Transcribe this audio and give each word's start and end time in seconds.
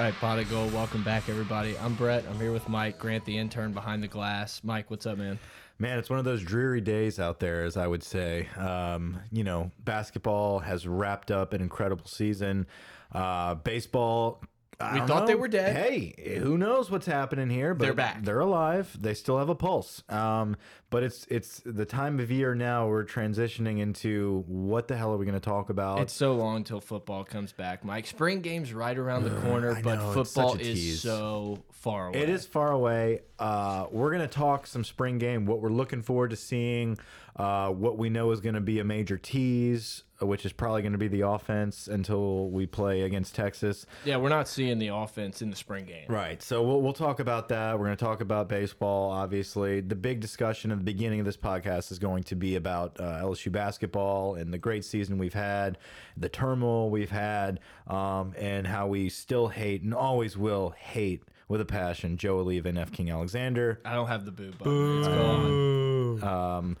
Right, 0.00 0.14
Pot 0.14 0.40
of 0.40 0.50
Gold, 0.50 0.74
welcome 0.74 1.04
back, 1.04 1.28
everybody. 1.28 1.78
I'm 1.78 1.94
Brett. 1.94 2.24
I'm 2.28 2.40
here 2.40 2.50
with 2.50 2.68
Mike 2.68 2.98
Grant, 2.98 3.24
the 3.24 3.38
intern 3.38 3.72
behind 3.72 4.02
the 4.02 4.08
glass. 4.08 4.60
Mike, 4.64 4.90
what's 4.90 5.06
up, 5.06 5.18
man? 5.18 5.38
Man, 5.78 6.00
it's 6.00 6.10
one 6.10 6.18
of 6.18 6.24
those 6.24 6.42
dreary 6.42 6.80
days 6.80 7.20
out 7.20 7.38
there, 7.38 7.62
as 7.62 7.76
I 7.76 7.86
would 7.86 8.02
say. 8.02 8.48
Um, 8.56 9.20
you 9.30 9.44
know, 9.44 9.70
basketball 9.84 10.58
has 10.58 10.88
wrapped 10.88 11.30
up 11.30 11.52
an 11.52 11.60
incredible 11.60 12.06
season. 12.06 12.66
Uh, 13.12 13.54
baseball. 13.54 14.42
I 14.80 15.00
We 15.00 15.06
thought 15.06 15.26
they 15.26 15.34
were 15.34 15.48
dead. 15.48 15.76
Hey, 15.76 16.38
who 16.38 16.58
knows 16.58 16.90
what's 16.90 17.06
happening 17.06 17.50
here? 17.50 17.74
But 17.74 17.84
They're 17.84 17.94
back. 17.94 18.24
They're 18.24 18.40
alive. 18.40 18.96
They 19.00 19.14
still 19.14 19.38
have 19.38 19.48
a 19.48 19.54
pulse. 19.54 20.02
Um, 20.08 20.56
but 20.90 21.02
it's 21.02 21.26
it's 21.28 21.60
the 21.64 21.84
time 21.84 22.20
of 22.20 22.30
year 22.30 22.54
now. 22.54 22.86
We're 22.86 23.04
transitioning 23.04 23.80
into 23.80 24.44
what 24.46 24.86
the 24.86 24.96
hell 24.96 25.12
are 25.12 25.16
we 25.16 25.26
going 25.26 25.38
to 25.38 25.40
talk 25.40 25.70
about? 25.70 26.00
It's 26.00 26.12
so 26.12 26.34
long 26.34 26.58
until 26.58 26.80
football 26.80 27.24
comes 27.24 27.52
back, 27.52 27.84
Mike. 27.84 28.06
Spring 28.06 28.40
game's 28.40 28.72
right 28.72 28.96
around 28.96 29.24
the 29.24 29.30
corner, 29.42 29.72
I 29.72 29.82
but 29.82 29.96
know, 29.96 30.12
football 30.12 30.54
is 30.54 31.00
so 31.00 31.64
far 31.72 32.08
away. 32.08 32.22
It 32.22 32.28
is 32.28 32.46
far 32.46 32.70
away. 32.70 33.22
Uh, 33.38 33.86
we're 33.90 34.10
going 34.10 34.22
to 34.22 34.32
talk 34.32 34.66
some 34.66 34.84
spring 34.84 35.18
game, 35.18 35.46
what 35.46 35.60
we're 35.60 35.70
looking 35.70 36.00
forward 36.02 36.30
to 36.30 36.36
seeing, 36.36 36.96
uh, 37.36 37.68
what 37.70 37.98
we 37.98 38.08
know 38.08 38.30
is 38.30 38.40
going 38.40 38.54
to 38.54 38.60
be 38.60 38.78
a 38.78 38.84
major 38.84 39.18
tease, 39.18 40.04
uh, 40.22 40.26
which 40.26 40.46
is 40.46 40.52
probably 40.52 40.82
going 40.82 40.92
to 40.92 40.98
be 40.98 41.08
the 41.08 41.22
offense 41.22 41.88
until 41.88 42.48
we 42.50 42.64
play 42.64 43.02
against 43.02 43.34
Texas. 43.34 43.86
Yeah, 44.04 44.18
we're 44.18 44.28
not 44.28 44.46
seeing 44.46 44.78
the 44.78 44.88
offense 44.88 45.42
in 45.42 45.50
the 45.50 45.56
spring 45.56 45.84
game. 45.84 46.06
Right. 46.08 46.40
So 46.40 46.62
we'll, 46.62 46.80
we'll 46.80 46.92
talk 46.92 47.18
about 47.18 47.48
that. 47.48 47.76
We're 47.76 47.86
going 47.86 47.96
to 47.96 48.04
talk 48.04 48.20
about 48.20 48.48
baseball, 48.48 49.10
obviously. 49.10 49.80
The 49.80 49.96
big 49.96 50.20
discussion 50.20 50.70
at 50.70 50.78
the 50.78 50.84
beginning 50.84 51.18
of 51.18 51.26
this 51.26 51.36
podcast 51.36 51.90
is 51.90 51.98
going 51.98 52.22
to 52.24 52.36
be 52.36 52.54
about 52.54 53.00
uh, 53.00 53.20
LSU 53.22 53.50
basketball 53.50 54.36
and 54.36 54.52
the 54.52 54.58
great 54.58 54.84
season 54.84 55.18
we've 55.18 55.34
had, 55.34 55.78
the 56.16 56.28
turmoil 56.28 56.88
we've 56.88 57.10
had, 57.10 57.58
um, 57.88 58.32
and 58.38 58.66
how 58.66 58.86
we 58.86 59.08
still 59.08 59.48
hate 59.48 59.82
and 59.82 59.92
always 59.92 60.36
will 60.36 60.70
hate 60.78 61.24
with 61.48 61.60
a 61.60 61.64
passion 61.64 62.16
Joe 62.16 62.44
Alleva 62.44 62.66
and 62.66 62.78
F. 62.78 62.92
King 62.92 63.10
Alexander. 63.10 63.80
I 63.84 63.94
don't 63.94 64.08
have 64.08 64.24
the 64.24 64.30
boo 64.30 64.52
button. 64.52 64.98
It's 64.98 65.08
gone. 65.08 66.22
Um, 66.22 66.76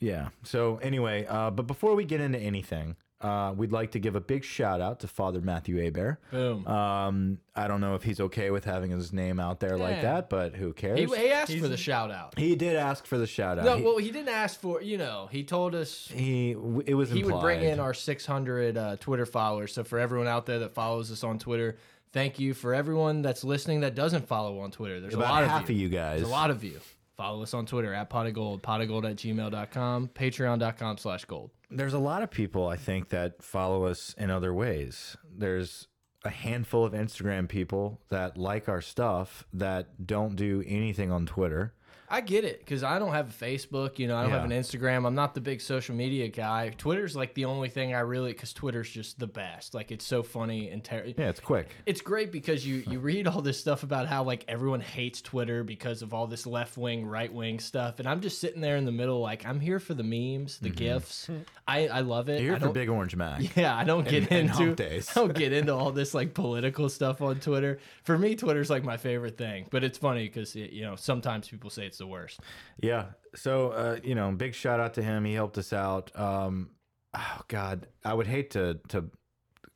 yeah. 0.00 0.28
So 0.44 0.76
anyway, 0.78 1.26
uh, 1.28 1.50
but 1.50 1.66
before 1.66 1.94
we 1.94 2.04
get 2.04 2.20
into 2.20 2.38
anything, 2.38 2.96
uh, 3.20 3.52
we'd 3.56 3.72
like 3.72 3.90
to 3.90 3.98
give 3.98 4.14
a 4.14 4.20
big 4.20 4.44
shout 4.44 4.80
out 4.80 5.00
to 5.00 5.08
Father 5.08 5.40
Matthew 5.40 5.84
Abear. 5.84 6.18
Boom. 6.30 6.64
Um, 6.68 7.38
I 7.56 7.66
don't 7.66 7.80
know 7.80 7.96
if 7.96 8.04
he's 8.04 8.20
okay 8.20 8.50
with 8.52 8.64
having 8.64 8.92
his 8.92 9.12
name 9.12 9.40
out 9.40 9.58
there 9.58 9.76
like 9.76 9.96
Yeah. 9.96 10.02
that, 10.02 10.30
but 10.30 10.54
who 10.54 10.72
cares? 10.72 11.00
he, 11.00 11.06
he 11.06 11.32
asked 11.32 11.52
for 11.58 11.66
the 11.66 11.76
shout 11.76 12.12
out. 12.12 12.38
He 12.38 12.54
did 12.54 12.76
ask 12.76 13.06
for 13.06 13.18
the 13.18 13.26
shout 13.26 13.58
out. 13.58 13.64
No, 13.64 13.76
he, 13.76 13.82
well, 13.82 13.98
he 13.98 14.12
didn't 14.12 14.28
ask 14.28 14.60
for, 14.60 14.80
you 14.80 14.98
know, 14.98 15.28
he 15.32 15.42
told 15.42 15.74
us 15.74 16.08
he 16.14 16.50
it 16.86 16.94
was 16.94 17.10
he 17.10 17.24
would 17.24 17.40
bring 17.40 17.62
in 17.64 17.80
our 17.80 17.92
600 17.92 18.76
uh, 18.76 18.96
Twitter 18.98 19.26
followers. 19.26 19.72
So 19.72 19.82
for 19.82 19.98
everyone 19.98 20.28
out 20.28 20.46
there 20.46 20.60
that 20.60 20.74
follows 20.74 21.10
us 21.10 21.24
on 21.24 21.40
Twitter, 21.40 21.76
thank 22.12 22.38
you. 22.38 22.54
For 22.54 22.72
everyone 22.72 23.22
that's 23.22 23.42
listening 23.42 23.80
that 23.80 23.96
doesn't 23.96 24.28
follow 24.28 24.60
on 24.60 24.70
Twitter, 24.70 25.00
there's 25.00 25.14
about 25.14 25.30
a 25.30 25.32
lot 25.42 25.44
half 25.48 25.64
of 25.64 25.70
of 25.70 25.74
you. 25.74 25.82
you 25.82 25.88
guys. 25.88 26.18
There's 26.20 26.28
a 26.28 26.32
lot 26.32 26.50
of 26.52 26.62
you. 26.62 26.78
Follow 27.18 27.42
us 27.42 27.52
on 27.52 27.66
Twitter 27.66 27.92
at 27.92 28.08
pot 28.08 28.28
of 28.28 28.32
gold, 28.34 28.62
pot 28.62 28.80
of 28.80 28.86
gold 28.86 29.04
at 29.04 29.16
gmail.com, 29.16 30.10
patreon.com 30.14 30.98
slash 30.98 31.24
gold. 31.24 31.50
There's 31.68 31.92
a 31.92 31.98
lot 31.98 32.22
of 32.22 32.30
people 32.30 32.68
I 32.68 32.76
think 32.76 33.08
that 33.08 33.42
follow 33.42 33.84
us 33.86 34.14
in 34.16 34.30
other 34.30 34.54
ways. 34.54 35.16
There's 35.36 35.88
a 36.24 36.30
handful 36.30 36.84
of 36.84 36.92
Instagram 36.92 37.48
people 37.48 38.00
that 38.08 38.38
like 38.38 38.68
our 38.68 38.80
stuff 38.80 39.44
that 39.52 40.06
don't 40.06 40.36
do 40.36 40.62
anything 40.64 41.10
on 41.10 41.26
Twitter. 41.26 41.74
I 42.10 42.20
get 42.20 42.44
it 42.44 42.60
because 42.60 42.82
I 42.82 42.98
don't 42.98 43.12
have 43.12 43.30
a 43.30 43.44
Facebook, 43.44 43.98
you 43.98 44.08
know, 44.08 44.16
I 44.16 44.22
don't 44.22 44.32
have 44.32 44.44
an 44.44 44.50
Instagram. 44.50 45.06
I'm 45.06 45.14
not 45.14 45.34
the 45.34 45.40
big 45.40 45.60
social 45.60 45.94
media 45.94 46.28
guy. 46.28 46.70
Twitter's 46.70 47.14
like 47.14 47.34
the 47.34 47.44
only 47.44 47.68
thing 47.68 47.94
I 47.94 48.00
really, 48.00 48.32
because 48.32 48.52
Twitter's 48.52 48.90
just 48.90 49.18
the 49.18 49.26
best. 49.26 49.74
Like 49.74 49.90
it's 49.90 50.06
so 50.06 50.22
funny 50.22 50.70
and 50.70 50.82
ter- 50.82 51.04
Yeah, 51.04 51.28
it's 51.28 51.40
quick. 51.40 51.68
it's 51.86 52.00
great 52.00 52.32
because 52.32 52.66
you 52.66 52.82
you 52.86 52.98
read 52.98 53.26
all 53.26 53.42
this 53.42 53.60
stuff 53.60 53.82
about 53.82 54.06
how 54.06 54.22
like 54.22 54.44
everyone 54.48 54.80
hates 54.80 55.20
Twitter 55.20 55.62
because 55.64 56.02
of 56.02 56.14
all 56.14 56.26
this 56.26 56.46
left 56.46 56.78
wing, 56.78 57.04
right 57.04 57.32
wing 57.32 57.60
stuff, 57.60 57.98
and 57.98 58.08
I'm 58.08 58.20
just 58.20 58.40
sitting 58.40 58.60
there 58.60 58.76
in 58.76 58.84
the 58.84 58.92
middle, 58.92 59.20
like 59.20 59.44
I'm 59.46 59.60
here 59.60 59.78
for 59.78 59.94
the 59.94 60.02
memes, 60.02 60.58
the 60.58 60.70
mm-hmm. 60.70 60.76
gifs. 60.76 61.28
I 61.66 61.88
I 61.88 62.00
love 62.00 62.28
it. 62.28 62.40
You're 62.40 62.56
here 62.56 62.68
for 62.68 62.72
Big 62.72 62.88
Orange 62.88 63.16
Mac. 63.16 63.42
Yeah, 63.58 63.76
I 63.76 63.82
don't 63.82 64.06
get 64.06 64.30
and 64.30 64.42
into 64.42 64.52
hump 64.52 64.76
days. 64.76 65.10
I 65.16 65.20
don't 65.20 65.34
get 65.34 65.52
into 65.52 65.74
all 65.74 65.90
this 65.90 66.14
like 66.14 66.32
political 66.32 66.88
stuff 66.88 67.20
on 67.20 67.40
Twitter. 67.40 67.78
For 68.04 68.16
me, 68.16 68.36
Twitter's 68.36 68.70
like 68.70 68.84
my 68.84 68.96
favorite 68.96 69.36
thing, 69.36 69.66
but 69.70 69.82
it's 69.82 69.98
funny 69.98 70.28
because 70.28 70.54
you 70.54 70.82
know 70.82 70.94
sometimes 70.94 71.48
people 71.48 71.70
say 71.70 71.86
it's 71.86 71.97
the 71.98 72.06
worst. 72.06 72.40
Yeah. 72.80 73.06
So, 73.34 73.70
uh, 73.70 73.98
you 74.02 74.14
know, 74.14 74.30
big 74.32 74.54
shout 74.54 74.80
out 74.80 74.94
to 74.94 75.02
him. 75.02 75.24
He 75.24 75.34
helped 75.34 75.58
us 75.58 75.72
out. 75.72 76.10
Um, 76.18 76.70
oh 77.14 77.40
God, 77.48 77.86
I 78.04 78.14
would 78.14 78.26
hate 78.26 78.50
to 78.52 78.78
to 78.88 79.10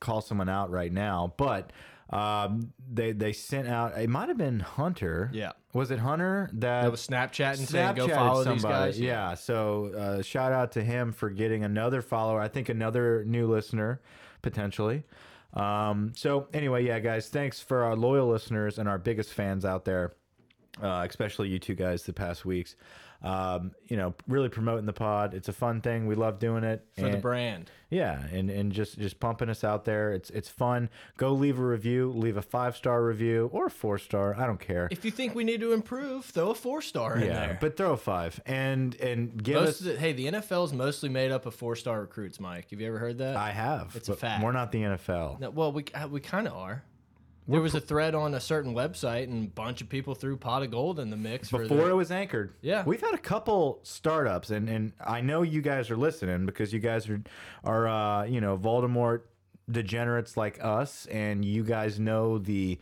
call 0.01 0.21
someone 0.21 0.49
out 0.49 0.71
right 0.71 0.93
now, 0.93 1.35
but 1.37 1.73
um, 2.11 2.73
they 2.91 3.13
they 3.13 3.33
sent 3.33 3.69
out. 3.69 3.97
It 3.99 4.09
might 4.11 4.29
have 4.29 4.39
been 4.39 4.61
Hunter. 4.61 5.31
Yeah. 5.33 5.53
Was 5.73 5.91
it 5.91 5.99
Hunter 5.99 6.51
that, 6.55 6.83
That 6.83 6.91
was 6.91 7.07
Snapchatting 7.07 7.67
saying 7.67 7.95
go 7.95 8.07
Snapchatted 8.07 8.15
follow 8.15 8.45
these 8.45 8.63
somebody? 8.63 8.93
guys. 8.93 9.01
Yeah. 9.01 9.35
So 9.35 9.93
uh, 9.97 10.23
shout 10.23 10.53
out 10.53 10.73
to 10.73 10.83
him 10.85 11.13
for 11.13 11.31
getting 11.31 11.65
another 11.65 12.03
follower. 12.03 12.41
I 12.41 12.49
think 12.49 12.69
another 12.69 13.25
new 13.25 13.47
listener 13.47 14.01
potentially. 14.43 15.05
Um, 15.55 16.13
so 16.17 16.49
anyway, 16.53 16.85
yeah, 16.85 16.99
guys, 16.99 17.29
thanks 17.29 17.61
for 17.61 17.85
our 17.85 17.95
loyal 17.97 18.29
listeners 18.29 18.79
and 18.79 18.89
our 18.89 18.99
biggest 18.99 19.33
fans 19.33 19.65
out 19.65 19.85
there, 19.85 20.13
uh, 20.81 21.07
especially 21.09 21.49
you 21.49 21.59
two 21.59 21.75
guys 21.75 22.05
the 22.05 22.13
past 22.13 22.45
weeks. 22.45 22.77
Um, 23.25 23.71
you 23.87 23.97
know, 23.97 24.15
really 24.27 24.49
promoting 24.49 24.85
the 24.85 24.93
pod. 24.93 25.33
It's 25.33 25.49
a 25.49 25.53
fun 25.53 25.81
thing. 25.81 26.09
We 26.09 26.17
love 26.17 26.41
doing 26.41 26.65
it. 26.65 26.85
for 26.99 27.09
the 27.09 27.19
brand. 27.19 27.71
yeah, 27.89 28.21
and 28.33 28.51
and 28.51 28.73
just 28.73 28.99
just 28.99 29.21
pumping 29.21 29.49
us 29.49 29.63
out 29.63 29.85
there. 29.85 30.13
It's 30.13 30.29
it's 30.31 30.49
fun. 30.49 30.91
Go 31.19 31.33
leave 31.33 31.61
a 31.61 31.65
review. 31.65 32.11
Leave 32.11 32.37
a 32.37 32.43
five 32.43 32.77
star 32.77 33.05
review 33.05 33.49
or 33.53 33.67
a 33.67 33.71
four 33.71 33.99
star. 33.99 34.35
I 34.37 34.45
don't 34.45 34.59
care. 34.59 34.89
If 34.91 35.05
you 35.05 35.13
think 35.13 35.37
we 35.37 35.45
need 35.45 35.61
to 35.61 35.73
improve, 35.73 36.25
throw 36.25 36.51
a 36.51 36.55
four 36.57 36.83
star 36.83 37.15
in 37.17 37.27
yeah, 37.27 37.47
there. 37.47 37.59
but 37.61 37.77
throw 37.77 37.93
a 37.93 37.97
five 37.97 38.41
and 38.45 38.97
and 38.97 39.41
give 39.41 39.55
Most 39.55 39.69
us. 39.69 39.79
the, 39.81 39.97
hey, 39.97 40.13
the 40.13 40.27
NFL 40.27 40.65
is 40.65 40.73
mostly 40.73 41.09
made 41.09 41.31
up 41.31 41.47
of 41.47 41.55
four 41.55 41.77
star 41.77 42.01
recruits. 42.01 42.41
Mike, 42.41 42.71
have 42.71 42.81
you 42.81 42.89
ever 42.89 42.99
heard 42.99 43.19
that? 43.19 43.37
I 43.37 43.53
have. 43.53 43.95
It's 43.95 44.09
a 44.09 44.17
fact. 44.17 44.43
We're 44.43 44.51
not 44.51 44.73
the 44.73 44.83
NFL. 44.83 45.39
No, 45.39 45.51
well, 45.51 45.71
we 45.71 45.85
uh, 45.95 46.09
we 46.09 46.19
kind 46.19 46.49
of 46.49 46.55
are. 46.55 46.83
There 47.49 47.61
was 47.61 47.75
a 47.75 47.81
thread 47.81 48.15
on 48.15 48.35
a 48.35 48.41
certain 48.41 48.73
website, 48.75 49.25
and 49.25 49.47
a 49.47 49.51
bunch 49.51 49.81
of 49.81 49.89
people 49.89 50.15
threw 50.15 50.37
pot 50.37 50.63
of 50.63 50.71
gold 50.71 51.01
in 51.01 51.11
the 51.11 51.17
mix 51.17 51.49
for 51.51 51.63
Before 51.63 51.85
the, 51.85 51.91
it 51.91 51.97
was 51.97 52.11
anchored. 52.11 52.55
Yeah. 52.61 52.85
We've 52.85 53.01
had 53.01 53.15
a 53.15 53.19
couple 53.19 53.81
startups 53.83 54.51
and, 54.51 54.69
and 54.69 54.93
I 55.05 55.21
know 55.21 55.43
you 55.43 55.61
guys 55.61 55.91
are 55.91 55.97
listening 55.97 56.47
because 56.47 56.73
you 56.73 56.79
guys 56.79 57.09
are 57.09 57.21
are 57.65 57.89
uh, 57.89 58.25
you 58.25 58.41
know, 58.41 58.57
Voldemort 58.57 59.23
degenerates 59.71 60.37
like 60.37 60.63
us 60.63 61.07
and 61.07 61.45
you 61.45 61.65
guys 61.65 61.99
know 61.99 62.39
the 62.39 62.79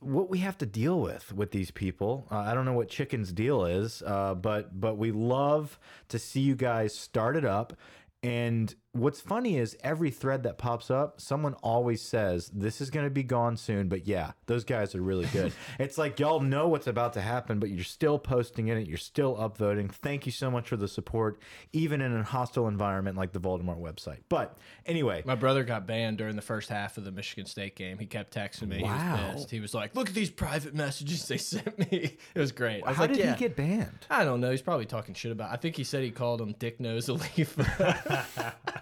what 0.00 0.30
we 0.30 0.38
have 0.38 0.56
to 0.58 0.66
deal 0.66 1.00
with 1.00 1.32
with 1.32 1.50
these 1.50 1.70
people. 1.70 2.26
Uh, 2.30 2.38
I 2.38 2.54
don't 2.54 2.64
know 2.64 2.72
what 2.72 2.88
Chicken's 2.88 3.32
deal 3.32 3.64
is, 3.64 4.02
uh, 4.06 4.34
but 4.34 4.80
but 4.80 4.96
we 4.96 5.12
love 5.12 5.78
to 6.08 6.18
see 6.18 6.40
you 6.40 6.54
guys 6.54 6.96
start 6.96 7.36
it 7.36 7.44
up 7.44 7.76
and 8.22 8.74
what's 8.92 9.20
funny 9.20 9.58
is 9.58 9.76
every 9.84 10.10
thread 10.10 10.42
that 10.44 10.58
pops 10.58 10.90
up, 10.90 11.20
someone 11.20 11.54
always 11.62 12.00
says, 12.02 12.50
This 12.52 12.80
is 12.80 12.90
going 12.90 13.06
to 13.06 13.10
be 13.10 13.22
gone 13.22 13.56
soon. 13.56 13.88
But 13.88 14.06
yeah, 14.06 14.32
those 14.46 14.64
guys 14.64 14.94
are 14.94 15.02
really 15.02 15.26
good. 15.26 15.52
it's 15.78 15.98
like 15.98 16.18
y'all 16.18 16.40
know 16.40 16.68
what's 16.68 16.86
about 16.86 17.12
to 17.14 17.20
happen, 17.20 17.58
but 17.58 17.70
you're 17.70 17.84
still 17.84 18.18
posting 18.18 18.68
in 18.68 18.78
it. 18.78 18.88
You're 18.88 18.96
still 18.96 19.36
upvoting. 19.36 19.92
Thank 19.92 20.26
you 20.26 20.32
so 20.32 20.50
much 20.50 20.68
for 20.68 20.76
the 20.76 20.88
support, 20.88 21.40
even 21.72 22.00
in 22.00 22.14
a 22.16 22.22
hostile 22.22 22.66
environment 22.68 23.16
like 23.16 23.32
the 23.32 23.40
Voldemort 23.40 23.78
website. 23.80 24.18
But 24.28 24.58
anyway, 24.86 25.22
My 25.26 25.34
brother 25.34 25.64
got 25.64 25.86
banned 25.86 26.18
during 26.18 26.36
the 26.36 26.42
first 26.42 26.68
half 26.68 26.98
of 26.98 27.04
the 27.04 27.12
Michigan 27.12 27.46
State 27.46 27.76
game. 27.76 27.98
He 27.98 28.06
kept 28.06 28.34
texting 28.34 28.68
me. 28.68 28.78
He 28.78 28.82
Wow. 28.84 29.26
was 29.26 29.34
pissed. 29.34 29.50
He 29.50 29.60
was 29.60 29.74
like, 29.74 29.94
"Look 29.94 30.08
at 30.08 30.14
these 30.14 30.30
private 30.30 30.74
messages 30.74 31.26
they 31.28 31.36
sent 31.38 31.78
me." 31.78 32.16
It 32.34 32.38
was 32.38 32.52
great. 32.52 32.82
I 32.84 32.88
was 32.88 32.96
how 32.96 33.02
like, 33.04 33.10
did 33.12 33.18
yeah. 33.20 33.34
he 33.34 33.38
get 33.38 33.56
banned? 33.56 34.06
I 34.10 34.24
don't 34.24 34.40
know. 34.40 34.50
He's 34.50 34.62
probably 34.62 34.86
talking 34.86 35.14
shit 35.14 35.32
about. 35.32 35.52
I 35.52 35.56
think 35.56 35.76
he 35.76 35.84
said 35.84 36.02
he 36.02 36.10
called 36.10 36.40
him 36.40 36.54
Dick 36.58 36.80
Nose 36.80 37.08
a 37.08 37.14
leaf. 37.14 37.56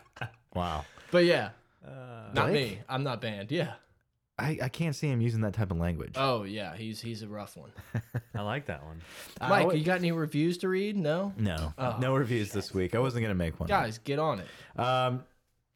Wow. 0.55 0.85
but 1.11 1.25
yeah, 1.25 1.51
Uh, 1.87 2.31
not 2.35 2.49
Blake? 2.49 2.71
me. 2.71 2.79
I'm 2.89 3.03
not 3.05 3.21
banned. 3.21 3.51
Yeah. 3.53 3.75
I, 4.39 4.59
I 4.63 4.69
can't 4.69 4.95
see 4.95 5.09
him 5.09 5.21
using 5.23 5.41
that 5.43 5.55
type 5.55 5.71
of 5.71 5.79
language. 5.79 6.13
Oh 6.17 6.43
yeah, 6.43 6.77
he's 6.77 7.01
he's 7.01 7.23
a 7.23 7.29
rough 7.29 7.57
one. 7.57 7.71
I 8.35 8.43
like 8.43 8.67
that 8.67 8.85
one. 8.85 9.01
Mike, 9.41 9.67
would- 9.67 9.79
you 9.79 9.85
got 9.85 9.99
any 9.99 10.13
reviews 10.13 10.59
to 10.59 10.69
read? 10.69 10.95
No. 10.97 11.33
no, 11.39 11.73
Oh, 11.79 11.97
no 12.01 12.15
reviews 12.15 12.53
this 12.53 12.75
week. 12.75 12.95
I 12.95 12.99
wasn't 12.99 13.23
going 13.23 13.31
to 13.35 13.39
make 13.39 13.59
one. 13.59 13.67
Guys, 13.69 13.97
get 13.99 14.19
on 14.19 14.41
it. 14.41 14.79
Um, 14.79 15.25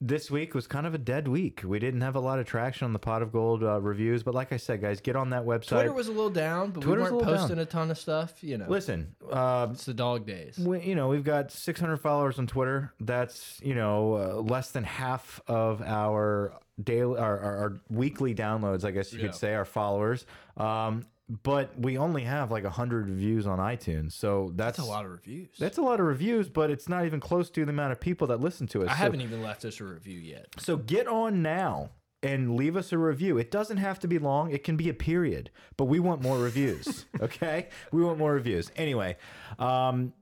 this 0.01 0.31
week 0.31 0.55
was 0.55 0.67
kind 0.67 0.87
of 0.87 0.95
a 0.95 0.99
dead 0.99 1.29
week. 1.29 1.63
We 1.65 1.79
didn't 1.79 2.01
have 2.01 2.17
a 2.17 2.21
lot 2.21 2.39
of 2.39 2.47
traction 2.47 2.87
on 2.87 2.93
the 2.93 2.99
Pot 2.99 3.21
of 3.23 3.33
Gold 3.33 3.63
uh, 3.63 3.81
reviews, 3.81 4.23
but 4.23 4.35
like 4.35 4.53
I 4.53 4.57
said, 4.57 4.81
guys, 4.81 5.01
get 5.01 5.15
on 5.15 5.31
that 5.31 5.45
website. 5.45 5.69
Twitter 5.69 5.93
was 5.93 6.09
a 6.09 6.13
little 6.13 6.31
down, 6.31 6.71
but 6.71 6.83
Twitter's 6.83 7.11
we 7.11 7.17
weren't 7.17 7.27
little 7.27 7.35
posting 7.39 7.57
down. 7.57 7.63
a 7.63 7.67
ton 7.67 7.91
of 7.91 7.99
stuff. 7.99 8.43
You 8.43 8.59
know, 8.59 8.67
Listen, 8.69 9.15
uh, 9.31 9.69
it's 9.73 9.85
the 9.85 9.95
dog 9.95 10.27
days. 10.27 10.59
we, 10.59 10.81
you 10.81 10.95
know, 10.95 11.09
we've 11.09 11.25
got 11.25 11.53
600 11.53 11.99
followers 11.99 12.39
on 12.39 12.47
Twitter. 12.47 12.95
That's 13.01 13.61
you 13.63 13.75
know 13.75 14.15
uh, 14.15 14.41
less 14.41 14.71
than 14.71 14.85
half 14.85 15.41
of 15.47 15.83
our 15.83 16.55
daily, 16.83 17.19
our, 17.19 17.39
our, 17.39 17.57
our 17.57 17.81
weekly 17.89 18.35
downloads. 18.35 18.85
I 18.85 18.91
guess 18.91 19.13
you 19.13 19.19
Yeah. 19.21 19.27
could 19.27 19.35
say 19.35 19.55
our 19.55 19.65
followers. 19.65 20.27
Um, 20.57 21.05
but 21.45 21.79
we 21.79 21.97
only 21.97 22.23
have 22.25 22.51
like 22.51 22.65
100 22.65 23.09
reviews 23.09 23.47
on 23.47 23.59
iTunes, 23.61 24.13
so 24.13 24.51
that's, 24.57 24.79
That's 24.79 24.89
a 24.89 24.91
lot 24.91 25.05
of 25.05 25.13
reviews. 25.13 25.51
That's 25.61 25.79
a 25.79 25.83
lot 25.83 26.01
of 26.01 26.07
reviews, 26.07 26.49
but 26.49 26.71
it's 26.71 26.89
not 26.89 27.05
even 27.07 27.21
close 27.21 27.49
to 27.51 27.65
the 27.65 27.71
amount 27.71 27.93
of 27.93 28.01
people 28.01 28.27
that 28.29 28.41
listen 28.41 28.67
to 28.69 28.83
us. 28.83 28.89
I 28.89 28.93
So- 28.93 28.97
haven't 28.97 29.21
even 29.21 29.41
left 29.41 29.65
us 29.65 29.79
a 29.81 29.85
review 29.85 30.19
yet. 30.19 30.47
So 30.59 30.77
get 30.77 31.07
on 31.07 31.41
now 31.41 31.91
and 32.23 32.57
leave 32.57 32.77
us 32.77 32.93
a 32.93 32.99
review. 32.99 33.39
It 33.39 33.51
doesn't 33.53 33.77
have 33.77 34.01
to 34.01 34.09
be 34.09 34.19
long. 34.19 34.51
It 34.51 34.65
can 34.65 34.77
be 34.77 34.89
a 34.89 34.93
period, 34.95 35.51
but 35.77 35.85
we 35.85 36.01
want 36.01 36.21
more 36.21 36.39
reviews. 36.39 37.07
Okay, 37.21 37.69
we 37.93 38.03
want 38.03 38.19
more 38.19 38.33
reviews. 38.33 38.73
Anyway, 38.77 39.17
um, 39.59 40.13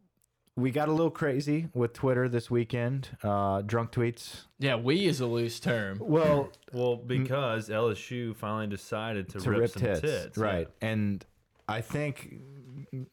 we 0.58 0.72
got 0.72 0.88
a 0.88 0.92
little 0.92 1.10
crazy 1.10 1.68
with 1.72 1.92
Twitter 1.92 2.28
this 2.28 2.50
weekend. 2.50 3.08
Uh, 3.22 3.62
drunk 3.62 3.92
tweets. 3.92 4.46
Yeah, 4.58 4.74
we 4.74 5.06
is 5.06 5.20
a 5.20 5.26
loose 5.26 5.60
term. 5.60 5.98
Well, 6.00 6.50
Well, 6.72 6.96
because 6.96 7.68
LSU 7.68 8.34
finally 8.34 8.66
decided 8.66 9.28
to, 9.30 9.38
to 9.38 9.50
rip, 9.50 9.60
rip 9.60 9.70
some 9.70 9.82
tits, 9.82 10.00
tits. 10.00 10.36
yeah. 10.36 10.44
right? 10.44 10.68
And 10.80 11.24
I 11.68 11.80
think 11.80 12.34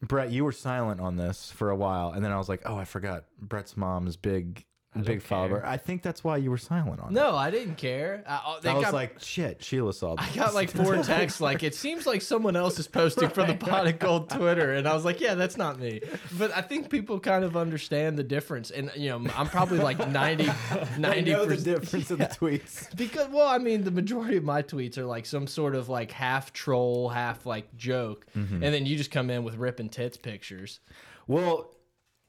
Brett, 0.02 0.30
you 0.30 0.44
were 0.44 0.52
silent 0.52 1.00
on 1.00 1.16
this 1.16 1.50
for 1.52 1.70
a 1.70 1.76
while, 1.76 2.10
and 2.10 2.24
then 2.24 2.32
I 2.32 2.36
was 2.36 2.48
like, 2.48 2.62
oh, 2.66 2.76
I 2.76 2.84
forgot. 2.84 3.24
Brett's 3.40 3.76
mom's 3.76 4.16
big, 4.16 4.64
big 5.02 5.22
follower. 5.22 5.64
I 5.66 5.76
think 5.76 6.02
that's 6.02 6.22
why 6.24 6.36
you 6.38 6.50
were 6.50 6.58
silent 6.58 7.00
on 7.00 7.08
it. 7.10 7.12
No, 7.14 7.34
I 7.36 7.50
didn't 7.50 7.76
care. 7.76 8.24
I, 8.26 8.32
I- 8.34 8.58
they 8.62 8.70
I 8.70 8.74
was 8.74 8.84
got, 8.84 8.94
like, 8.94 9.20
shit, 9.20 9.62
Sheila 9.62 9.92
saw 9.92 10.14
this. 10.16 10.26
I 10.30 10.34
got 10.36 10.54
like 10.54 10.70
four 10.70 10.96
texts. 11.02 11.40
Like 11.40 11.62
it 11.62 11.74
seems 11.74 12.06
like 12.06 12.22
someone 12.22 12.56
else 12.56 12.78
is 12.78 12.88
posting 12.88 13.28
from 13.28 13.48
the 13.48 13.54
pot 13.54 13.86
of 13.86 13.98
gold 13.98 14.30
Twitter, 14.30 14.72
and 14.74 14.86
I 14.88 14.94
was 14.94 15.04
like, 15.04 15.20
yeah, 15.20 15.34
that's 15.34 15.56
not 15.56 15.78
me. 15.78 16.00
But 16.38 16.54
I 16.56 16.62
think 16.62 16.90
people 16.90 17.20
kind 17.20 17.44
of 17.44 17.56
understand 17.56 18.18
the 18.18 18.24
difference, 18.24 18.70
and 18.70 18.90
you 18.96 19.10
know, 19.10 19.30
I'm 19.36 19.48
probably 19.48 19.78
like 19.78 19.98
90 20.08 20.48
I 20.48 20.88
90 20.98 21.30
know 21.30 21.44
the 21.46 21.56
difference 21.56 22.10
in 22.10 22.18
the 22.18 22.26
tweets. 22.26 22.94
Because 22.96 23.28
well, 23.28 23.48
I 23.48 23.58
mean, 23.58 23.84
the 23.84 23.90
majority 23.90 24.36
of 24.36 24.44
my 24.44 24.62
tweets 24.62 24.98
are 24.98 25.04
like 25.06 25.26
some 25.26 25.46
sort 25.46 25.74
of 25.74 25.88
like 25.88 26.10
half 26.10 26.52
troll, 26.52 27.08
half 27.08 27.46
like 27.46 27.74
joke, 27.76 28.26
Mm-hmm. 28.36 28.62
and 28.62 28.74
then 28.74 28.86
you 28.86 28.96
just 28.96 29.10
come 29.10 29.30
in 29.30 29.44
with 29.44 29.56
ripping 29.56 29.88
tits 29.88 30.16
pictures. 30.16 30.80
Well, 31.26 31.74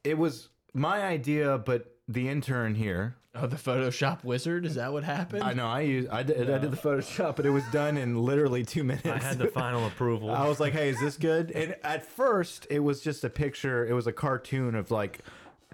it 0.04 0.18
was 0.18 0.50
my 0.74 1.02
idea, 1.02 1.58
but 1.58 1.97
the 2.08 2.30
intern 2.30 2.76
here. 2.76 3.16
Oh, 3.36 3.46
the 3.46 3.56
Photoshop 3.56 4.24
wizard? 4.24 4.66
Is 4.66 4.76
that 4.76 4.92
what 4.92 5.04
happened? 5.04 5.44
I 5.44 5.54
know 5.54 5.68
I 5.68 5.82
used 5.82 6.10
I 6.10 6.24
did, 6.24 6.50
I 6.50 6.58
did 6.58 6.72
the 6.72 6.78
Photoshop, 6.78 7.36
but 7.36 7.46
it 7.46 7.52
was 7.52 7.64
done 7.72 7.98
in 7.98 8.18
literally 8.18 8.64
two 8.66 8.84
minutes. 8.84 9.08
I 9.08 9.20
had 9.20 9.38
the 9.38 9.48
final 9.48 9.86
approval. 9.86 10.32
I 10.32 10.48
was 10.48 10.60
like, 10.60 10.74
"Hey, 10.74 10.90
is 10.90 11.00
this 11.00 11.18
good?" 11.18 11.52
And 11.52 11.76
at 11.84 12.04
first, 12.06 12.66
it 12.70 12.80
was 12.80 13.02
just 13.02 13.24
a 13.24 13.30
picture. 13.30 13.86
It 13.86 13.94
was 13.94 14.08
a 14.08 14.12
cartoon 14.14 14.74
of 14.74 14.90
like 14.90 15.20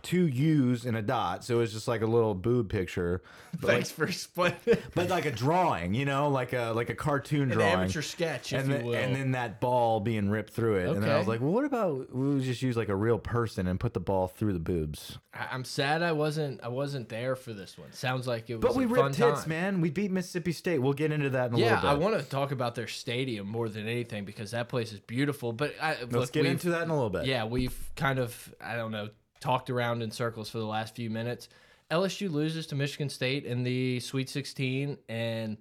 two 0.03 0.27
U's 0.27 0.85
and 0.85 0.95
a 0.97 1.01
dot, 1.01 1.43
so 1.45 1.55
it 1.55 1.59
was 1.59 1.73
just 1.73 1.87
like 1.87 2.01
a 2.01 2.05
little 2.05 2.35
boob 2.35 2.69
picture, 2.69 3.23
but, 3.59 3.67
Thanks 3.67 3.89
like, 3.89 3.95
for 3.95 4.05
explaining. 4.05 4.57
but 4.95 5.09
like 5.09 5.25
a 5.25 5.31
drawing, 5.31 5.93
you 5.93 6.03
know, 6.05 6.27
like 6.29 6.51
a 6.53 6.73
like 6.75 6.89
a 6.89 6.95
cartoon 6.95 7.43
An 7.43 7.57
drawing. 7.57 7.73
amateur 7.73 8.01
sketch, 8.01 8.51
if 8.53 8.59
and 8.59 8.67
you 8.69 8.73
then, 8.75 8.85
will. 8.85 8.95
and 8.95 9.15
then 9.15 9.31
that 9.31 9.61
ball 9.61 10.01
being 10.01 10.29
ripped 10.29 10.53
through 10.53 10.75
it, 10.75 10.89
and 10.89 11.01
then 11.01 11.09
I 11.09 11.17
was 11.17 11.27
like, 11.27 11.39
"Well, 11.41 11.51
what 11.51 11.63
about 11.65 12.13
we 12.13 12.43
just 12.43 12.61
use 12.61 12.75
like 12.77 12.89
a 12.89 12.95
real 12.95 13.17
person 13.17 13.65
and 13.67 13.79
put 13.79 13.93
the 13.93 13.99
ball 14.01 14.27
through 14.27 14.53
the 14.53 14.59
boobs?" 14.59 15.17
I- 15.33 15.47
I'm 15.51 15.63
sad 15.63 16.03
I 16.03 16.11
wasn't 16.11 16.61
I 16.63 16.67
wasn't 16.67 17.09
there 17.09 17.35
for 17.35 17.53
this 17.53 17.77
one. 17.77 17.91
Sounds 17.93 18.27
like 18.27 18.49
it 18.49 18.55
was 18.55 18.61
But 18.61 18.75
we 18.75 18.85
ripped 18.85 19.15
tits, 19.15 19.41
time. 19.41 19.49
man. 19.49 19.81
We 19.81 19.89
beat 19.89 20.11
Mississippi 20.11 20.51
State. 20.51 20.79
We'll 20.79 20.93
get 20.93 21.11
into 21.11 21.29
that 21.31 21.49
in 21.51 21.55
a 21.55 21.59
Yeah, 21.59 21.79
I 21.81 21.93
want 21.93 22.17
to 22.19 22.23
talk 22.23 22.51
about 22.51 22.75
their 22.75 22.87
stadium 22.87 23.47
more 23.47 23.69
than 23.69 23.87
anything 23.87 24.25
because 24.25 24.51
that 24.51 24.67
place 24.69 24.91
is 24.91 24.99
beautiful. 24.99 25.53
But 25.53 25.73
I, 25.81 25.95
Let's 26.01 26.13
look, 26.13 26.31
get 26.33 26.45
into 26.45 26.69
that 26.71 26.83
in 26.83 26.89
a 26.89 26.93
little 26.93 27.09
bit. 27.09 27.25
Yeah, 27.25 27.45
we've 27.45 27.77
kind 27.95 28.19
of 28.19 28.53
I 28.61 28.75
don't 28.75 28.91
know 28.91 29.09
talked 29.43 29.69
around 29.69 30.01
in 30.01 30.09
circles 30.09 30.49
for 30.49 30.57
the 30.57 30.65
last 30.65 30.95
few 30.95 31.09
minutes. 31.09 31.49
LSU 31.91 32.31
loses 32.31 32.65
to 32.67 32.75
Michigan 32.75 33.09
State 33.09 33.43
in 33.43 33.63
the 33.63 33.99
Sweet 33.99 34.29
16, 34.29 34.97
and 35.09 35.57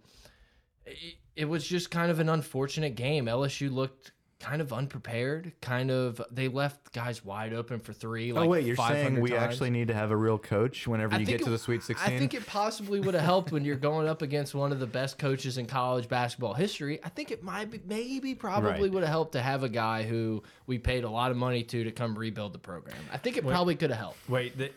it, 1.35 1.45
was 1.45 1.67
just 1.67 1.91
kind 1.91 2.11
of 2.11 2.21
an 2.21 2.29
unfortunate 2.29 2.95
game. 2.95 3.27
LSU 3.27 3.73
looked 3.73 4.13
kind 4.43 4.61
of 4.61 4.73
unprepared. 4.73 5.53
Kind 5.61 5.91
of 5.91 6.21
they 6.31 6.49
left 6.49 6.93
guys 6.93 7.25
wide 7.25 7.53
open 7.55 7.79
for 7.81 7.93
three. 7.93 8.33
Like 8.33 8.45
oh 8.45 8.49
wait, 8.49 8.67
you're 8.67 8.77
saying 8.77 9.21
we 9.21 9.31
times. 9.31 9.43
actually 9.43 9.71
need 9.71 9.89
to 9.89 9.95
have 9.95 10.11
a 10.11 10.17
real 10.17 10.37
coach 10.39 10.87
whenever 10.87 11.15
I 11.15 11.19
you 11.19 11.27
think 11.27 11.39
get 11.39 11.45
to 11.45 11.51
it- 11.51 11.53
the 11.53 11.59
Sweet 11.59 11.83
16? 11.83 12.15
I 12.15 12.19
think 12.19 12.35
it 12.35 12.45
possibly 12.47 13.01
would 13.01 13.15
have 13.15 13.23
helped 13.25 13.53
when 13.53 13.65
you're 13.65 13.77
going 13.77 14.09
up 14.09 14.21
against 14.23 14.55
one 14.55 14.73
of 14.73 14.81
the 14.81 14.87
best 14.87 15.19
coaches 15.19 15.59
in 15.59 15.67
college 15.67 16.09
basketball 16.09 16.55
history. 16.55 16.99
I 17.05 17.09
think 17.09 17.31
it 17.31 17.43
might 17.43 17.71
be, 17.71 17.81
maybe, 17.87 18.35
probably 18.35 18.71
Right. 18.73 18.91
would 18.93 19.03
have 19.03 19.11
helped 19.11 19.33
to 19.33 19.43
have 19.43 19.63
a 19.63 19.69
guy 19.69 20.03
who 20.03 20.43
we 20.67 20.79
paid 20.79 21.05
a 21.05 21.11
lot 21.11 21.31
of 21.31 21.37
money 21.37 21.63
to 21.63 21.85
to 21.85 21.93
come 21.93 22.19
rebuild 22.19 22.53
the 22.53 22.59
program. 22.59 22.97
I 23.13 23.17
think 23.19 23.37
it 23.37 23.47
probably 23.47 23.77
could 23.77 23.91
have 23.91 23.99
helped. 24.01 24.29
Wait, 24.29 24.59
the, 24.59 24.71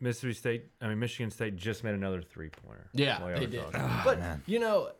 Mississippi 0.00 0.32
State, 0.34 0.64
I 0.80 0.86
mean, 0.86 1.00
Michigan 1.00 1.28
State 1.28 1.56
just 1.56 1.82
made 1.82 1.94
another 1.94 2.22
three 2.22 2.50
pointer. 2.50 2.86
Yeah, 2.92 3.18
they 3.36 3.46
did. 3.46 3.64
Oh, 3.74 4.02
but 4.04 4.20
you 4.46 4.60
know, 4.60 4.90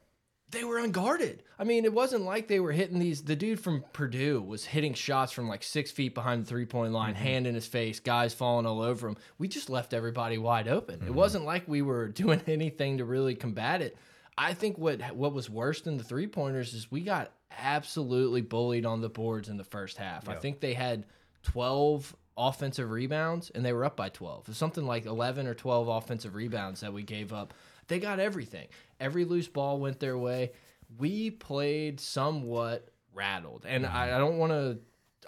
they 0.51 0.65
were 0.65 0.79
unguarded. 0.79 1.43
I 1.59 1.65
mean, 1.65 1.85
it 1.85 1.93
wasn't 1.93 2.25
like 2.25 2.49
they 2.49 2.61
were 2.61 2.73
hitting 2.73 2.99
these. 2.99 3.23
The 3.23 3.37
dude 3.37 3.61
from 3.61 3.85
Purdue 3.93 4.41
was 4.41 4.65
hitting 4.65 4.95
shots 4.95 5.33
from 5.33 5.49
like 5.49 5.63
six 5.63 5.91
feet 5.91 6.15
behind 6.15 6.45
the 6.45 6.49
three 6.49 6.65
point 6.65 6.93
line, 6.93 7.15
mm-hmm. 7.15 7.23
hand 7.23 7.47
in 7.47 7.55
his 7.55 7.67
face, 7.67 8.01
guys 8.01 8.33
falling 8.33 8.67
all 8.67 8.81
over 8.81 9.09
him. 9.09 9.17
We 9.39 9.49
just 9.49 9.69
left 9.69 9.93
everybody 9.93 10.39
wide 10.39 10.69
open. 10.69 10.97
It 10.97 11.01
mm-hmm. 11.03 11.15
wasn't 11.15 11.45
like 11.45 11.69
we 11.69 11.83
were 11.83 12.09
doing 12.09 12.41
anything 12.47 12.99
to 12.99 13.05
really 13.05 13.35
combat 13.35 13.83
it. 13.83 13.97
I 14.37 14.55
think 14.55 14.79
what 14.79 15.01
what 15.15 15.35
was 15.35 15.51
worse 15.51 15.83
than 15.83 15.99
the 15.99 16.05
three 16.05 16.29
pointers 16.29 16.73
is 16.73 16.91
we 16.91 17.03
got 17.03 17.33
absolutely 17.59 18.41
bullied 18.41 18.87
on 18.87 19.01
the 19.01 19.09
boards 19.09 19.49
in 19.49 19.57
the 19.57 19.65
first 19.65 19.97
half. 19.97 20.29
I 20.29 20.37
think 20.37 20.61
they 20.61 20.75
had 20.75 21.05
twelve 21.43 22.15
offensive 22.39 22.91
rebounds 22.91 23.51
and 23.51 23.65
they 23.65 23.73
were 23.73 23.85
up 23.85 23.97
by 23.97 24.09
12 24.09 24.43
It 24.43 24.49
was 24.49 24.57
something 24.57 24.87
like 24.87 25.07
11 25.07 25.49
or 25.49 25.55
12 25.55 25.89
offensive 25.89 26.37
rebounds 26.37 26.83
that 26.83 26.93
we 26.93 27.03
gave 27.03 27.33
up 27.33 27.53
they 27.89 27.99
got 27.99 28.21
everything 28.21 28.67
every 29.01 29.25
loose 29.25 29.49
ball 29.49 29.79
went 29.81 29.99
their 30.01 30.17
way 30.17 30.53
we 30.99 31.31
played 31.31 32.01
somewhat 32.01 32.89
rattled 33.15 33.65
and 33.67 33.85
I, 33.87 34.15
I 34.15 34.19
don't 34.19 34.39
want 34.39 34.53
to 34.53 34.79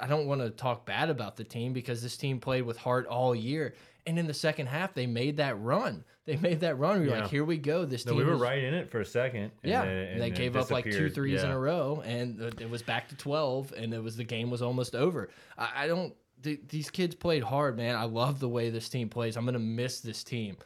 i 0.00 0.06
don't 0.06 0.26
want 0.26 0.40
to 0.40 0.50
talk 0.50 0.86
bad 0.86 1.10
about 1.10 1.36
the 1.36 1.44
team 1.44 1.72
because 1.72 2.02
this 2.02 2.16
team 2.16 2.38
played 2.40 2.62
with 2.62 2.76
heart 2.76 3.06
all 3.06 3.34
year 3.34 3.74
and 4.06 4.18
in 4.18 4.26
the 4.26 4.34
second 4.34 4.66
half 4.66 4.94
they 4.94 5.06
made 5.06 5.38
that 5.38 5.60
run 5.60 6.04
they 6.24 6.36
made 6.36 6.60
that 6.60 6.78
run 6.78 7.00
we 7.00 7.06
were 7.08 7.14
Yeah. 7.14 7.20
like 7.22 7.30
here 7.30 7.44
we 7.44 7.58
go 7.58 7.84
this 7.84 8.06
No, 8.06 8.12
team 8.12 8.18
we 8.20 8.24
were 8.24 8.34
is- 8.34 8.40
right 8.40 8.62
in 8.62 8.74
it 8.74 8.88
for 8.90 9.00
a 9.00 9.04
second. 9.06 9.50
and 9.62 9.70
yeah, 9.72 9.84
then- 9.84 9.96
and 10.12 10.20
they 10.20 10.30
gave 10.30 10.54
up 10.56 10.70
like 10.70 10.84
two 10.84 10.90
threes 10.92 11.14
threes 11.14 11.42
in 11.42 11.50
a 11.50 11.58
row, 11.58 12.02
and 12.04 12.40
it 12.40 12.60
it 12.60 12.70
was 12.70 12.82
back 12.82 13.08
to 13.08 13.16
twelve, 13.16 13.72
and 13.76 13.92
it 13.92 14.02
was 14.02 14.16
the 14.16 14.24
game 14.24 14.48
was 14.50 14.62
almost 14.62 14.94
over. 14.94 15.28
I, 15.58 15.84
I 15.84 15.86
don't. 15.88 16.14
th 16.42 16.60
these 16.68 16.88
kids 16.90 17.14
played 17.16 17.42
hard, 17.42 17.76
man. 17.76 17.96
I 17.96 18.04
love 18.04 18.38
the 18.38 18.48
way 18.48 18.70
this 18.70 18.88
team 18.88 19.08
plays. 19.08 19.36
I'm 19.36 19.44
gonna 19.44 19.58
miss 19.58 20.00
this 20.00 20.22
team. 20.22 20.56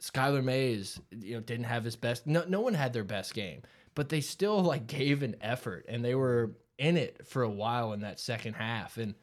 Skylar 0.00 0.44
Mays, 0.44 1.00
you 1.10 1.34
know, 1.34 1.40
didn't 1.40 1.64
have 1.64 1.84
his 1.84 1.96
best. 1.96 2.26
No, 2.26 2.44
no 2.46 2.60
one 2.60 2.74
had 2.74 2.92
their 2.92 3.04
best 3.04 3.34
game, 3.34 3.62
but 3.94 4.08
they 4.08 4.20
still 4.20 4.62
like 4.62 4.86
gave 4.86 5.22
an 5.22 5.36
effort, 5.40 5.86
and 5.88 6.04
they 6.04 6.14
were 6.14 6.52
in 6.78 6.96
it 6.96 7.26
for 7.26 7.42
a 7.42 7.50
while 7.50 7.92
in 7.92 8.00
that 8.00 8.20
second 8.20 8.54
half, 8.54 8.98
and 8.98 9.14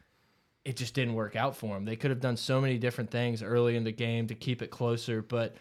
it 0.66 0.78
just 0.78 0.94
didn't 0.94 1.14
work 1.14 1.36
out 1.36 1.56
for 1.56 1.76
them. 1.76 1.86
They 1.86 1.96
could 1.96 2.10
have 2.10 2.22
done 2.22 2.38
so 2.38 2.62
many 2.62 2.78
different 2.78 3.12
things 3.12 3.44
early 3.44 3.76
in 3.76 3.84
the 3.84 3.92
game 3.92 4.28
to 4.28 4.36
keep 4.36 4.62
it 4.62 4.72
closer, 4.72 5.22
but 5.22 5.56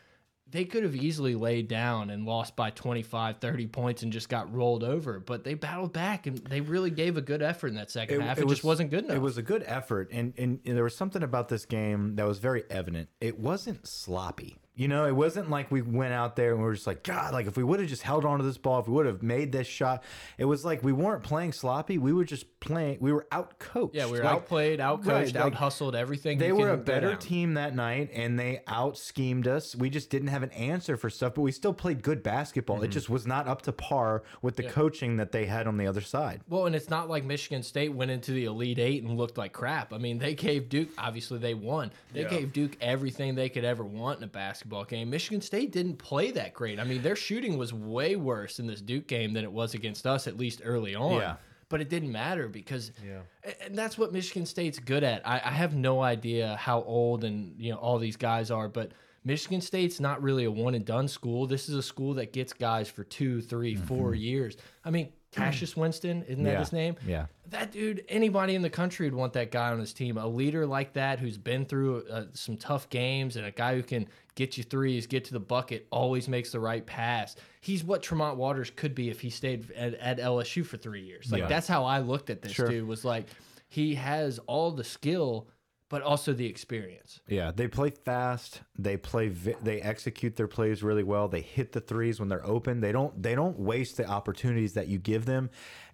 they 0.52 0.64
could 0.64 0.84
have 0.84 0.94
easily 0.94 1.34
laid 1.34 1.66
down 1.66 2.10
and 2.10 2.26
lost 2.26 2.54
by 2.56 2.70
25, 2.70 3.38
30 3.38 3.66
points 3.68 4.02
and 4.02 4.12
just 4.12 4.28
got 4.28 4.52
rolled 4.54 4.84
over. 4.84 5.18
But 5.18 5.44
they 5.44 5.54
battled 5.54 5.92
back 5.92 6.26
and 6.26 6.38
they 6.38 6.60
really 6.60 6.90
gave 6.90 7.16
a 7.16 7.22
good 7.22 7.42
effort 7.42 7.68
in 7.68 7.74
that 7.76 7.90
second 7.90 8.20
half. 8.20 8.38
It, 8.38 8.48
just 8.48 8.62
wasn't 8.62 8.90
good 8.90 9.04
enough. 9.04 9.16
It 9.16 9.20
was 9.20 9.38
a 9.38 9.42
good 9.42 9.64
effort, 9.66 10.10
and, 10.12 10.34
and 10.38 10.60
and 10.64 10.76
there 10.76 10.84
was 10.84 10.94
something 10.94 11.22
about 11.22 11.48
this 11.48 11.64
game 11.64 12.16
that 12.16 12.26
was 12.26 12.38
very 12.38 12.64
evident. 12.70 13.08
It 13.20 13.40
wasn't 13.40 13.86
sloppy. 13.86 14.58
You 14.74 14.88
know, 14.88 15.04
it 15.04 15.14
wasn't 15.14 15.50
like 15.50 15.70
we 15.70 15.82
went 15.82 16.14
out 16.14 16.34
there 16.34 16.52
and 16.52 16.58
we 16.58 16.64
were 16.64 16.72
just 16.72 16.86
like, 16.86 17.02
God, 17.02 17.34
like 17.34 17.46
if 17.46 17.58
we 17.58 17.62
would 17.62 17.78
have 17.78 17.90
just 17.90 18.02
held 18.02 18.24
on 18.24 18.38
to 18.38 18.44
this 18.44 18.56
ball, 18.56 18.80
if 18.80 18.88
we 18.88 18.94
would 18.94 19.04
have 19.04 19.22
made 19.22 19.52
this 19.52 19.66
shot, 19.66 20.02
it 20.38 20.46
was 20.46 20.64
like 20.64 20.82
we 20.82 20.92
weren't 20.92 21.22
playing 21.22 21.52
sloppy. 21.52 21.98
We 21.98 22.14
were 22.14 22.24
just 22.24 22.58
playing. 22.58 22.96
We 22.98 23.12
were 23.12 23.26
out 23.30 23.58
coached. 23.58 23.94
Yeah, 23.94 24.06
we 24.06 24.12
were 24.12 24.24
like, 24.24 24.32
outplayed, 24.32 24.80
outcoached, 24.80 25.06
right, 25.06 25.36
out 25.36 25.44
like, 25.44 25.54
hustled, 25.54 25.94
everything. 25.94 26.38
They 26.38 26.46
you 26.46 26.56
were 26.56 26.70
a 26.70 26.78
better 26.78 27.14
team 27.14 27.52
that 27.54 27.74
night, 27.74 28.08
and 28.14 28.38
they 28.38 28.62
out 28.66 28.96
schemed 28.96 29.46
us. 29.46 29.76
We 29.76 29.90
just 29.90 30.08
didn't 30.08 30.28
have 30.28 30.42
an 30.42 30.52
answer 30.52 30.96
for 30.96 31.10
stuff, 31.10 31.34
but 31.34 31.42
we 31.42 31.52
still 31.52 31.74
played 31.74 32.00
good 32.00 32.22
basketball. 32.22 32.76
Mm-hmm. 32.76 32.86
It 32.86 32.92
just 32.92 33.10
was 33.10 33.26
not 33.26 33.46
up 33.46 33.60
to 33.62 33.72
par 33.72 34.22
with 34.40 34.56
the 34.56 34.62
coaching 34.62 35.18
that 35.18 35.32
they 35.32 35.44
had 35.44 35.66
on 35.66 35.76
the 35.76 35.86
other 35.86 36.00
side. 36.00 36.40
Well, 36.48 36.64
and 36.64 36.74
it's 36.74 36.88
not 36.88 37.10
like 37.10 37.24
Michigan 37.24 37.62
State 37.62 37.92
went 37.92 38.10
into 38.10 38.32
the 38.32 38.46
Elite 38.46 38.78
Eight 38.78 39.02
and 39.02 39.18
looked 39.18 39.36
like 39.36 39.52
crap. 39.52 39.92
I 39.92 39.98
mean, 39.98 40.16
they 40.16 40.34
gave 40.34 40.70
Duke, 40.70 40.88
obviously, 40.96 41.38
they 41.38 41.52
won. 41.52 41.92
They 42.14 42.22
Yeah. 42.22 42.28
gave 42.30 42.54
Duke 42.54 42.78
everything 42.80 43.34
they 43.34 43.50
could 43.50 43.64
ever 43.64 43.84
want 43.84 44.16
in 44.16 44.24
a 44.24 44.28
basketball 44.28 44.61
game. 44.88 45.10
Michigan 45.10 45.40
State 45.40 45.72
didn't 45.72 45.96
play 45.96 46.30
that 46.32 46.54
great. 46.54 46.78
I 46.80 46.84
mean, 46.84 47.02
their 47.02 47.16
shooting 47.16 47.56
was 47.58 47.72
way 47.72 48.16
worse 48.16 48.58
in 48.58 48.66
this 48.66 48.80
Duke 48.80 49.06
game 49.06 49.32
than 49.32 49.44
it 49.44 49.52
was 49.52 49.74
against 49.74 50.06
us, 50.06 50.26
at 50.26 50.36
least 50.36 50.62
early 50.64 50.94
on. 50.94 51.20
Yeah. 51.20 51.36
But 51.68 51.80
it 51.80 51.88
didn't 51.88 52.12
matter 52.12 52.48
because, 52.48 52.92
Yeah. 53.04 53.20
and 53.64 53.76
that's 53.76 53.96
what 53.96 54.12
Michigan 54.12 54.44
State's 54.44 54.78
good 54.78 55.02
at. 55.04 55.26
I, 55.26 55.40
I 55.44 55.50
have 55.50 55.74
no 55.74 56.02
idea 56.02 56.56
how 56.56 56.82
old 56.82 57.24
and 57.24 57.54
you 57.58 57.72
know 57.72 57.78
all 57.78 57.98
these 57.98 58.16
guys 58.16 58.50
are, 58.50 58.68
but 58.68 58.92
Michigan 59.24 59.60
State's 59.60 60.00
not 60.00 60.22
really 60.22 60.44
a 60.44 60.50
one 60.50 60.74
and 60.74 60.84
done 60.84 61.08
school. 61.08 61.46
This 61.46 61.68
is 61.68 61.74
a 61.74 61.82
school 61.82 62.14
that 62.14 62.32
gets 62.32 62.52
guys 62.52 62.88
for 62.88 63.04
two, 63.04 63.40
three, 63.40 63.76
four 63.76 64.12
mm-hmm. 64.12 64.20
years. 64.20 64.56
I 64.84 64.90
mean, 64.90 65.12
Cassius 65.32 65.76
Winston, 65.76 66.22
isn't 66.24 66.44
that. 66.44 66.52
Yeah. 66.52 66.58
his 66.58 66.72
name? 66.72 66.96
Yeah. 67.06 67.26
That 67.48 67.72
dude, 67.72 68.04
anybody 68.08 68.54
in 68.54 68.62
the 68.62 68.70
country 68.70 69.06
would 69.06 69.14
want 69.18 69.32
that 69.32 69.50
guy 69.50 69.70
on 69.70 69.78
his 69.80 69.92
team. 69.92 70.16
A 70.18 70.26
leader 70.26 70.66
like 70.66 70.92
that 70.92 71.18
who's 71.18 71.38
been 71.38 71.64
through 71.64 72.04
uh, 72.10 72.24
some 72.34 72.56
tough 72.56 72.88
games 72.90 73.36
and 73.36 73.46
a 73.46 73.50
guy 73.50 73.74
who 73.74 73.82
can 73.82 74.06
get 74.34 74.56
you 74.56 74.64
threes, 74.64 75.06
get 75.06 75.24
to 75.26 75.32
the 75.32 75.40
bucket, 75.40 75.86
always 75.90 76.28
makes 76.28 76.52
the 76.52 76.60
right 76.60 76.84
pass. 76.86 77.36
He's 77.60 77.82
what 77.84 78.02
Tremont 78.02 78.36
Waters 78.38 78.70
could 78.74 78.94
be 78.94 79.08
if 79.10 79.20
he 79.20 79.30
stayed 79.30 79.70
at, 79.72 79.94
at 79.94 80.18
LSU 80.18 80.64
for 80.64 80.76
three 80.76 81.02
years. 81.02 81.32
Like 81.32 81.42
Yeah. 81.42 81.48
that's 81.48 81.66
how 81.68 81.84
I 81.84 81.98
looked 82.00 82.30
at 82.30 82.42
this 82.42 82.52
Sure. 82.52 82.68
dude. 82.68 82.86
Was 82.86 83.04
like 83.04 83.26
he 83.68 83.94
has 83.94 84.38
all 84.46 84.70
the 84.70 84.84
skill, 84.84 85.48
but 85.92 86.00
also 86.00 86.32
the 86.32 86.46
experience. 86.46 87.20
Yeah, 87.28 87.52
they 87.54 87.68
play 87.68 87.90
fast. 87.90 88.62
They 88.78 88.96
play. 88.96 89.28
They 89.28 89.82
execute 89.82 90.36
their 90.36 90.48
plays 90.48 90.82
really 90.82 91.02
well. 91.02 91.28
They 91.28 91.42
hit 91.42 91.72
the 91.72 91.82
threes 91.82 92.18
when 92.18 92.30
they're 92.30 92.44
open. 92.46 92.80
They 92.80 92.92
don't. 92.92 93.22
They 93.22 93.34
don't 93.34 93.58
waste 93.58 93.98
the 93.98 94.06
opportunities 94.06 94.72
that 94.72 94.88
you 94.88 94.96
give 94.98 95.26
them. 95.26 95.50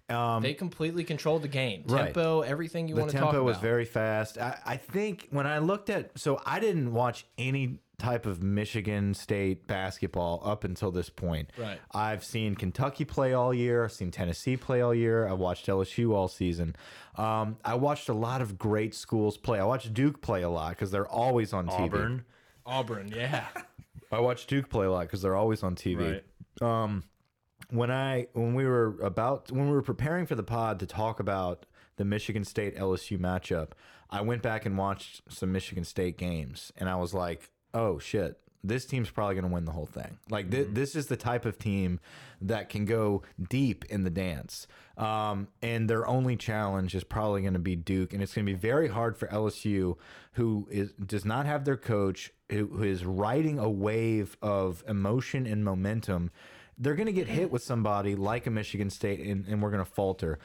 Um, 0.07 0.41
They 0.41 0.53
completely 0.53 1.03
control 1.03 1.37
the 1.37 1.49
game, 1.49 1.83
Right. 1.85 2.05
tempo, 2.05 2.41
everything 2.41 2.87
you 2.87 2.95
the 2.95 3.01
want 3.01 3.11
to 3.11 3.17
talk 3.17 3.23
about. 3.25 3.31
The 3.33 3.37
tempo 3.39 3.45
was 3.45 3.57
very 3.57 3.83
fast. 3.85 4.37
I, 4.37 4.57
I 4.65 4.77
think 4.77 5.27
when 5.31 5.45
I 5.45 5.59
looked 5.59 5.89
at, 5.89 6.17
so 6.17 6.41
I 6.45 6.59
didn't 6.61 6.93
watch 6.93 7.25
any 7.37 7.79
type 7.99 8.25
of 8.25 8.41
Michigan 8.41 9.13
State 9.13 9.67
basketball 9.67 10.41
up 10.43 10.63
until 10.63 10.91
this 10.91 11.09
point. 11.09 11.51
Right. 11.57 11.79
I've 11.91 12.23
seen 12.23 12.55
Kentucky 12.55 13.05
play 13.05 13.33
all 13.33 13.53
year. 13.53 13.83
I've 13.83 13.91
seen 13.91 14.11
Tennessee 14.11 14.57
play 14.57 14.81
all 14.81 14.95
year. 14.95 15.27
I 15.27 15.33
watched 15.33 15.67
LSU 15.67 16.13
all 16.13 16.27
season. 16.27 16.75
Um, 17.15 17.57
I 17.63 17.75
watched 17.75 18.09
a 18.09 18.13
lot 18.13 18.41
of 18.41 18.57
great 18.57 18.95
schools 18.95 19.37
play. 19.37 19.59
I 19.59 19.65
watched 19.65 19.93
Duke 19.93 20.21
play 20.21 20.41
a 20.41 20.49
lot 20.49 20.71
because 20.71 20.91
they're 20.91 21.07
always 21.07 21.53
on 21.53 21.67
TV. 21.67 21.85
Auburn. 21.85 22.25
Auburn, 22.65 23.11
yeah. 23.15 23.45
I 24.11 24.19
watch 24.19 24.47
Duke 24.47 24.69
play 24.69 24.85
a 24.85 24.91
lot 24.91 25.01
because 25.01 25.21
they're 25.21 25.35
always 25.35 25.61
on 25.61 25.75
TV. 25.75 26.21
Um, 26.61 27.03
when 27.69 27.91
I 27.91 28.27
when 28.33 28.55
we 28.55 28.65
were 28.65 28.99
about 29.01 29.51
when 29.51 29.67
we 29.67 29.75
were 29.75 29.81
preparing 29.81 30.25
for 30.25 30.35
the 30.35 30.43
pod 30.43 30.79
to 30.79 30.85
talk 30.85 31.19
about 31.19 31.65
the 31.97 32.05
Michigan 32.05 32.43
State 32.43 32.77
LSU 32.77 33.19
matchup, 33.19 33.71
I 34.09 34.21
went 34.21 34.41
back 34.41 34.65
and 34.65 34.77
watched 34.77 35.21
some 35.29 35.51
Michigan 35.51 35.83
State 35.83 36.17
games, 36.17 36.71
and 36.77 36.89
I 36.89 36.95
was 36.95 37.13
like, 37.13 37.51
"Oh 37.73 37.99
shit." 37.99 38.39
This 38.61 38.85
team's 38.85 39.09
probably 39.09 39.35
going 39.35 39.47
to 39.47 39.53
win 39.53 39.63
the 39.63 39.71
whole 39.71 39.85
thing. 39.85 40.17
Like 40.29 40.51
th 40.51 40.67
this 40.71 40.93
is 40.93 41.07
the 41.07 41.15
type 41.15 41.45
of 41.45 41.57
team 41.57 41.99
that 42.41 42.69
can 42.69 42.85
go 42.85 43.23
deep 43.49 43.85
in 43.85 44.03
the 44.03 44.09
dance. 44.09 44.67
Um, 44.97 45.47
and 45.61 45.89
their 45.89 46.05
only 46.05 46.35
challenge 46.35 46.93
is 46.93 47.05
probably 47.05 47.41
going 47.41 47.53
to 47.53 47.59
be 47.59 47.77
Duke, 47.77 48.13
and 48.13 48.21
it's 48.21 48.33
going 48.33 48.45
to 48.45 48.51
be 48.51 48.57
very 48.57 48.89
hard 48.89 49.17
for 49.17 49.27
LSU, 49.27 49.95
who 50.33 50.67
is 50.69 50.91
does 50.93 51.23
not 51.23 51.45
have 51.45 51.63
their 51.63 51.77
coach, 51.77 52.31
who, 52.49 52.67
who 52.67 52.83
is 52.83 53.05
riding 53.05 53.59
a 53.59 53.69
wave 53.69 54.35
of 54.41 54.83
emotion 54.87 55.45
and 55.45 55.63
momentum. 55.63 56.31
They're 56.77 56.95
going 56.95 57.07
to 57.07 57.13
get 57.13 57.27
hit 57.27 57.51
with 57.51 57.63
somebody 57.63 58.15
like 58.15 58.45
a 58.47 58.49
Michigan 58.49 58.89
State, 58.89 59.19
and, 59.19 59.45
and 59.47 59.61
we're 59.61 59.71
going 59.71 59.83
to 59.83 59.91
falter. 59.91 60.39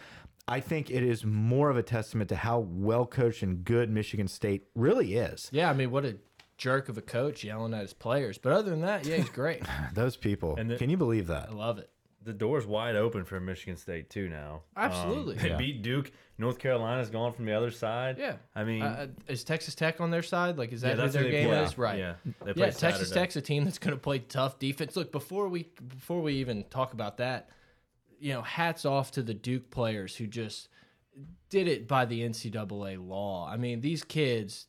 I 0.46 0.60
think 0.60 0.90
it 0.90 1.02
is 1.02 1.24
more 1.24 1.70
of 1.70 1.76
a 1.76 1.82
testament 1.82 2.28
to 2.28 2.36
how 2.36 2.58
well 2.58 3.06
coached 3.06 3.42
and 3.42 3.64
good 3.64 3.88
Michigan 3.88 4.28
State 4.28 4.64
really 4.74 5.14
is. 5.14 5.48
Yeah, 5.52 5.70
I 5.70 5.72
mean, 5.72 5.90
what 5.90 6.04
a 6.04 6.16
jerk 6.56 6.88
of 6.88 6.96
a 6.98 7.02
coach 7.02 7.44
yelling 7.44 7.74
at 7.74 7.82
his 7.82 7.92
players. 7.94 8.38
But 8.38 8.52
other 8.52 8.70
than 8.70 8.80
that, 8.82 9.06
yeah, 9.06 9.16
he's 9.16 9.28
great. 9.30 9.62
Those 9.94 10.16
people, 10.16 10.56
And 10.56 10.70
the- 10.70 10.76
can 10.76 10.90
you 10.90 10.96
believe 10.96 11.26
that? 11.28 11.50
I 11.50 11.52
love 11.52 11.78
it. 11.78 11.90
The 12.22 12.32
door's 12.32 12.64
wide 12.66 12.96
open 12.96 13.24
for 13.24 13.38
Michigan 13.38 13.76
State 13.76 14.08
too 14.08 14.30
now. 14.30 14.62
Absolutely. 14.76 15.36
Um, 15.36 15.42
they 15.42 15.48
Yeah. 15.50 15.56
beat 15.58 15.82
Duke. 15.82 16.10
North 16.38 16.58
Carolina's 16.58 17.10
gone 17.10 17.34
from 17.34 17.44
the 17.44 17.52
other 17.52 17.70
side. 17.70 18.16
Yeah. 18.18 18.36
I 18.54 18.64
mean, 18.64 18.80
Uh, 18.82 19.08
is 19.28 19.44
Texas 19.44 19.74
Tech 19.74 20.00
on 20.00 20.10
their 20.10 20.22
side? 20.22 20.56
Like, 20.56 20.72
is 20.72 20.82
yeah, 20.82 20.94
that 20.94 21.04
who 21.04 21.08
their 21.10 21.22
who 21.24 21.28
they 21.30 21.34
game 21.42 21.48
play. 21.50 21.62
is? 21.64 21.76
Right. 21.76 21.98
Yeah, 21.98 22.14
they 22.24 22.46
Yeah, 22.48 22.52
play 22.54 22.70
Texas 22.70 23.10
Tech's 23.10 23.36
a 23.36 23.42
team 23.42 23.64
that's 23.64 23.78
going 23.78 23.94
to 23.94 24.00
play 24.00 24.20
tough 24.20 24.58
defense. 24.58 24.96
Look, 24.96 25.12
before 25.12 25.48
we 25.48 25.68
before 25.86 26.22
we 26.22 26.32
even 26.36 26.64
talk 26.70 26.94
about 26.94 27.18
that, 27.18 27.50
you 28.18 28.32
know, 28.32 28.40
hats 28.40 28.86
off 28.86 29.10
to 29.12 29.22
the 29.22 29.34
Duke 29.34 29.70
players 29.70 30.16
who 30.16 30.26
just 30.26 30.68
did 31.50 31.68
it 31.68 31.86
by 31.86 32.06
the 32.06 32.22
NCAA 32.22 32.96
law. 33.06 33.46
I 33.46 33.58
mean, 33.58 33.82
these 33.82 34.02
kids, 34.02 34.66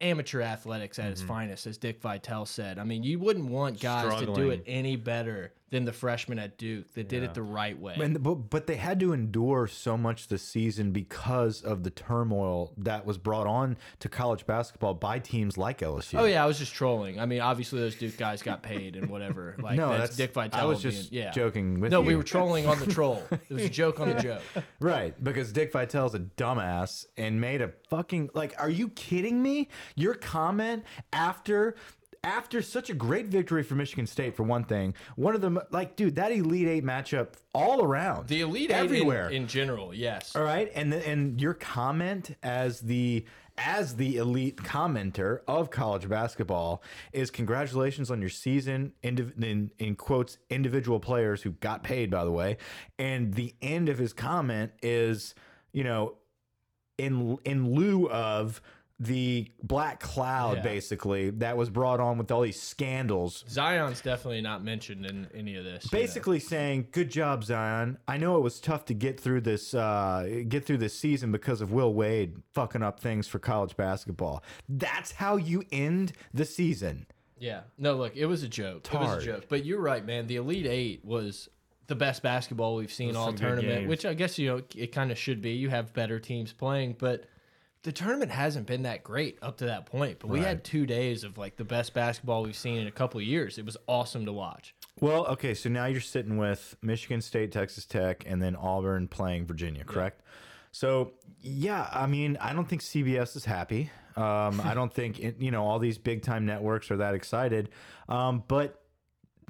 amateur 0.00 0.40
athletics 0.40 0.98
at 0.98 1.10
its 1.10 1.20
Mm-hmm. 1.20 1.28
finest, 1.28 1.66
as 1.66 1.78
Dick 1.78 2.00
Vitale 2.00 2.46
said. 2.46 2.78
I 2.78 2.84
mean, 2.84 3.02
you 3.02 3.18
wouldn't 3.18 3.48
want 3.50 3.80
guys 3.80 4.20
to 4.20 4.26
do 4.34 4.50
it 4.50 4.62
any 4.66 4.96
better 4.96 5.52
than 5.70 5.84
the 5.84 5.92
freshmen 5.92 6.38
at 6.38 6.56
Duke 6.58 6.92
that 6.94 7.08
did 7.08 7.22
it 7.22 7.34
the 7.34 7.42
right 7.42 7.78
way. 7.78 7.94
And 8.00 8.22
but, 8.22 8.34
but 8.50 8.66
they 8.66 8.76
had 8.76 8.98
to 9.00 9.12
endure 9.12 9.66
so 9.66 9.96
much 9.98 10.28
this 10.28 10.42
season 10.42 10.92
because 10.92 11.62
of 11.62 11.82
the 11.84 11.90
turmoil 11.90 12.72
that 12.78 13.04
was 13.04 13.18
brought 13.18 13.46
on 13.46 13.76
to 14.00 14.08
college 14.08 14.46
basketball 14.46 14.94
by 14.94 15.18
teams 15.18 15.58
like 15.58 15.80
LSU. 15.80 16.18
Oh 16.20 16.24
yeah, 16.24 16.42
I 16.42 16.46
was 16.46 16.58
just 16.58 16.72
trolling. 16.74 17.20
I 17.20 17.26
mean, 17.26 17.40
obviously 17.40 17.80
those 17.80 17.94
Duke 17.96 18.16
guys 18.16 18.42
got 18.42 18.62
paid 18.62 18.96
and 18.96 19.08
whatever. 19.10 19.56
Like 19.68 19.76
no, 19.76 19.88
that's, 19.90 20.00
that's 20.02 20.16
Dick 20.16 20.32
Vitale. 20.32 20.60
I 20.60 20.64
was 20.64 20.82
being- 20.82 20.94
just 20.94 21.12
yeah. 21.12 21.30
joking 21.30 21.80
with 21.80 21.90
No, 21.90 22.00
you. 22.00 22.06
we 22.06 22.16
were 22.16 22.22
trolling 22.22 22.66
on 22.66 22.78
the 22.78 22.86
troll. 22.92 23.22
It 23.30 23.50
was 23.50 23.64
a 23.64 23.68
joke 23.68 24.00
on 24.00 24.08
the 24.08 24.22
joke. 24.22 24.42
right 24.80 25.12
because 25.22 25.52
Dick 25.52 25.72
Vitale's 25.72 26.14
a 26.14 26.20
dumbass 26.20 27.04
and 27.16 27.40
made 27.40 27.60
a 27.60 27.72
fucking 27.90 28.30
like. 28.34 28.54
Are 28.58 28.70
you 28.70 28.88
kidding 28.90 29.42
me? 29.42 29.68
Your 29.96 30.14
comment 30.14 30.84
after. 31.12 31.74
After 32.24 32.60
such 32.62 32.90
a 32.90 32.94
great 32.94 33.26
victory 33.26 33.62
for 33.62 33.74
Michigan 33.74 34.06
State, 34.06 34.36
for 34.36 34.42
one 34.42 34.64
thing, 34.64 34.94
one 35.16 35.34
of 35.34 35.40
them, 35.40 35.58
like, 35.70 35.96
dude, 35.96 36.16
that 36.16 36.32
Elite 36.32 36.66
Eight 36.68 36.84
matchup 36.84 37.34
all 37.54 37.82
around, 37.84 38.28
The 38.28 38.40
elite 38.40 38.70
Eight 38.70 38.78
in- 38.78 38.84
everywhere, 38.84 39.28
in, 39.30 39.46
general, 39.46 39.94
yes. 39.94 40.34
All 40.34 40.42
right, 40.42 40.70
and 40.74 40.92
the, 40.92 41.06
and 41.08 41.40
your 41.40 41.54
comment 41.54 42.36
as 42.42 42.80
the 42.80 43.24
as 43.60 43.96
the 43.96 44.18
elite 44.18 44.56
commenter 44.56 45.40
of 45.48 45.68
college 45.70 46.08
basketball 46.08 46.80
is 47.12 47.28
congratulations 47.30 48.08
on 48.08 48.20
your 48.20 48.30
season 48.30 48.92
in 49.02 49.70
in 49.78 49.96
quotes 49.96 50.38
individual 50.48 51.00
players 51.00 51.42
who 51.42 51.50
got 51.52 51.82
paid 51.82 52.10
by 52.10 52.24
the 52.24 52.30
way, 52.30 52.56
and 52.98 53.34
the 53.34 53.54
end 53.62 53.88
of 53.88 53.98
his 53.98 54.12
comment 54.12 54.72
is 54.82 55.34
you 55.72 55.82
know 55.84 56.14
in 56.98 57.38
in 57.44 57.74
lieu 57.74 58.08
of 58.10 58.60
the 59.00 59.48
black 59.62 60.00
cloud 60.00 60.56
Yeah. 60.56 60.62
basically 60.62 61.30
that 61.30 61.56
was 61.56 61.70
brought 61.70 62.00
on 62.00 62.18
with 62.18 62.30
all 62.32 62.40
these 62.40 62.60
scandals 62.60 63.44
Zion's 63.48 64.00
definitely 64.00 64.40
not 64.40 64.64
mentioned 64.64 65.06
in 65.06 65.28
any 65.34 65.54
of 65.56 65.64
this. 65.64 65.84
you 65.84 65.96
know. 65.96 66.02
basically 66.02 66.40
saying 66.40 66.88
good 66.90 67.08
job 67.10 67.44
zion 67.44 67.98
i 68.08 68.16
know 68.16 68.36
it 68.36 68.40
was 68.42 68.58
tough 68.60 68.84
to 68.86 68.94
get 68.94 69.20
through 69.20 69.40
this 69.42 69.72
uh, 69.72 70.42
get 70.48 70.64
through 70.64 70.78
this 70.78 70.98
season 70.98 71.30
because 71.30 71.60
of 71.60 71.70
will 71.72 71.94
wade 71.94 72.36
fucking 72.54 72.82
up 72.82 72.98
things 72.98 73.28
for 73.28 73.38
college 73.38 73.76
basketball 73.76 74.42
that's 74.68 75.12
how 75.12 75.36
you 75.36 75.62
end 75.70 76.12
the 76.34 76.44
season 76.44 77.06
Yeah. 77.38 77.60
No, 77.78 77.94
look, 77.94 78.16
it 78.16 78.26
was 78.26 78.42
a 78.42 78.48
joke. 78.48 78.92
It 78.92 78.98
was 78.98 79.22
a 79.22 79.24
joke. 79.24 79.44
But 79.48 79.64
you're 79.64 79.80
right, 79.80 80.04
man. 80.04 80.26
The 80.26 80.36
Elite 80.36 80.66
Eight 80.66 81.04
was 81.04 81.48
the 81.86 81.94
best 81.94 82.20
basketball 82.20 82.74
we've 82.74 82.92
seen 82.92 83.14
all 83.14 83.32
tournament, 83.32 83.86
which 83.88 84.04
I 84.04 84.14
guess 84.14 84.40
you 84.40 84.48
know 84.48 84.62
it 84.74 84.88
kind 84.90 85.12
of 85.12 85.18
should 85.18 85.40
be. 85.40 85.52
You 85.52 85.68
have 85.70 85.94
better 85.94 86.18
teams 86.18 86.52
playing, 86.52 86.96
but 86.98 87.26
the 87.82 87.92
tournament 87.92 88.30
hasn't 88.30 88.66
been 88.66 88.82
that 88.82 89.02
great 89.04 89.38
up 89.42 89.58
to 89.58 89.66
that 89.66 89.86
point. 89.86 90.18
But 90.18 90.28
we 90.28 90.40
had 90.40 90.64
two 90.64 90.84
days 90.86 91.24
of 91.24 91.38
like 91.38 91.56
the 91.56 91.64
best 91.64 91.94
basketball 91.94 92.42
we've 92.42 92.56
seen 92.56 92.78
in 92.78 92.86
a 92.86 92.90
couple 92.92 93.20
of 93.20 93.26
years. 93.26 93.58
It 93.58 93.64
was 93.64 93.76
awesome 93.86 94.26
to 94.26 94.32
watch. 94.32 94.74
well 95.00 95.26
okay 95.26 95.54
so 95.54 95.68
now 95.68 95.86
you're 95.86 96.00
sitting 96.00 96.36
with 96.38 96.76
michigan 96.82 97.20
state 97.20 97.52
texas 97.52 97.84
tech 97.86 98.24
and 98.26 98.42
then 98.42 98.56
auburn 98.56 99.06
playing 99.06 99.46
virginia 99.46 99.84
correct 99.84 100.22
so 100.72 101.12
yeah 101.40 101.88
i 101.92 102.04
mean 102.06 102.36
i 102.40 102.52
don't 102.52 102.68
think 102.68 102.82
cbs 102.82 103.36
is 103.36 103.44
happy 103.44 103.90
um, 104.16 104.60
i 104.64 104.74
don't 104.74 104.92
think 104.92 105.20
it, 105.20 105.36
you 105.38 105.52
know 105.52 105.64
all 105.64 105.78
these 105.78 105.98
big 105.98 106.22
time 106.22 106.44
networks 106.44 106.90
are 106.90 106.96
that 106.96 107.14
excited 107.14 107.68
um, 108.08 108.42
but 108.48 108.82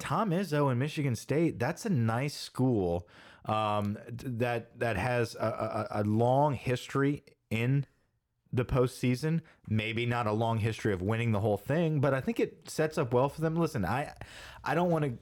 Tom 0.00 0.30
Izzo 0.30 0.70
in 0.70 0.78
Michigan 0.78 1.16
State, 1.16 1.58
that's 1.58 1.84
a 1.84 1.90
nice 1.90 2.34
school 2.36 3.08
um, 3.46 3.98
that 4.08 4.78
that 4.78 4.96
has 4.96 5.34
a, 5.34 5.88
a, 5.90 6.02
a 6.02 6.04
long 6.04 6.54
history 6.54 7.24
in 7.50 7.84
the 8.52 8.64
postseason. 8.64 9.40
Maybe 9.68 10.06
not 10.06 10.26
a 10.26 10.32
long 10.32 10.58
history 10.58 10.92
of 10.92 11.02
winning 11.02 11.32
the 11.32 11.40
whole 11.40 11.56
thing, 11.56 12.00
but 12.00 12.14
I 12.14 12.20
think 12.20 12.40
it 12.40 12.68
sets 12.68 12.98
up 12.98 13.12
well 13.12 13.28
for 13.28 13.40
them. 13.40 13.56
Listen, 13.56 13.84
I 13.84 14.12
I 14.64 14.74
don't 14.74 14.90
want 14.90 15.04
to 15.04 15.12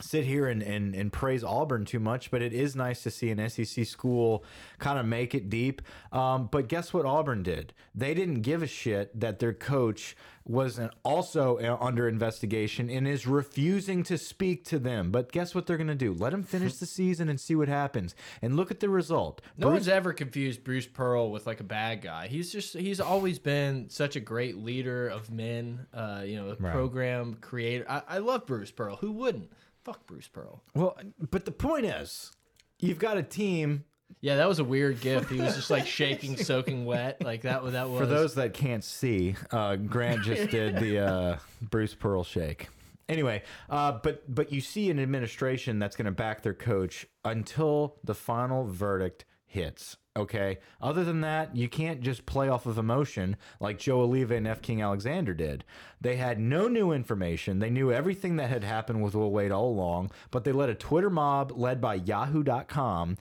sit 0.00 0.24
here 0.24 0.46
and, 0.46 0.62
and, 0.62 0.94
and 0.94 1.12
praise 1.12 1.44
Auburn 1.44 1.84
too 1.84 2.00
much, 2.00 2.30
but 2.30 2.40
it 2.40 2.52
is 2.52 2.74
nice 2.74 3.02
to 3.02 3.10
see 3.10 3.30
an 3.30 3.48
SEC 3.48 3.84
school 3.84 4.44
kind 4.78 4.98
of 4.98 5.04
make 5.04 5.34
it 5.34 5.50
deep. 5.50 5.82
Um, 6.12 6.48
but 6.50 6.68
guess 6.68 6.94
what 6.94 7.04
Auburn 7.04 7.42
did? 7.42 7.74
They 7.94 8.14
didn't 8.14 8.40
give 8.40 8.62
a 8.62 8.66
shit 8.66 9.18
that 9.20 9.38
their 9.38 9.52
coach 9.52 10.16
was 10.44 10.78
an, 10.78 10.90
also 11.04 11.58
uh, 11.58 11.76
under 11.80 12.08
investigation 12.08 12.90
and 12.90 13.06
is 13.06 13.26
refusing 13.26 14.02
to 14.04 14.18
speak 14.18 14.64
to 14.64 14.78
them. 14.78 15.12
But 15.12 15.30
guess 15.30 15.54
what 15.54 15.66
they're 15.66 15.76
going 15.76 15.86
to 15.88 15.94
do? 15.94 16.12
Let 16.12 16.32
them 16.32 16.42
finish 16.42 16.76
the 16.76 16.86
season 16.86 17.28
and 17.28 17.38
see 17.38 17.54
what 17.54 17.68
happens. 17.68 18.14
And 18.40 18.56
look 18.56 18.70
at 18.70 18.80
the 18.80 18.88
result. 18.88 19.40
No 19.56 19.68
one's 19.68 19.88
ever 19.88 20.12
confused 20.12 20.64
Bruce 20.64 20.86
Pearl 20.86 21.30
with 21.30 21.46
like 21.46 21.60
a 21.60 21.64
bad 21.64 22.02
guy. 22.02 22.26
He's 22.28 22.50
just 22.50 22.74
he's 22.74 23.00
always 23.00 23.38
been 23.38 23.88
such 23.88 24.16
a 24.16 24.20
great 24.20 24.56
leader 24.56 25.06
of 25.08 25.30
men. 25.30 25.86
Uh, 25.92 26.22
you 26.24 26.36
know, 26.36 26.48
a 26.48 26.56
program 26.56 27.34
creator. 27.34 27.84
I, 27.88 28.02
I 28.08 28.18
love 28.18 28.46
Bruce 28.46 28.70
Pearl. 28.70 28.96
Who 28.96 29.12
wouldn't? 29.12 29.50
Fuck 29.84 30.06
Bruce 30.06 30.28
Pearl. 30.28 30.62
Well, 30.74 30.96
but 31.30 31.44
the 31.44 31.52
point 31.52 31.86
is, 31.86 32.30
you've 32.78 32.98
got 32.98 33.16
a 33.16 33.22
team 33.22 33.84
Yeah, 34.20 34.36
that 34.36 34.48
was 34.48 34.58
a 34.58 34.64
weird 34.64 35.00
gift. 35.00 35.30
He 35.30 35.40
was 35.40 35.56
just 35.56 35.70
like 35.70 35.86
shaking, 35.86 36.36
soaking 36.36 36.84
wet. 36.84 37.24
Like 37.24 37.42
that. 37.42 37.64
That 37.72 37.88
was 37.88 38.00
For 38.00 38.06
those 38.06 38.34
that 38.34 38.54
can't 38.54 38.84
see, 38.84 39.34
uh, 39.50 39.76
Grant 39.76 40.22
just 40.22 40.50
did 40.50 40.76
the 40.76 40.98
uh, 40.98 41.38
Bruce 41.62 41.94
Pearl 41.94 42.22
shake. 42.22 42.68
Anyway, 43.08 43.42
uh, 43.68 43.92
but 44.02 44.22
but 44.32 44.52
you 44.52 44.60
see 44.60 44.90
an 44.90 45.00
administration 45.00 45.78
that's 45.78 45.96
going 45.96 46.06
to 46.06 46.12
back 46.12 46.42
their 46.42 46.54
coach 46.54 47.06
until 47.24 47.96
the 48.04 48.14
final 48.14 48.64
verdict 48.64 49.24
hits. 49.44 49.96
Okay. 50.14 50.58
Other 50.80 51.04
than 51.04 51.22
that, 51.22 51.56
you 51.56 51.68
can't 51.70 52.02
just 52.02 52.26
play 52.26 52.48
off 52.48 52.66
of 52.66 52.76
emotion 52.76 53.36
like 53.60 53.78
Joe 53.78 54.06
Alleva 54.06 54.32
and 54.32 54.46
F. 54.46 54.60
King 54.60 54.82
Alexander 54.82 55.32
did. 55.32 55.64
They 56.02 56.16
had 56.16 56.38
no 56.38 56.68
new 56.68 56.92
information. 56.92 57.60
They 57.60 57.70
knew 57.70 57.90
everything 57.90 58.36
that 58.36 58.50
had 58.50 58.62
happened 58.62 59.02
with 59.02 59.14
Will 59.14 59.30
Wade 59.30 59.52
all 59.52 59.68
along, 59.68 60.10
but 60.30 60.44
they 60.44 60.52
let 60.52 60.68
a 60.68 60.74
Twitter 60.74 61.08
mob 61.08 61.52
led 61.56 61.80
by 61.80 61.94
Yahoo.com 61.94 63.16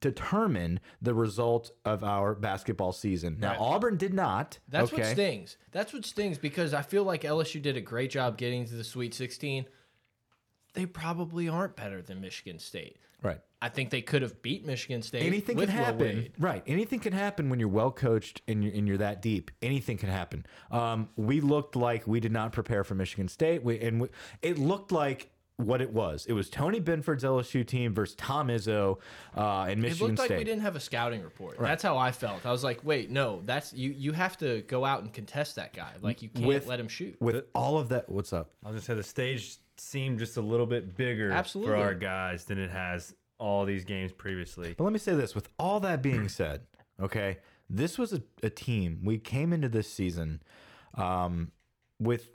determine 0.00 0.78
the 1.02 1.14
result 1.14 1.72
of 1.84 2.04
our 2.04 2.36
basketball 2.36 2.92
season. 2.92 3.38
Now, 3.40 3.56
Auburn 3.58 3.96
did 3.96 4.14
not. 4.14 4.60
That's 4.68 4.92
okay? 4.92 5.02
what 5.02 5.10
stings. 5.10 5.56
That's 5.72 5.92
what 5.92 6.04
stings 6.04 6.38
because 6.38 6.74
I 6.74 6.82
feel 6.82 7.02
like 7.02 7.22
LSU 7.22 7.60
did 7.60 7.76
a 7.76 7.80
great 7.80 8.10
job 8.12 8.38
getting 8.38 8.64
to 8.66 8.74
the 8.74 8.84
Sweet 8.84 9.14
16. 9.14 9.66
They 10.74 10.86
probably 10.86 11.48
aren't 11.48 11.74
better 11.74 12.00
than 12.00 12.20
Michigan 12.20 12.60
State. 12.60 12.98
Right. 13.22 13.40
I 13.62 13.68
think 13.68 13.90
they 13.90 14.00
could 14.00 14.22
have 14.22 14.40
beat 14.40 14.66
Michigan 14.66 15.02
State. 15.02 15.22
Anything 15.26 15.56
with 15.56 15.68
can 15.68 15.78
Will 15.78 15.84
happen. 15.84 16.06
Wade. 16.16 16.32
Right. 16.38 16.62
Anything 16.66 16.98
can 16.98 17.12
happen 17.12 17.50
when 17.50 17.60
you're 17.60 17.68
well 17.68 17.90
coached 17.90 18.40
and 18.48 18.64
you're, 18.64 18.72
and 18.72 18.88
you're 18.88 18.98
that 18.98 19.20
deep. 19.20 19.50
Anything 19.60 19.98
can 19.98 20.08
happen. 20.08 20.46
Um, 20.70 21.10
we 21.16 21.40
looked 21.42 21.76
like 21.76 22.06
we 22.06 22.20
did 22.20 22.32
not 22.32 22.52
prepare 22.52 22.84
for 22.84 22.94
Michigan 22.94 23.28
State. 23.28 23.62
We, 23.62 23.78
and 23.80 24.00
we, 24.00 24.08
it 24.40 24.56
looked 24.58 24.92
like 24.92 25.30
what 25.58 25.82
it 25.82 25.92
was. 25.92 26.24
It 26.26 26.32
was 26.32 26.48
Tony 26.48 26.80
Benford's 26.80 27.22
LSU 27.22 27.66
team 27.66 27.92
versus 27.92 28.16
Tom 28.16 28.48
Izzo 28.48 28.98
uh, 29.36 29.66
and 29.68 29.84
It 29.84 30.00
looked 30.00 30.18
like 30.18 30.28
State. 30.28 30.38
we 30.38 30.44
didn't 30.44 30.62
have 30.62 30.74
a 30.74 30.80
scouting 30.80 31.22
report. 31.22 31.58
That's 31.58 31.82
how 31.82 31.98
I 31.98 32.12
felt. 32.12 32.46
I 32.46 32.50
was 32.50 32.64
like, 32.64 32.80
wait, 32.82 33.10
no, 33.10 33.42
that's 33.44 33.74
you. 33.74 33.90
You 33.90 34.12
have 34.12 34.38
to 34.38 34.62
go 34.62 34.86
out 34.86 35.02
and 35.02 35.12
contest 35.12 35.56
that 35.56 35.74
guy. 35.74 35.90
Like 36.00 36.22
you 36.22 36.30
can't 36.30 36.46
With- 36.46 36.66
let 36.66 36.80
him 36.80 36.88
shoot. 36.88 37.16
With 37.20 37.44
all 37.54 37.76
of 37.76 37.90
that, 37.90 38.08
what's 38.08 38.32
up? 38.32 38.52
I 38.64 38.70
was 38.70 38.76
gonna 38.76 38.82
say 38.86 38.94
the 38.94 39.02
stage 39.02 39.58
seemed 39.80 40.18
just 40.18 40.36
a 40.36 40.40
little 40.40 40.66
bit 40.66 40.96
bigger 40.96 41.30
Absolutely. 41.30 41.72
for 41.74 41.78
our 41.78 41.94
guys 41.94 42.44
than 42.44 42.58
it 42.58 42.70
has 42.70 43.14
all 43.38 43.64
these 43.64 43.84
games 43.84 44.12
previously. 44.12 44.74
But 44.76 44.84
let 44.84 44.92
me 44.92 44.98
say 44.98 45.14
this 45.14 45.34
with 45.34 45.48
all 45.58 45.80
that 45.80 46.02
being 46.02 46.28
said, 46.28 46.62
okay, 47.00 47.38
this 47.68 47.98
was 47.98 48.12
a, 48.12 48.22
a 48.42 48.50
team. 48.50 49.00
We 49.04 49.18
came 49.18 49.52
into 49.52 49.68
this 49.68 49.90
season 49.90 50.42
um, 50.94 51.52
with, 51.98 52.30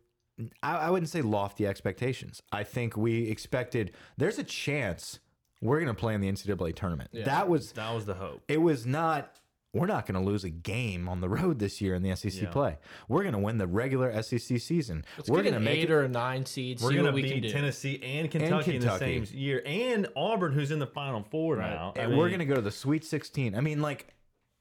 I, 0.64 0.78
I 0.78 0.90
wouldn't 0.90 1.10
say 1.10 1.22
lofty 1.22 1.68
expectations. 1.68 2.42
I 2.52 2.64
think 2.64 2.98
we 2.98 3.30
expected 3.30 3.92
there's 4.18 4.40
a 4.40 4.44
chance 4.44 5.20
we're 5.62 5.80
going 5.80 5.88
to 5.94 6.00
play 6.00 6.14
in 6.14 6.22
the 6.22 6.32
NCAA 6.32 6.76
tournament. 6.76 7.10
That 7.14 7.48
was, 7.48 7.72
That 7.74 7.94
was 7.94 8.06
the 8.06 8.16
hope. 8.16 8.44
it 8.48 8.62
was 8.62 8.86
not, 8.86 9.40
we're 9.76 9.88
not 9.88 10.06
going 10.06 10.20
to 10.20 10.26
lose 10.26 10.44
a 10.44 10.50
game 10.50 11.10
on 11.10 11.20
the 11.20 11.28
road 11.30 11.60
this 11.60 11.82
year 11.82 11.96
in 11.96 12.02
the 12.02 12.16
SEC 12.16 12.50
play. 12.52 12.78
We're 13.10 13.24
going 13.24 13.34
to 13.34 13.40
win 13.40 13.58
the 13.58 13.68
regular 13.68 14.22
SEC 14.24 14.60
season. 14.60 15.04
Let's 15.18 15.30
we're 15.30 15.44
going 15.44 15.54
to 15.54 15.60
make 15.60 15.80
eight 15.80 15.90
it. 15.90 15.94
or 15.94 16.04
a 16.04 16.08
nine 16.08 16.46
seed. 16.46 16.82
We're 16.82 16.92
gonna 16.92 17.04
what 17.04 17.14
we 17.16 17.24
can 17.24 17.42
beat 17.42 17.48
do. 17.48 17.50
Tennessee 17.50 18.02
and 18.02 18.32
Kentucky, 18.32 18.78
in 18.78 18.82
the 18.82 18.98
same 18.98 19.28
year, 19.32 19.62
and 19.66 20.08
Auburn, 20.16 20.54
who's 20.54 20.72
in 20.72 20.80
the 20.80 20.88
Final 20.88 21.24
Four 21.24 21.58
now. 21.58 21.94
I 21.96 22.00
and 22.00 22.12
mean, 22.12 22.20
we're 22.20 22.30
going 22.30 22.40
to 22.40 22.46
go 22.46 22.56
to 22.56 22.62
the 22.62 22.72
Sweet 22.72 23.04
16. 23.04 23.56
I 23.56 23.62
mean, 23.62 23.82
like, 23.82 24.14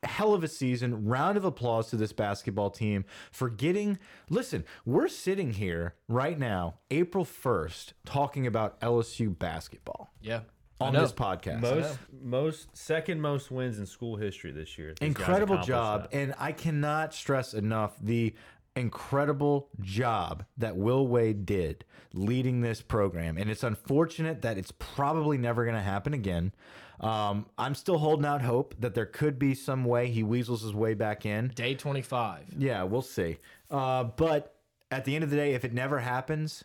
hell 0.03 0.35
of 0.35 0.45
a 0.45 0.49
season. 0.49 1.07
Round 1.07 1.37
of 1.37 1.45
applause 1.45 1.89
to 1.91 1.97
this 1.97 2.13
basketball 2.13 2.71
team 2.71 3.05
for 3.31 3.49
getting. 3.49 3.99
Listen, 4.29 4.65
we're 4.85 5.09
sitting 5.09 5.53
here 5.53 5.95
right 6.09 6.39
now, 6.39 6.81
April 6.91 7.25
1st, 7.25 7.93
talking 8.05 8.47
about 8.47 8.81
LSU 8.81 9.37
basketball 9.39 10.13
Yeah. 10.21 10.41
On 10.81 10.93
know. 10.93 11.03
this 11.03 11.13
podcast. 11.13 11.61
most 11.61 11.99
most 12.23 12.77
second 12.77 13.21
most 13.21 13.51
wins 13.51 13.79
in 13.79 13.87
school 13.87 14.17
history 14.17 14.53
this 14.53 14.77
year. 14.79 14.89
These 14.89 14.99
guys 14.99 15.07
incredible 15.09 15.55
accomplished 15.55 15.69
job. 15.69 16.11
that. 16.11 16.17
And 16.17 16.35
I 16.39 16.53
cannot 16.53 17.15
stress 17.15 17.55
enough 17.55 17.95
the 18.01 18.35
incredible 18.77 19.69
job 19.81 20.45
that 20.57 20.77
Will 20.77 21.07
Wade 21.07 21.47
did 21.47 21.85
leading 22.13 22.61
this 22.61 22.81
program. 22.81 23.39
And 23.39 23.51
it's 23.51 23.63
unfortunate 23.63 24.43
that 24.43 24.59
it's 24.59 24.73
probably 24.73 25.39
never 25.39 25.65
going 25.65 25.77
to 25.77 25.83
happen 25.83 26.13
again. 26.13 26.53
Um, 27.01 27.47
I'm 27.59 27.75
still 27.75 27.99
holding 27.99 28.25
out 28.25 28.43
hope 28.43 28.75
that 28.79 28.95
there 28.95 29.07
could 29.07 29.39
be 29.39 29.55
some 29.55 29.85
way 29.85 30.09
he 30.09 30.23
weasels 30.23 30.63
his 30.63 30.75
way 30.75 30.95
back 30.95 31.27
in. 31.27 31.49
Day 31.49 31.75
25. 31.75 32.55
Yeah, 32.59 32.85
we'll 32.85 33.03
see. 33.03 33.39
Uh, 33.71 34.05
but 34.05 34.57
at 34.91 35.05
the 35.05 35.15
end 35.15 35.25
of 35.25 35.31
the 35.31 35.37
day, 35.37 35.55
if 35.55 35.65
it 35.65 35.73
never 35.73 35.99
happens, 35.99 36.65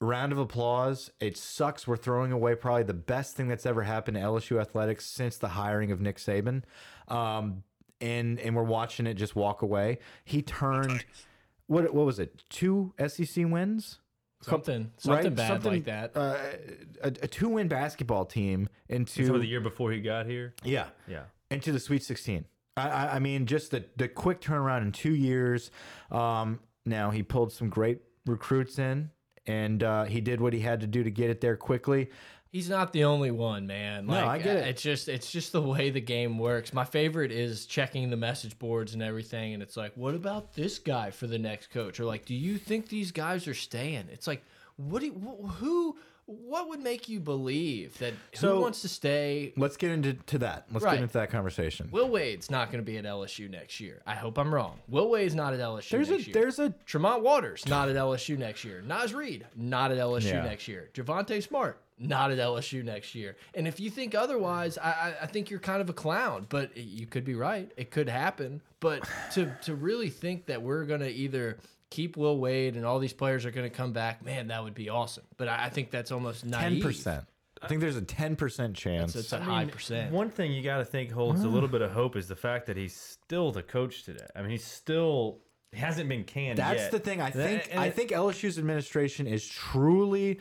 round 0.00 0.32
of 0.32 0.38
applause. 0.38 1.10
It 1.20 1.36
sucks. 1.36 1.86
We're 1.86 1.96
throwing 1.96 2.32
away 2.32 2.54
probably 2.54 2.84
the 2.84 2.94
best 2.94 3.36
thing 3.36 3.48
that's 3.48 3.66
ever 3.66 3.82
happened 3.82 4.16
to 4.16 4.22
LSU 4.22 4.60
athletics 4.60 5.06
since 5.06 5.36
the 5.36 5.48
hiring 5.48 5.92
of 5.92 6.00
Nick 6.00 6.16
Saban. 6.16 6.62
Um, 7.08 7.62
and 8.00 8.38
and 8.40 8.56
we're 8.56 8.62
watching 8.62 9.06
it 9.06 9.14
just 9.14 9.36
walk 9.36 9.62
away. 9.62 9.98
He 10.24 10.42
turned 10.42 11.04
what 11.66 11.92
what 11.94 12.06
was 12.06 12.18
it? 12.18 12.44
Two 12.48 12.94
SEC 13.06 13.44
wins. 13.48 13.98
Something, 14.42 14.90
something 14.96 15.24
right? 15.26 15.34
bad 15.36 15.48
Something, 15.48 15.72
like 15.72 15.84
that. 15.84 16.16
Uh, 16.16 16.36
a, 17.02 17.08
a 17.08 17.28
two 17.28 17.50
win 17.50 17.68
basketball 17.68 18.24
team 18.24 18.70
into 18.88 19.26
Some 19.26 19.38
the 19.38 19.46
year 19.46 19.60
before 19.60 19.92
he 19.92 20.00
got 20.00 20.24
here. 20.24 20.54
yeah 20.64 20.86
Yeah. 21.06 21.24
into 21.50 21.72
the 21.72 21.78
Sweet 21.78 22.02
16. 22.02 22.46
I, 22.78 22.88
I, 22.88 23.16
I 23.16 23.18
mean, 23.18 23.44
just 23.44 23.70
the, 23.70 23.84
the 23.98 24.08
quick 24.08 24.40
turnaround 24.40 24.80
in 24.80 24.92
two 24.92 25.14
years. 25.14 25.70
Um, 26.10 26.60
now, 26.86 27.10
he 27.10 27.22
pulled 27.22 27.52
some 27.52 27.68
great 27.68 27.98
recruits 28.24 28.78
in, 28.78 29.10
and 29.46 29.82
uh, 29.82 30.04
he 30.04 30.20
did 30.20 30.40
what 30.40 30.52
he 30.52 30.60
had 30.60 30.80
to 30.80 30.86
do 30.86 31.02
to 31.02 31.10
get 31.10 31.30
it 31.30 31.40
there 31.40 31.56
quickly. 31.56 32.10
He's 32.50 32.68
not 32.68 32.92
the 32.92 33.04
only 33.04 33.30
one, 33.30 33.68
man. 33.68 34.06
No, 34.06 34.26
I 34.26 34.38
get 34.38 34.56
it. 34.56 34.66
It's 34.66 34.82
just 34.82 35.08
it's 35.08 35.30
just 35.30 35.52
the 35.52 35.62
way 35.62 35.90
the 35.90 36.00
game 36.00 36.36
works. 36.36 36.72
My 36.72 36.84
favorite 36.84 37.30
is 37.30 37.64
checking 37.64 38.10
the 38.10 38.16
message 38.16 38.58
boards 38.58 38.92
and 38.92 39.02
everything, 39.02 39.54
and 39.54 39.62
it's 39.62 39.76
like, 39.76 39.92
what 39.94 40.14
about 40.16 40.54
this 40.54 40.80
guy 40.80 41.12
for 41.12 41.28
the 41.28 41.38
next 41.38 41.68
coach? 41.68 42.00
Or 42.00 42.04
like, 42.04 42.24
do 42.24 42.34
you 42.34 42.58
think 42.58 42.88
these 42.88 43.12
guys 43.12 43.46
are 43.46 43.54
staying? 43.54 44.08
It's 44.10 44.26
like, 44.26 44.42
what 44.76 44.98
do 45.00 45.06
you, 45.06 45.12
who? 45.12 45.96
What 46.30 46.68
would 46.68 46.80
make 46.80 47.08
you 47.08 47.18
believe 47.20 47.98
that 47.98 48.14
So- 48.34 48.54
who 48.56 48.60
wants 48.62 48.82
to 48.82 48.88
stay? 48.88 49.52
Let's 49.56 49.76
get 49.76 49.90
into 49.90 50.12
to 50.14 50.38
that. 50.38 50.66
Let's 50.70 50.84
Right. 50.84 50.94
get 50.94 51.02
into 51.02 51.14
that 51.14 51.30
conversation. 51.30 51.88
Will 51.90 52.08
Wade's 52.08 52.50
not 52.50 52.70
going 52.70 52.84
to 52.84 52.88
be 52.88 52.96
at 52.98 53.04
LSU 53.04 53.48
next 53.48 53.80
year. 53.80 54.00
I 54.06 54.14
hope 54.14 54.38
I'm 54.38 54.54
wrong. 54.54 54.78
Will 54.88 55.10
Wade's 55.10 55.34
not 55.34 55.52
at 55.54 55.60
LSU 55.60 55.90
there's 55.96 56.08
a 56.08 56.12
next 56.12 56.26
year. 56.28 56.34
there's 56.34 56.58
a 56.58 56.70
Tremont 56.86 57.22
Waters, 57.22 57.66
not 57.66 57.88
at 57.88 57.96
LSU 57.96 58.36
next 58.36 58.64
year. 58.64 58.82
Naz 58.86 59.12
Reid, 59.12 59.46
not 59.56 59.90
at 59.90 59.98
LSU 59.98 60.28
Yeah. 60.36 60.42
next 60.44 60.68
year. 60.68 60.88
Javonte 60.94 61.42
Smart, 61.42 61.80
not 61.98 62.30
at 62.30 62.38
LSU 62.38 62.82
next 62.82 63.14
year. 63.14 63.36
And 63.54 63.66
if 63.66 63.80
you 63.80 63.90
think 63.90 64.14
otherwise, 64.14 64.78
I, 64.78 64.90
I, 64.90 65.14
I 65.22 65.26
think 65.26 65.50
you're 65.50 65.60
kind 65.60 65.80
of 65.80 65.90
a 65.90 65.92
clown. 65.92 66.46
But 66.48 66.76
you 66.76 67.06
could 67.06 67.24
be 67.24 67.34
right. 67.34 67.70
It 67.76 67.90
could 67.90 68.08
happen. 68.08 68.62
But 68.80 69.06
to 69.32 69.54
to 69.62 69.74
really 69.74 70.08
think 70.10 70.46
that 70.46 70.62
we're 70.62 70.84
gonna 70.84 71.08
either 71.08 71.58
keep 71.90 72.16
Will 72.16 72.38
Wade 72.38 72.76
and 72.76 72.86
all 72.86 72.98
these 72.98 73.12
players 73.12 73.44
are 73.44 73.50
gonna 73.50 73.70
come 73.70 73.92
back, 73.92 74.24
man, 74.24 74.48
that 74.48 74.62
would 74.62 74.74
be 74.74 74.88
awesome. 74.88 75.24
But 75.36 75.48
I, 75.48 75.66
I 75.66 75.68
think 75.68 75.90
that's 75.90 76.10
almost 76.10 76.46
10%. 76.46 77.26
I 77.62 77.68
think 77.68 77.80
there's 77.82 77.96
a 77.96 78.02
ten 78.02 78.36
percent 78.36 78.74
chance. 78.74 79.14
It's 79.14 79.32
a 79.32 79.36
I 79.36 79.40
high 79.40 79.64
mean, 79.64 79.70
percent. 79.70 80.12
One 80.12 80.30
thing 80.30 80.52
you 80.52 80.62
got 80.62 80.78
to 80.78 80.84
think 80.84 81.10
holds 81.10 81.44
a 81.44 81.48
little 81.48 81.68
bit 81.68 81.82
of 81.82 81.90
hope 81.90 82.16
is 82.16 82.26
the 82.26 82.36
fact 82.36 82.66
that 82.66 82.76
he's 82.76 82.94
still 82.94 83.52
the 83.52 83.62
coach 83.62 84.04
today. 84.04 84.26
I 84.34 84.40
mean, 84.40 84.50
he's 84.50 84.64
still 84.64 85.40
he 85.72 85.78
hasn't 85.78 86.08
been 86.08 86.24
canned 86.24 86.58
That's 86.58 86.80
yet. 86.82 86.90
the 86.90 86.98
thing. 86.98 87.20
I 87.20 87.30
think 87.30 87.68
and 87.70 87.78
I 87.80 87.86
it- 87.86 87.94
think 87.94 88.10
LSU's 88.10 88.58
administration 88.58 89.26
is 89.26 89.46
truly 89.46 90.40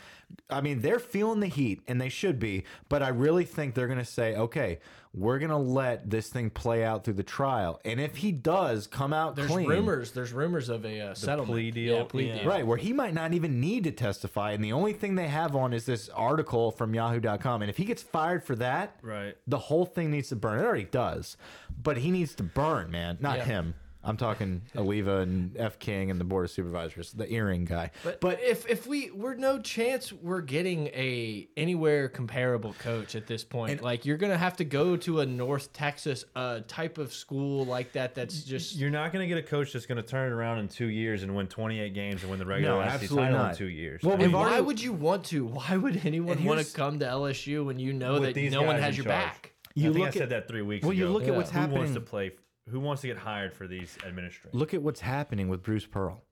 I 0.50 0.62
mean, 0.62 0.82
they're 0.82 1.00
feeling 1.00 1.39
the 1.39 1.48
heat 1.48 1.82
and 1.88 2.00
they 2.00 2.10
should 2.10 2.38
be, 2.39 2.63
but 2.88 3.02
I 3.02 3.10
really 3.10 3.46
think 3.46 3.74
they're 3.74 3.88
going 3.88 3.98
to 3.98 4.06
say, 4.06 4.36
"Okay, 4.36 4.80
we're 5.12 5.39
going 5.39 5.50
to 5.50 5.58
let 5.58 6.08
this 6.08 6.30
thing 6.30 6.52
play 6.52 6.84
out 6.84 7.04
through 7.04 7.15
the 7.15 7.24
trial." 7.24 7.80
And 7.84 8.00
if 8.00 8.18
he 8.18 8.32
does 8.32 8.86
come 8.86 9.12
out 9.12 9.36
There's 9.36 9.50
clean, 9.50 9.68
rumors. 9.68 10.12
There's 10.12 10.32
rumors 10.32 10.70
of 10.70 10.86
a 10.86 11.02
uh, 11.02 11.13
settlement. 11.15 11.52
plea 11.56 11.72
deal? 11.72 11.98
Yeah, 11.98 12.04
plea 12.04 12.28
Yeah. 12.28 12.38
deal. 12.42 12.48
Right, 12.48 12.65
where 12.65 12.78
he 12.78 12.94
might 12.94 13.15
not 13.15 13.34
even 13.34 13.60
need 13.60 13.86
to 13.86 13.92
testify, 13.92 14.52
and 14.52 14.63
the 14.63 14.72
only 14.72 14.94
thing 14.94 15.15
they 15.15 15.28
have 15.30 15.56
on 15.56 15.74
is 15.74 15.88
this 15.88 16.10
article 16.10 16.70
from 16.70 16.94
Yahoo.com. 16.94 17.63
And 17.63 17.70
if 17.70 17.78
he 17.78 17.86
gets 17.86 18.04
fired 18.04 18.44
for 18.44 18.56
that, 18.58 18.98
Right. 19.02 19.36
the 19.48 19.58
whole 19.58 19.86
thing 19.88 20.12
needs 20.12 20.30
to 20.30 20.36
burn. 20.36 20.60
It 20.60 20.63
already 20.63 20.84
does, 20.84 21.38
but 21.82 21.98
he 21.98 22.12
needs 22.12 22.36
to 22.36 22.44
burn, 22.44 22.92
man, 22.92 23.18
not 23.20 23.38
Yeah. 23.39 23.46
him. 23.46 23.74
I'm 24.02 24.16
talking 24.16 24.62
Alleva 24.76 25.22
and 25.24 25.58
F. 25.58 25.78
King 25.78 26.10
and 26.10 26.20
the 26.20 26.24
board 26.24 26.46
of 26.46 26.52
supervisors, 26.52 27.12
the 27.12 27.30
earring 27.32 27.66
guy. 27.66 27.92
But, 28.04 28.22
but 28.22 28.40
if 28.42 28.66
if 28.70 28.88
we 28.88 29.12
we're 29.12 29.36
no 29.36 29.60
chance 29.60 30.14
we're 30.14 30.40
getting 30.42 30.88
a 30.88 31.50
anywhere 31.58 32.08
comparable 32.08 32.74
coach 32.80 33.16
at 33.16 33.28
this 33.28 33.44
point. 33.44 33.72
And- 33.74 33.82
like 33.82 34.06
you're 34.06 34.16
gonna 34.18 34.38
have 34.38 34.56
to 34.58 34.64
go 34.64 34.96
to 34.98 35.20
a 35.20 35.26
North 35.26 35.74
Texas 35.74 36.24
uh 36.36 36.62
type 36.68 36.98
of 36.98 37.14
school 37.14 37.66
like 37.66 37.92
that. 37.92 38.16
That's 38.16 38.44
just 38.44 38.78
You're 38.78 38.90
not 38.90 39.12
going 39.12 39.28
to 39.28 39.36
get 39.36 39.38
a 39.44 39.48
coach 39.48 39.74
that's 39.74 39.86
going 39.86 39.98
to 39.98 40.04
turn 40.04 40.32
it 40.32 40.36
around 40.36 40.60
in 40.60 40.68
two 40.70 40.88
years 40.88 41.24
and 41.24 41.36
win 41.36 41.48
28 41.48 41.94
games 41.94 42.22
and 42.22 42.30
win 42.30 42.40
the 42.40 42.46
regular 42.46 42.84
No, 42.86 42.90
SEC 42.98 43.10
title 43.10 43.38
not. 43.38 43.52
in 43.52 43.58
two 43.58 43.68
years. 43.70 44.02
Well, 44.04 44.14
I 44.16 44.18
mean, 44.18 44.32
why 44.32 44.60
would 44.62 44.82
you 44.82 44.94
want 44.94 45.26
to? 45.26 45.46
Why 45.46 45.76
would 45.76 46.02
anyone 46.06 46.44
want 46.46 46.66
to 46.66 46.74
come 46.74 47.00
to 47.00 47.06
LSU 47.06 47.66
when 47.66 47.80
you 47.80 47.92
know 47.94 48.20
that 48.20 48.36
no 48.36 48.64
one 48.64 48.80
has 48.80 48.96
your 48.98 49.06
charge. 49.06 49.26
back? 49.26 49.54
You 49.76 49.90
I 49.90 49.94
think 49.94 50.00
look 50.06 50.08
I 50.08 50.12
said 50.14 50.22
at- 50.24 50.30
that 50.30 50.48
three 50.48 50.62
weeks 50.62 50.84
well, 50.84 50.92
ago. 50.92 51.00
you 51.00 51.10
look 51.10 51.28
at 51.28 51.36
what's 51.36 51.52
who 51.52 51.60
wants 51.60 51.74
happening- 51.74 51.94
to 51.96 52.02
play? 52.02 52.32
Who 52.71 52.79
wants 52.79 53.01
to 53.01 53.08
get 53.08 53.17
hired 53.17 53.53
for 53.53 53.67
these 53.67 53.97
administrators? 54.05 54.53
Look 54.53 54.73
at 54.73 54.82
what's 54.82 55.01
happening 55.01 55.49
with 55.49 55.63
Bruce 55.63 55.86
Pearl. 55.86 56.23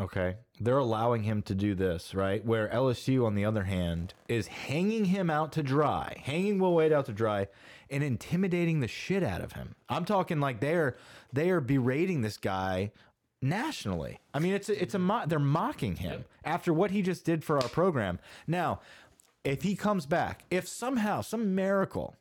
Okay. 0.00 0.36
They're 0.60 0.78
allowing 0.78 1.24
him 1.24 1.42
to 1.42 1.54
do 1.54 1.74
this, 1.74 2.14
right? 2.14 2.44
Where 2.44 2.68
LSU, 2.68 3.26
on 3.26 3.34
the 3.34 3.44
other 3.44 3.64
hand, 3.64 4.14
is 4.28 4.46
hanging 4.46 5.06
him 5.06 5.28
out 5.28 5.52
to 5.52 5.62
dry, 5.62 6.20
hanging 6.24 6.58
Will 6.58 6.74
Wade 6.74 6.92
out 6.92 7.06
to 7.06 7.12
dry, 7.12 7.48
and 7.90 8.04
intimidating 8.04 8.80
the 8.80 8.86
shit 8.86 9.24
out 9.24 9.40
of 9.40 9.52
him. 9.52 9.74
I'm 9.88 10.04
talking 10.04 10.38
like 10.38 10.60
they're 10.60 10.96
they 11.32 11.50
are 11.50 11.60
berating 11.60 12.20
this 12.20 12.36
guy 12.36 12.92
nationally. 13.42 14.20
I 14.32 14.38
mean, 14.38 14.54
it's 14.54 14.68
a, 14.68 14.80
it's 14.80 14.94
a 14.94 14.98
mo 14.98 15.22
they're 15.26 15.40
mocking 15.40 15.96
him 15.96 16.24
after 16.44 16.72
what 16.72 16.92
he 16.92 17.02
just 17.02 17.24
did 17.24 17.42
for 17.42 17.56
our 17.56 17.68
program. 17.68 18.20
Now, 18.46 18.80
if 19.42 19.62
he 19.62 19.74
comes 19.74 20.06
back, 20.06 20.44
if 20.50 20.68
somehow 20.68 21.22
some 21.22 21.54
miracle, 21.54 22.14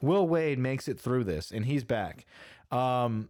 Will 0.00 0.28
Wade 0.28 0.58
makes 0.58 0.88
it 0.88 1.00
through 1.00 1.24
this 1.24 1.50
and 1.50 1.64
he's 1.64 1.84
back, 1.84 2.26
um, 2.70 3.28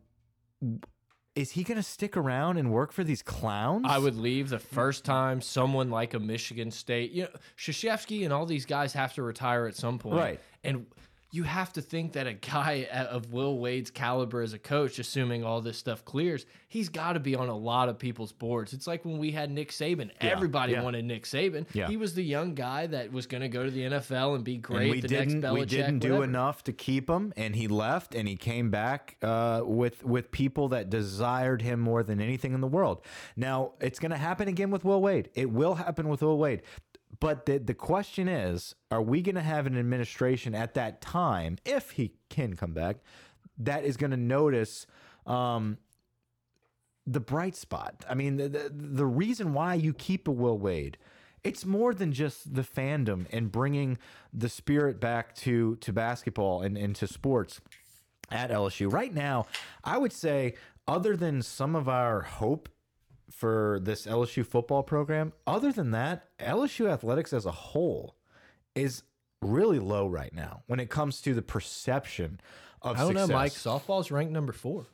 is 1.34 1.50
he 1.52 1.62
going 1.62 1.76
to 1.76 1.82
stick 1.82 2.16
around 2.16 2.56
and 2.56 2.72
work 2.72 2.92
for 2.92 3.04
these 3.04 3.22
clowns? 3.22 3.84
I 3.86 3.98
would 3.98 4.16
leave 4.16 4.48
the 4.48 4.58
first 4.58 5.04
time 5.04 5.40
someone 5.42 5.90
like 5.90 6.14
a 6.14 6.18
Michigan 6.18 6.70
State, 6.70 7.12
you 7.12 7.24
know, 7.24 7.28
Krzyzewski 7.58 8.24
and 8.24 8.32
all 8.32 8.46
these 8.46 8.64
guys 8.64 8.94
have 8.94 9.12
to 9.14 9.22
retire 9.22 9.66
at 9.66 9.76
some 9.76 9.98
point. 9.98 10.16
Right. 10.16 10.40
And 10.64 10.86
you 11.30 11.42
have 11.42 11.72
to 11.74 11.82
think 11.82 12.12
that 12.12 12.26
a 12.26 12.32
guy 12.34 12.86
of 12.92 13.32
Will 13.32 13.58
Wade's 13.58 13.90
caliber 13.90 14.40
as 14.42 14.52
a 14.52 14.58
coach, 14.58 14.98
assuming 14.98 15.44
all 15.44 15.60
this 15.60 15.76
stuff 15.78 16.04
clears, 16.04 16.46
he's 16.68 16.88
got 16.88 17.14
to 17.14 17.20
be 17.20 17.34
on 17.34 17.48
a 17.48 17.56
lot 17.56 17.88
of 17.88 17.98
people's 17.98 18.32
boards. 18.32 18.72
It's 18.72 18.86
like 18.86 19.04
when 19.04 19.18
we 19.18 19.30
had 19.32 19.50
Nick 19.50 19.70
Saban. 19.70 20.10
Everybody 20.20 20.72
yeah. 20.72 20.82
wanted 20.82 21.04
Nick 21.04 21.24
Saban. 21.24 21.66
Yeah. 21.72 21.88
He 21.88 21.96
was 21.96 22.14
the 22.14 22.22
young 22.24 22.54
guy 22.54 22.86
that 22.86 23.12
was 23.12 23.26
going 23.26 23.40
to 23.42 23.48
go 23.48 23.64
to 23.64 23.70
the 23.70 23.82
NFL 23.82 24.34
and 24.36 24.44
be 24.44 24.54
And 24.54 24.62
great. 24.62 24.90
we 24.90 25.00
the 25.00 25.08
didn't. 25.08 25.42
Belichick, 25.42 25.54
we 25.54 25.64
didn't 25.66 25.98
do 25.98 26.08
whatever. 26.10 26.24
enough 26.24 26.64
to 26.64 26.72
keep 26.72 27.08
him, 27.10 27.32
and 27.36 27.54
he 27.56 27.68
left, 27.68 28.14
and 28.14 28.26
he 28.28 28.36
came 28.36 28.70
back 28.70 29.16
uh, 29.22 29.62
with 29.64 30.04
with 30.04 30.30
people 30.30 30.68
that 30.68 30.90
desired 30.90 31.62
him 31.62 31.80
more 31.80 32.02
than 32.02 32.20
anything 32.20 32.54
in 32.54 32.60
the 32.60 32.66
world. 32.66 33.02
Now 33.36 33.72
it's 33.80 33.98
going 33.98 34.12
to 34.12 34.16
happen 34.16 34.48
again 34.48 34.70
with 34.70 34.84
Will 34.84 35.02
Wade. 35.02 35.30
It 35.34 35.50
will 35.50 35.74
happen 35.74 36.08
with 36.08 36.22
Will 36.22 36.38
Wade. 36.38 36.62
But 37.20 37.46
the 37.46 37.58
the 37.58 37.74
question 37.74 38.28
is, 38.28 38.74
are 38.90 39.02
we 39.02 39.22
going 39.22 39.36
to 39.36 39.42
have 39.42 39.66
an 39.66 39.78
administration 39.78 40.54
at 40.54 40.74
that 40.74 41.00
time, 41.00 41.58
if 41.64 41.92
he 41.92 42.12
can 42.28 42.56
come 42.56 42.72
back, 42.72 42.96
that 43.58 43.84
is 43.84 43.96
going 43.96 44.10
to 44.10 44.16
notice? 44.16 44.86
Um, 45.26 45.78
the 47.06 47.20
bright 47.20 47.54
spot. 47.54 48.04
I 48.08 48.14
mean, 48.14 48.36
the, 48.36 48.48
the 48.48 48.72
the 48.72 49.06
reason 49.06 49.52
why 49.52 49.74
you 49.74 49.94
keep 49.94 50.26
a 50.26 50.32
Will 50.32 50.58
Wade, 50.58 50.98
it's 51.44 51.64
more 51.64 51.94
than 51.94 52.12
just 52.12 52.54
the 52.54 52.62
fandom 52.62 53.26
and 53.30 53.50
bringing 53.50 53.98
the 54.32 54.48
spirit 54.48 55.00
back 55.00 55.34
to 55.36 55.76
to 55.76 55.92
basketball 55.92 56.62
and, 56.62 56.76
and 56.76 56.96
to 56.96 57.06
sports 57.06 57.60
at 58.30 58.50
LSU. 58.50 58.92
Right 58.92 59.14
now, 59.14 59.46
I 59.84 59.98
would 59.98 60.12
say, 60.12 60.54
other 60.88 61.16
than 61.16 61.42
some 61.42 61.76
of 61.76 61.88
our 61.88 62.22
hope 62.22 62.68
for 63.30 63.80
this 63.82 64.06
LSU 64.06 64.46
football 64.46 64.82
program, 64.82 65.32
other 65.46 65.72
than 65.72 65.90
that, 65.90 66.28
LSU 66.38 66.90
athletics 66.90 67.32
as 67.32 67.46
a 67.46 67.50
whole 67.50 68.16
is 68.74 69.02
really 69.42 69.78
low 69.78 70.06
right 70.06 70.34
now 70.34 70.62
when 70.66 70.80
it 70.80 70.90
comes 70.90 71.20
to 71.22 71.34
the 71.34 71.42
perception 71.42 72.40
of 72.82 72.96
success. 72.96 73.00
I 73.00 73.04
don't 73.04 73.08
success. 73.12 73.28
know, 73.28 73.34
Mike. 73.34 73.52
Softball's 73.52 74.10
ranked 74.10 74.32
number 74.32 74.52
four. 74.52 74.86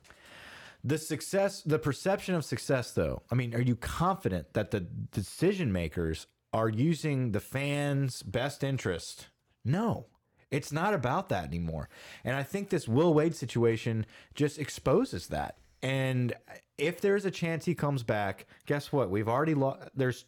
The 0.85 0.99
success, 0.99 1.63
the 1.63 1.79
perception 1.79 2.35
of 2.35 2.45
success, 2.45 2.91
though. 2.93 3.23
I 3.31 3.37
mean, 3.37 3.55
are 3.55 3.61
you 3.61 3.77
confident 3.77 4.53
that 4.55 4.73
the 4.73 4.81
decision 4.81 5.73
makers 5.73 6.27
are 6.53 6.69
using 6.69 7.33
the 7.33 7.41
fans' 7.41 8.23
best 8.23 8.65
interest? 8.65 9.29
No, 9.65 10.07
it's 10.51 10.73
not 10.73 10.93
about 10.93 11.29
that 11.29 11.45
anymore. 11.45 11.89
And 12.25 12.35
I 12.35 12.43
think 12.43 12.69
this 12.69 12.89
Will 12.89 13.15
Wade 13.15 13.37
situation 13.37 14.07
just 14.35 14.59
exposes 14.59 15.29
that. 15.29 15.57
And 15.83 16.35
if 16.83 17.01
there's 17.01 17.25
a 17.25 17.31
chance 17.31 17.65
he 17.65 17.75
comes 17.75 18.03
back, 18.03 18.47
guess 18.67 18.93
what? 18.93 19.11
We've 19.11 19.29
already 19.29 19.55
lost. 19.55 19.89
There's 19.95 20.25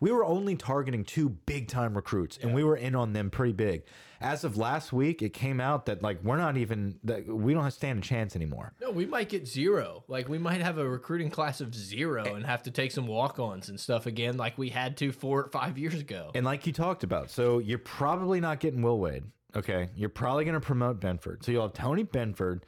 we 0.00 0.12
were 0.12 0.24
only 0.24 0.54
targeting 0.56 1.04
two 1.04 1.28
big 1.30 1.68
time 1.68 1.94
recruits, 1.94 2.38
and 2.40 2.54
we 2.54 2.62
were 2.64 2.76
in 2.76 2.94
on 2.94 3.12
them 3.12 3.30
pretty 3.30 3.52
big. 3.52 3.82
As 4.20 4.44
of 4.44 4.56
last 4.56 4.92
week, 4.94 5.20
it 5.20 5.34
came 5.34 5.60
out 5.60 5.86
that 5.86 6.02
like 6.02 6.22
we're 6.22 6.38
not 6.38 6.56
even 6.56 6.98
that 7.04 7.26
we 7.26 7.52
don't 7.52 7.70
stand 7.70 7.98
a 7.98 8.02
chance 8.02 8.34
anymore. 8.36 8.72
No, 8.80 8.90
we 8.90 9.04
might 9.04 9.28
get 9.28 9.46
zero. 9.46 10.04
Like 10.08 10.28
we 10.28 10.38
might 10.38 10.62
have 10.62 10.78
a 10.78 10.88
recruiting 10.88 11.28
class 11.30 11.60
of 11.60 11.74
zero 11.74 12.24
Eh. 12.24 12.30
and 12.34 12.46
have 12.46 12.62
to 12.62 12.70
take 12.70 12.92
some 12.92 13.06
walk-ons 13.06 13.68
and 13.68 13.78
stuff 13.78 14.06
again, 14.06 14.36
like 14.38 14.56
we 14.56 14.70
had 14.70 14.96
to 14.98 15.12
four 15.12 15.44
or 15.44 15.48
five 15.50 15.76
years 15.76 15.94
ago. 16.00 16.30
And 16.34 16.46
like 16.46 16.66
you 16.66 16.72
talked 16.72 17.02
about, 17.04 17.30
so 17.30 17.58
you're 17.58 17.78
probably 17.78 18.40
not 18.40 18.60
getting 18.60 18.80
Will 18.80 18.98
Wade. 18.98 19.24
Okay. 19.54 19.88
You're 19.96 20.10
probably 20.10 20.44
going 20.44 20.58
to 20.60 20.60
promote 20.66 21.00
Benford. 21.00 21.42
So 21.42 21.50
you'll 21.50 21.62
have 21.62 21.72
Tony 21.72 22.04
Benford 22.04 22.62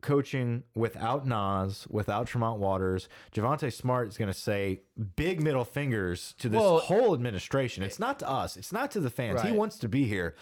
coaching 0.00 0.62
without 0.74 1.26
Naz, 1.26 1.86
without 1.90 2.26
Tremont 2.26 2.60
Waters. 2.60 3.08
Javonte 3.34 3.72
Smart 3.72 4.08
is 4.08 4.16
going 4.16 4.30
to 4.32 4.38
say 4.38 4.80
big 5.16 5.40
middle 5.40 5.64
fingers 5.64 6.34
to 6.38 6.48
this 6.48 6.60
Well- 6.60 6.78
whole 6.80 7.14
administration. 7.14 7.82
It's 7.82 7.98
not 7.98 8.18
to 8.20 8.28
us, 8.28 8.56
it's 8.56 8.72
not 8.72 8.90
to 8.92 9.00
the 9.00 9.10
fans. 9.10 9.42
He 9.42 9.52
wants 9.52 9.78
to 9.78 9.88
be 9.88 10.04
here. 10.04 10.34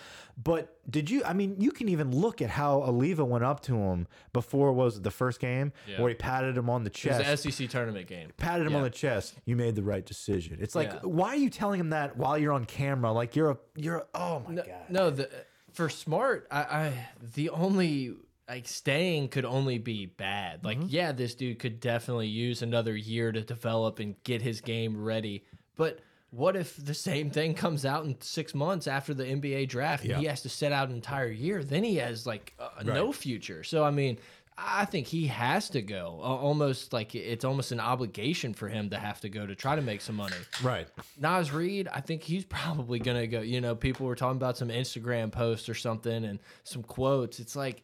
But 0.43 0.77
did 0.91 1.09
you, 1.09 1.25
I 1.25 1.33
mean, 1.33 1.57
you 1.59 1.71
can 1.71 1.89
even 1.89 2.11
look 2.15 2.43
at 2.43 2.51
how 2.51 2.81
Alleva 2.81 3.27
went 3.27 3.43
up 3.45 3.61
to 3.63 3.77
him 3.77 4.07
before, 4.35 4.73
was 4.73 5.01
the 5.01 5.11
first 5.11 5.41
game, 5.41 5.73
Yeah. 5.87 6.01
where 6.01 6.11
he 6.11 6.15
patted 6.15 6.57
him 6.59 6.69
on 6.69 6.85
the 6.85 6.89
It 6.91 6.93
was 6.93 7.25
chest 7.25 7.43
the 7.43 7.51
SEC 7.53 7.67
tournament 7.71 8.07
game. 8.07 8.31
patted 8.37 8.67
him 8.67 8.77
on 8.77 8.83
the 8.83 8.91
chest. 8.91 9.35
You 9.47 9.57
made 9.57 9.77
the 9.77 9.83
right 9.83 10.05
decision. 10.05 10.59
It's 10.61 10.75
like, 10.75 10.93
Yeah. 10.93 11.01
why 11.05 11.29
are 11.31 11.37
you 11.37 11.49
telling 11.51 11.81
him 11.81 11.91
that 11.91 12.17
while 12.19 12.37
you're 12.37 12.53
on 12.53 12.67
camera? 12.67 13.13
Like 13.13 13.35
you're 13.35 13.51
a, 13.53 13.59
you're. 13.77 13.99
A, 13.99 14.07
oh 14.15 14.43
my 14.47 14.55
No, 14.55 14.63
god. 14.63 14.75
no, 14.91 15.11
the 15.11 15.31
for 15.73 15.89
smart, 15.89 16.47
I, 16.51 16.61
I 16.61 16.93
the 17.35 17.51
only 17.51 18.15
like 18.49 18.69
staying 18.69 19.29
could 19.29 19.45
only 19.45 19.79
be 19.79 20.07
bad. 20.07 20.65
Like, 20.65 20.79
Mm-hmm. 20.79 20.87
yeah, 20.91 21.13
this 21.13 21.35
dude 21.35 21.59
could 21.59 21.81
definitely 21.81 22.29
use 22.29 22.63
another 22.63 22.97
year 22.97 23.33
to 23.33 23.41
develop 23.41 23.99
and 23.99 24.15
get 24.25 24.43
his 24.43 24.61
game 24.61 25.03
ready. 25.03 25.45
But 25.77 26.01
what 26.31 26.57
if 26.57 26.77
the 26.77 26.95
same 26.95 27.31
thing 27.31 27.55
comes 27.55 27.85
out 27.85 28.05
in 28.05 28.17
six 28.21 28.55
months 28.55 28.87
after 28.87 29.15
the 29.15 29.25
NBA 29.25 29.69
draft 29.69 30.03
and 30.05 30.11
Yeah. 30.13 30.19
he 30.19 30.25
has 30.27 30.43
to 30.43 30.49
sit 30.49 30.71
out 30.73 30.89
an 30.91 30.95
entire 30.95 31.31
year? 31.31 31.65
Then 31.65 31.83
he 31.85 31.97
has 31.97 32.27
like 32.27 32.55
uh, 32.59 32.83
no 32.85 33.13
future. 33.13 33.63
So 33.65 33.85
I 33.85 33.91
mean. 33.91 34.19
I 34.59 34.87
think 34.87 35.07
he 35.07 35.27
has 35.27 35.69
to 35.69 35.83
go. 35.83 36.19
Al- 36.25 36.39
Almost 36.39 36.95
like 36.95 37.15
it's 37.15 37.45
almost 37.45 37.73
an 37.73 37.79
obligation 37.81 38.55
for 38.55 38.69
him 38.71 38.89
to 38.89 38.97
have 38.97 39.21
to 39.21 39.29
go 39.29 39.45
to 39.47 39.55
try 39.55 39.77
to 39.77 39.83
make 39.83 40.01
some 40.01 40.17
money. 40.17 40.35
Right. 40.63 40.89
Naz 41.21 41.53
Reid, 41.53 41.89
I 41.89 42.01
think 42.01 42.23
he's 42.23 42.47
probably 42.47 42.99
gonna 42.99 43.27
go. 43.27 43.43
You 43.43 43.61
know, 43.61 43.75
people 43.75 44.07
were 44.07 44.15
talking 44.17 44.39
about 44.39 44.57
some 44.57 44.69
Instagram 44.71 45.31
posts 45.31 45.69
or 45.69 45.75
something 45.75 46.25
and 46.25 46.39
some 46.65 46.83
quotes. 46.83 47.39
It's 47.39 47.55
like 47.55 47.83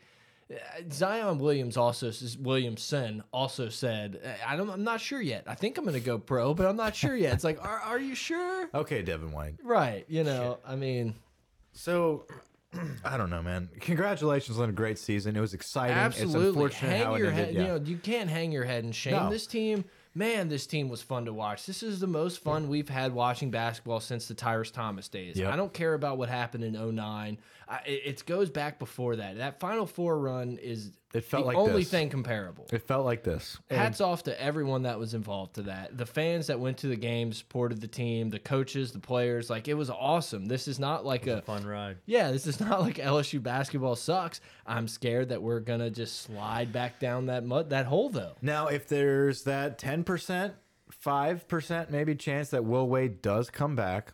Zion 0.90 1.38
Williams 1.38 1.76
also 1.76 2.10
Williamson 2.40 3.22
also 3.32 3.68
said, 3.68 4.20
uh, 4.24 4.28
I 4.46 4.56
don't, 4.56 4.68
I'm 4.70 4.84
not 4.84 5.00
sure 5.00 5.20
yet. 5.20 5.44
I 5.46 5.54
think 5.54 5.78
I'm 5.78 5.84
gonna 5.84 6.00
go 6.00 6.18
pro, 6.18 6.54
but 6.54 6.66
I'm 6.66 6.76
not 6.76 6.94
sure 6.94 7.16
yet. 7.16 7.34
It's 7.34 7.44
like, 7.44 7.62
are, 7.64 7.78
are 7.80 7.98
you 7.98 8.14
sure? 8.14 8.68
Okay, 8.74 9.02
Devin 9.02 9.32
White. 9.32 9.54
Right. 9.62 10.04
You 10.08 10.24
know, 10.24 10.58
I 10.66 10.76
mean, 10.76 11.14
So. 11.72 12.26
I 13.04 13.18
don't 13.18 13.28
know, 13.28 13.42
man. 13.42 13.68
Congratulations 13.80 14.58
on 14.58 14.70
a 14.70 14.72
great 14.72 14.98
season. 14.98 15.36
It 15.36 15.40
was 15.40 15.52
exciting. 15.52 15.94
It's 15.96 16.20
absolutely. 16.22 16.48
unfortunate 16.48 16.88
Hang 16.88 17.04
how 17.04 17.14
it 17.14 17.18
your 17.18 17.28
ended. 17.30 17.44
head. 17.46 17.54
yeah. 17.54 17.60
You 17.60 17.68
know, 17.68 17.76
you 17.84 17.96
can't 17.98 18.30
hang 18.30 18.50
your 18.50 18.64
head 18.64 18.84
in 18.84 18.92
shame. 18.92 19.12
No. 19.12 19.28
This 19.30 19.46
team. 19.46 19.84
Man, 20.14 20.48
this 20.50 20.66
team 20.66 20.88
was 20.90 21.00
fun 21.00 21.24
to 21.24 21.32
watch. 21.32 21.64
This 21.66 21.82
is 21.82 21.98
the 22.00 22.06
most 22.06 22.42
fun 22.42 22.68
we've 22.68 22.88
had 22.88 23.14
watching 23.14 23.50
basketball 23.50 23.98
since 24.00 24.26
the 24.28 24.34
Tyrus 24.34 24.70
Thomas 24.70 25.08
days. 25.08 25.38
Yep. 25.38 25.50
I 25.52 25.56
don't 25.56 25.72
care 25.72 25.94
about 25.94 26.18
what 26.18 26.28
happened 26.28 26.64
in 26.64 26.72
09. 26.94 27.38
I, 27.72 27.80
it, 27.86 28.02
it 28.04 28.26
goes 28.26 28.50
back 28.50 28.78
before 28.78 29.16
that. 29.16 29.38
That 29.38 29.58
Final 29.58 29.86
Four 29.86 30.18
run 30.18 30.58
is 30.58 30.90
It 31.14 31.24
felt 31.24 31.44
the 31.44 31.46
like 31.46 31.56
only 31.56 31.82
this. 31.82 31.90
thing 31.90 32.10
comparable. 32.10 32.66
it 32.70 32.82
felt 32.82 33.06
like 33.06 33.22
this. 33.22 33.58
And- 33.70 33.78
Hats 33.80 34.00
off 34.02 34.24
to 34.24 34.38
everyone 34.42 34.82
that 34.82 34.98
was 34.98 35.14
involved 35.14 35.54
to 35.54 35.62
that. 35.62 35.96
The 35.96 36.04
fans 36.04 36.48
that 36.48 36.60
went 36.60 36.76
to 36.78 36.86
the 36.88 36.96
game, 36.96 37.32
supported 37.32 37.80
the 37.80 37.88
team, 37.88 38.28
the 38.28 38.38
coaches, 38.38 38.92
the 38.92 38.98
players. 38.98 39.48
Like 39.48 39.68
it 39.68 39.74
was 39.74 39.88
awesome. 39.88 40.44
This 40.46 40.68
is 40.68 40.78
not 40.78 41.06
like 41.06 41.26
a 41.26 41.40
Fun 41.42 41.64
ride. 41.66 41.96
yeah, 42.04 42.30
this 42.30 42.46
is 42.46 42.60
not 42.68 42.80
like 42.82 42.96
LSU 42.96 43.42
basketball 43.42 43.96
sucks. 43.96 44.42
I'm 44.66 44.86
scared 44.86 45.30
that 45.30 45.40
we're 45.42 45.60
gonna 45.60 45.88
just 45.90 46.20
slide 46.22 46.72
back 46.72 47.00
down 47.00 47.26
that 47.26 47.42
mud 47.44 47.70
that 47.70 47.86
hole 47.86 48.10
though. 48.10 48.34
Now, 48.42 48.66
if 48.66 48.86
there's 48.86 49.44
that 49.44 49.78
10%, 49.78 50.52
5% 51.04 51.90
maybe 51.90 52.14
chance 52.14 52.50
that 52.50 52.64
Will 52.64 52.86
Wade 52.88 53.22
does 53.22 53.48
come 53.50 53.74
back, 53.74 54.12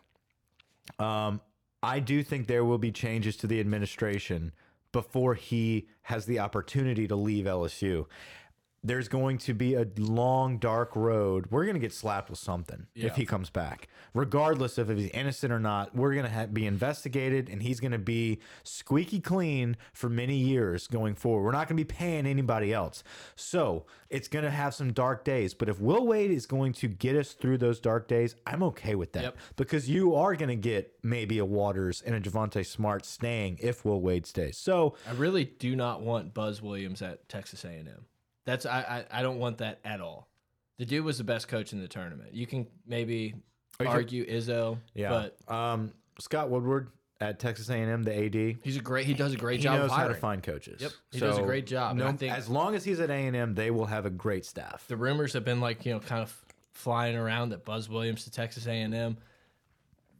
um, 0.97 1.41
I 1.81 1.99
do 1.99 2.23
think 2.23 2.47
there 2.47 2.65
will 2.65 2.77
be 2.77 2.91
changes 2.91 3.37
to 3.37 3.47
the 3.47 3.59
administration 3.59 4.51
before 4.91 5.35
he 5.35 5.87
has 6.03 6.25
the 6.25 6.39
opportunity 6.39 7.07
to 7.07 7.15
leave 7.15 7.45
LSU. 7.45 8.05
There's 8.83 9.07
going 9.09 9.37
to 9.39 9.53
be 9.53 9.73
a 9.75 9.85
long, 9.97 10.57
dark 10.57 10.95
road. 10.95 11.47
We're 11.51 11.65
going 11.65 11.73
to 11.75 11.79
get 11.81 11.93
slapped 11.93 12.29
with 12.29 12.39
something 12.39 12.87
Yeah. 12.95 13.07
if 13.07 13.15
he 13.17 13.25
comes 13.25 13.49
back, 13.49 13.89
regardless 14.13 14.77
of 14.77 14.89
if 14.89 14.97
he's 14.97 15.09
innocent 15.11 15.51
or 15.51 15.59
not. 15.59 15.95
We're 15.95 16.13
going 16.13 16.31
to 16.31 16.47
be 16.47 16.65
investigated, 16.65 17.49
and 17.49 17.61
he's 17.61 17.79
going 17.79 17.91
to 17.91 17.97
be 17.97 18.39
squeaky 18.63 19.19
clean 19.19 19.75
for 19.93 20.09
many 20.09 20.35
years 20.37 20.87
going 20.87 21.15
forward. 21.15 21.43
We're 21.43 21.51
not 21.51 21.67
going 21.67 21.77
to 21.77 21.83
be 21.83 21.93
paying 21.93 22.25
anybody 22.25 22.73
else, 22.73 23.03
so 23.35 23.85
it's 24.09 24.27
going 24.27 24.45
to 24.45 24.51
have 24.51 24.73
some 24.73 24.93
dark 24.93 25.23
days. 25.25 25.53
But 25.53 25.67
if 25.69 25.79
Will 25.79 26.07
Wade 26.07 26.31
is 26.31 26.45
going 26.45 26.73
to 26.73 26.87
get 26.87 27.15
us 27.15 27.33
through 27.33 27.57
those 27.57 27.79
dark 27.79 28.07
days, 28.07 28.35
I'm 28.47 28.63
okay 28.63 28.95
with 28.95 29.11
that 29.13 29.23
Yep. 29.23 29.37
because 29.57 29.89
you 29.89 30.15
are 30.15 30.35
going 30.35 30.49
to 30.49 30.55
get 30.55 30.93
maybe 31.03 31.37
a 31.37 31.45
Waters 31.45 32.01
and 32.05 32.15
a 32.15 32.21
Javonte 32.21 32.65
Smart 32.65 33.05
staying 33.05 33.57
if 33.61 33.83
Will 33.83 34.01
Wade 34.01 34.25
stays. 34.25 34.57
So 34.57 34.95
I 35.07 35.11
really 35.13 35.43
do 35.45 35.75
not 35.75 36.01
want 36.01 36.33
Buzz 36.33 36.61
Williams 36.61 37.01
at 37.01 37.27
Texas 37.27 37.65
A&M. 37.65 38.05
That's 38.49 38.65
I, 38.65 39.05
I 39.11 39.19
I 39.19 39.21
don't 39.21 39.37
want 39.37 39.59
that 39.59 39.79
at 39.85 40.01
all. 40.01 40.27
The 40.79 40.85
dude 40.85 41.05
was 41.05 41.19
the 41.19 41.23
best 41.23 41.47
coach 41.47 41.71
in 41.71 41.79
the 41.79 41.87
tournament. 41.87 42.33
You 42.33 42.47
can 42.47 42.65
maybe 42.87 43.35
you 43.79 43.87
argue 43.87 44.25
Izzo, 44.25 44.79
yeah, 44.95 45.09
but 45.47 45.53
um, 45.53 45.93
Scott 46.19 46.49
Woodward 46.49 46.87
at 47.21 47.37
Texas 47.37 47.69
A&M, 47.69 48.01
the 48.01 48.25
AD. 48.25 48.57
he's 48.63 48.77
a 48.77 48.79
great. 48.81 49.05
He 49.05 49.13
does 49.13 49.33
a 49.33 49.37
great 49.37 49.57
he 49.57 49.63
job. 49.63 49.77
knows 49.77 49.91
of 49.91 49.91
how 49.91 49.97
to 49.97 50.03
hiring. 50.07 50.19
find 50.21 50.43
coaches. 50.43 50.81
Yep, 50.81 50.91
he 51.11 51.19
does 51.19 51.37
a 51.37 51.43
great 51.43 51.67
job, 51.67 51.91
and 51.91 51.99
No, 51.99 52.07
I 52.07 52.13
think- 52.13 52.33
as 52.33 52.49
long 52.49 52.73
as 52.73 52.83
he's 52.83 52.99
at 52.99 53.11
A 53.11 53.13
and 53.13 53.35
M, 53.35 53.53
they 53.53 53.69
will 53.69 53.85
have 53.85 54.07
a 54.07 54.09
great 54.09 54.45
staff. 54.45 54.85
The 54.87 54.97
rumors 54.97 55.33
have 55.33 55.45
been 55.45 55.59
like 55.61 55.85
you 55.85 55.93
know 55.93 55.99
kind 55.99 56.23
of 56.23 56.35
flying 56.73 57.15
around 57.15 57.49
that 57.49 57.65
Buzz 57.65 57.87
Williams 57.87 58.23
to 58.23 58.31
Texas 58.31 58.65
A&M. 58.65 59.17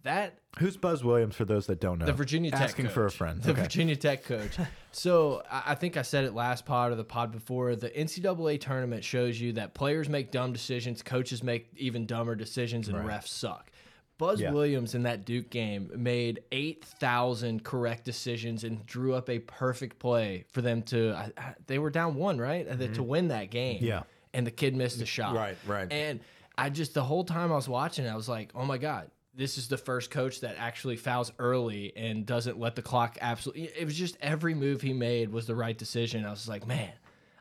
That 0.04 0.40
Who's 0.60 0.78
Buzz 0.78 1.04
Williams 1.04 1.36
for 1.36 1.46
those 1.46 1.68
that 1.68 1.80
don't 1.82 2.00
know? 2.00 2.06
the 2.06 2.14
Virginia 2.14 2.52
Tech 2.52 2.62
asking 2.62 2.86
coach. 2.86 2.94
for 2.94 3.06
a 3.06 3.12
friend. 3.12 3.42
The 3.42 3.52
Okay. 3.52 3.62
Virginia 3.64 3.96
Tech 3.96 4.24
coach. 4.24 4.58
so 4.92 5.44
I 5.52 5.64
I 5.68 5.76
think 5.76 5.98
I 5.98 6.02
said 6.04 6.24
it 6.26 6.34
last 6.34 6.66
pod 6.66 6.92
or 6.92 6.96
the 6.96 7.04
pod 7.04 7.32
before. 7.32 7.76
The 7.76 7.90
NCAA 7.90 8.60
tournament 8.62 9.04
shows 9.04 9.40
you 9.40 9.54
that 9.54 9.74
players 9.74 10.08
make 10.10 10.32
dumb 10.32 10.54
decisions, 10.54 11.02
coaches 11.04 11.44
make 11.44 11.68
even 11.76 12.06
dumber 12.06 12.36
decisions, 12.36 12.88
and 12.88 12.98
refs 12.98 13.28
suck. 13.28 13.72
Buzz 14.18 14.42
Yeah. 14.42 14.52
Williams 14.52 14.96
in 14.96 15.04
that 15.04 15.24
Duke 15.26 15.50
game 15.50 15.90
made 15.96 16.42
8,000 16.52 17.64
correct 17.64 18.04
decisions 18.04 18.64
and 18.64 18.86
drew 18.86 19.14
up 19.14 19.30
a 19.30 19.40
perfect 19.40 20.00
play 20.00 20.46
for 20.52 20.62
them 20.62 20.82
to. 20.84 21.14
I, 21.14 21.32
I, 21.38 21.54
they 21.68 21.80
were 21.80 21.90
down 21.90 22.16
one, 22.16 22.38
right? 22.38 22.68
Uh, 22.68 22.76
To 22.94 23.04
win 23.04 23.30
that 23.30 23.50
game. 23.52 23.80
Yeah. 23.82 24.04
And 24.34 24.46
the 24.46 24.52
kid 24.52 24.76
missed 24.76 25.02
a 25.02 25.06
shot. 25.06 25.36
Right, 25.36 25.58
right. 25.66 25.92
And 25.92 26.20
I 26.58 26.70
just, 26.70 26.94
the 26.94 27.04
whole 27.04 27.24
time 27.24 27.52
I 27.52 27.56
was 27.56 27.70
watching, 27.70 28.08
I 28.08 28.16
was 28.16 28.28
like, 28.30 28.52
oh 28.54 28.66
my 28.66 28.78
God, 28.78 29.10
this 29.34 29.58
is 29.58 29.68
the 29.68 29.78
first 29.78 30.12
coach 30.12 30.42
that 30.42 30.56
actually 30.58 30.98
fouls 30.98 31.32
early 31.40 31.94
and 31.96 32.26
doesn't 32.26 32.60
let 32.60 32.76
the 32.76 32.82
clock 32.82 33.18
absolutely. 33.22 33.70
It 33.78 33.86
was 33.86 33.96
just 33.96 34.18
every 34.22 34.54
move 34.54 34.82
he 34.82 34.94
made 34.94 35.32
was 35.32 35.48
the 35.48 35.56
right 35.56 35.78
decision. 35.78 36.26
I 36.26 36.32
was 36.32 36.48
like, 36.48 36.68
man, 36.68 36.92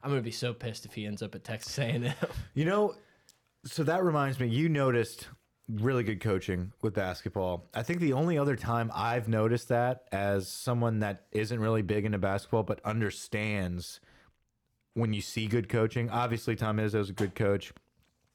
I'm 0.02 0.10
to 0.14 0.20
be 0.22 0.30
so 0.30 0.52
pissed 0.52 0.84
if 0.84 0.94
he 0.94 1.06
ends 1.06 1.22
up 1.22 1.34
at 1.34 1.44
Texas 1.44 1.78
A&M. 1.78 2.12
You 2.54 2.64
know, 2.64 2.94
so 3.64 3.82
that 3.84 4.04
reminds 4.04 4.38
me. 4.38 4.48
You 4.48 4.68
noticed 4.68 5.28
really 5.68 6.02
good 6.02 6.20
coaching 6.20 6.72
with 6.82 6.94
basketball. 6.94 7.68
I 7.74 7.82
think 7.82 8.00
the 8.00 8.14
only 8.14 8.38
other 8.38 8.56
time 8.56 8.90
I've 8.94 9.28
noticed 9.28 9.68
that 9.68 10.04
as 10.12 10.48
someone 10.48 11.00
that 11.00 11.26
isn't 11.32 11.60
really 11.60 11.82
big 11.82 12.04
into 12.04 12.18
basketball 12.18 12.62
but 12.62 12.80
understands 12.84 14.00
when 14.94 15.12
you 15.12 15.20
see 15.20 15.46
good 15.46 15.68
coaching. 15.68 16.10
Obviously, 16.10 16.56
Tom 16.56 16.78
Izzo's 16.78 17.10
a 17.10 17.12
good 17.12 17.34
coach. 17.34 17.72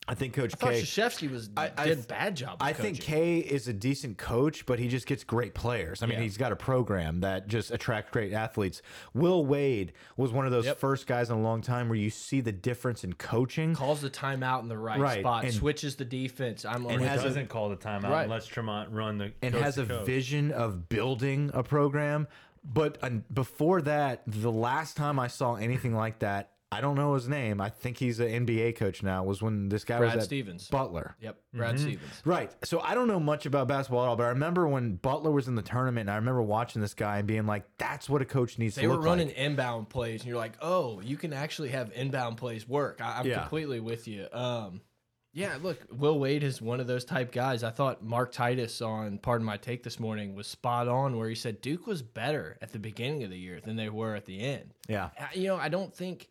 I 0.06 0.16
think 0.16 0.34
Coach 0.34 0.54
I 0.56 0.58
thought 0.58 0.72
K. 0.74 0.82
Krzyzewski 0.82 1.32
was 1.32 1.50
I- 1.56 1.72
I 1.78 1.86
did 1.86 1.94
th- 1.96 2.06
a 2.06 2.08
bad 2.10 2.36
job. 2.36 2.56
Of 2.60 2.68
I 2.68 2.74
think 2.74 2.98
coaching. 3.00 3.14
Kay 3.16 3.38
is 3.40 3.70
a 3.70 3.74
decent 3.74 4.18
coach, 4.18 4.66
but 4.66 4.78
he 4.78 4.90
just 4.90 5.08
gets 5.08 5.24
great 5.24 5.54
players. 5.54 6.04
I 6.04 6.08
mean, 6.08 6.18
Yeah. 6.18 6.24
he's 6.24 6.36
got 6.38 6.52
a 6.52 6.58
program 6.58 7.22
that 7.22 7.48
just 7.48 7.72
attracts 7.72 8.12
great 8.12 8.34
athletes. 8.34 8.82
Will 9.14 9.46
Wade 9.46 9.94
was 10.18 10.32
one 10.34 10.46
of 10.46 10.52
those 10.52 10.66
Yep. 10.66 10.80
first 10.80 11.08
guys 11.08 11.30
in 11.30 11.38
a 11.38 11.42
long 11.42 11.62
time 11.62 11.88
where 11.88 11.98
you 11.98 12.10
see 12.10 12.42
the 12.42 12.52
difference 12.52 13.04
in 13.06 13.14
coaching. 13.14 13.76
calls 13.76 14.02
the 14.02 14.10
timeout 14.10 14.62
in 14.62 14.68
the 14.68 14.78
right, 14.78 15.00
Right, 15.00 15.20
spot, 15.22 15.46
and- 15.46 15.54
switches 15.54 15.96
the 15.96 16.06
defense. 16.06 16.66
I'm 16.66 16.86
and 16.86 17.00
with 17.00 17.08
has 17.10 17.24
doesn't 17.24 17.48
call 17.48 17.70
the 17.70 17.78
timeout 17.78 18.10
Right. 18.10 18.22
and 18.24 18.32
lets 18.32 18.46
Tremont 18.46 18.92
run 18.92 19.18
the 19.20 19.32
and 19.42 19.56
has 19.56 19.78
a 19.78 19.86
coast. 19.86 20.06
vision 20.06 20.52
of 20.52 20.90
building 20.90 21.50
a 21.54 21.64
program. 21.64 22.28
But 22.66 22.98
uh, 23.02 23.10
before 23.34 23.82
that, 23.84 24.24
the 24.28 24.52
last 24.52 24.98
time 24.98 25.18
I 25.20 25.28
saw 25.28 25.56
anything 25.56 25.94
like 25.96 26.20
that, 26.20 26.50
I 26.74 26.82
don't 26.82 26.96
know 26.96 27.14
his 27.14 27.28
name. 27.28 27.62
I 27.62 27.70
think 27.70 27.98
he's 27.98 28.20
an 28.20 28.46
NBA 28.46 28.76
coach 28.76 29.04
now. 29.04 29.24
Was 29.24 29.42
when 29.42 29.70
this 29.70 29.84
guy 29.84 29.98
Brad 30.00 30.16
was 30.16 30.24
at 30.24 30.28
Stevens. 30.28 30.68
Butler. 30.68 31.16
Yep, 31.22 31.38
Brad 31.54 31.76
Mm-hmm. 31.76 31.84
Stevens. 31.84 32.22
Right. 32.26 32.52
So 32.66 32.80
I 32.82 32.96
don't 32.96 33.08
know 33.08 33.20
much 33.20 33.46
about 33.46 33.68
basketball 33.68 34.04
at 34.04 34.08
all, 34.10 34.16
but 34.16 34.24
I 34.24 34.30
remember 34.30 34.68
when 34.68 34.96
Butler 34.96 35.32
was 35.32 35.48
in 35.48 35.56
the 35.56 35.62
tournament, 35.62 36.02
and 36.10 36.12
I 36.12 36.16
remember 36.16 36.42
watching 36.42 36.82
this 36.82 36.94
guy 36.94 37.20
and 37.20 37.28
being 37.28 37.46
like, 37.46 37.64
"That's 37.78 38.10
what 38.10 38.22
a 38.22 38.26
coach 38.26 38.58
needs 38.58 38.76
They 38.76 38.82
to 38.84 38.88
were 38.90 38.96
look 38.96 39.06
running 39.06 39.28
like." 39.28 39.38
inbound 39.38 39.90
plays, 39.90 40.22
and 40.22 40.30
you're 40.30 40.38
like, 40.38 40.54
"Oh, 40.62 41.00
you 41.02 41.18
can 41.18 41.34
actually 41.34 41.70
have 41.70 41.92
inbound 41.94 42.38
plays 42.38 42.68
work." 42.68 43.00
I, 43.02 43.20
I'm 43.20 43.28
Yeah. 43.28 43.40
completely 43.42 43.80
with 43.80 44.08
you. 44.08 44.28
Um, 44.32 44.82
yeah, 45.36 45.58
look, 45.64 45.80
Will 45.92 46.20
Wade 46.20 46.44
is 46.44 46.62
one 46.62 46.80
of 46.80 46.86
those 46.86 47.04
type 47.06 47.32
guys. 47.32 47.64
I 47.64 47.72
thought 47.72 48.04
Mark 48.04 48.32
Titus 48.32 48.84
on 48.84 49.18
Pardon 49.18 49.44
My 49.44 49.58
Take 49.58 49.82
this 49.82 50.00
morning 50.00 50.36
was 50.36 50.46
spot 50.46 50.88
on, 50.88 51.18
where 51.18 51.28
he 51.28 51.34
said 51.34 51.60
Duke 51.60 51.88
was 51.88 52.04
better 52.04 52.56
at 52.62 52.72
the 52.72 52.78
beginning 52.78 53.24
of 53.24 53.32
the 53.32 53.38
year 53.40 53.60
than 53.60 53.76
they 53.76 53.90
were 53.90 54.14
at 54.14 54.26
the 54.26 54.40
end. 54.42 54.76
Yeah. 54.88 55.10
I- 55.20 55.34
You 55.34 55.48
know, 55.48 55.56
I 55.56 55.70
don't 55.70 55.92
think. 55.92 56.30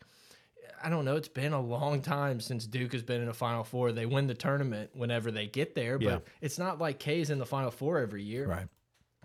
I 0.84 0.88
don't 0.88 1.04
know. 1.04 1.16
It's 1.16 1.28
been 1.28 1.52
a 1.52 1.60
long 1.60 2.02
time 2.02 2.40
since 2.40 2.66
Duke 2.66 2.92
has 2.92 3.02
been 3.02 3.20
in 3.20 3.28
a 3.28 3.34
Final 3.34 3.64
Four. 3.64 3.92
They 3.92 4.06
win 4.06 4.26
the 4.26 4.34
tournament 4.34 4.90
whenever 4.94 5.30
they 5.30 5.46
get 5.46 5.74
there, 5.74 5.98
but 5.98 6.04
Yeah. 6.04 6.18
it's 6.40 6.58
not 6.58 6.80
like 6.80 6.98
K's 6.98 7.30
in 7.30 7.38
the 7.38 7.46
Final 7.46 7.70
Four 7.70 7.98
every 7.98 8.22
year. 8.22 8.46
Right. 8.46 8.68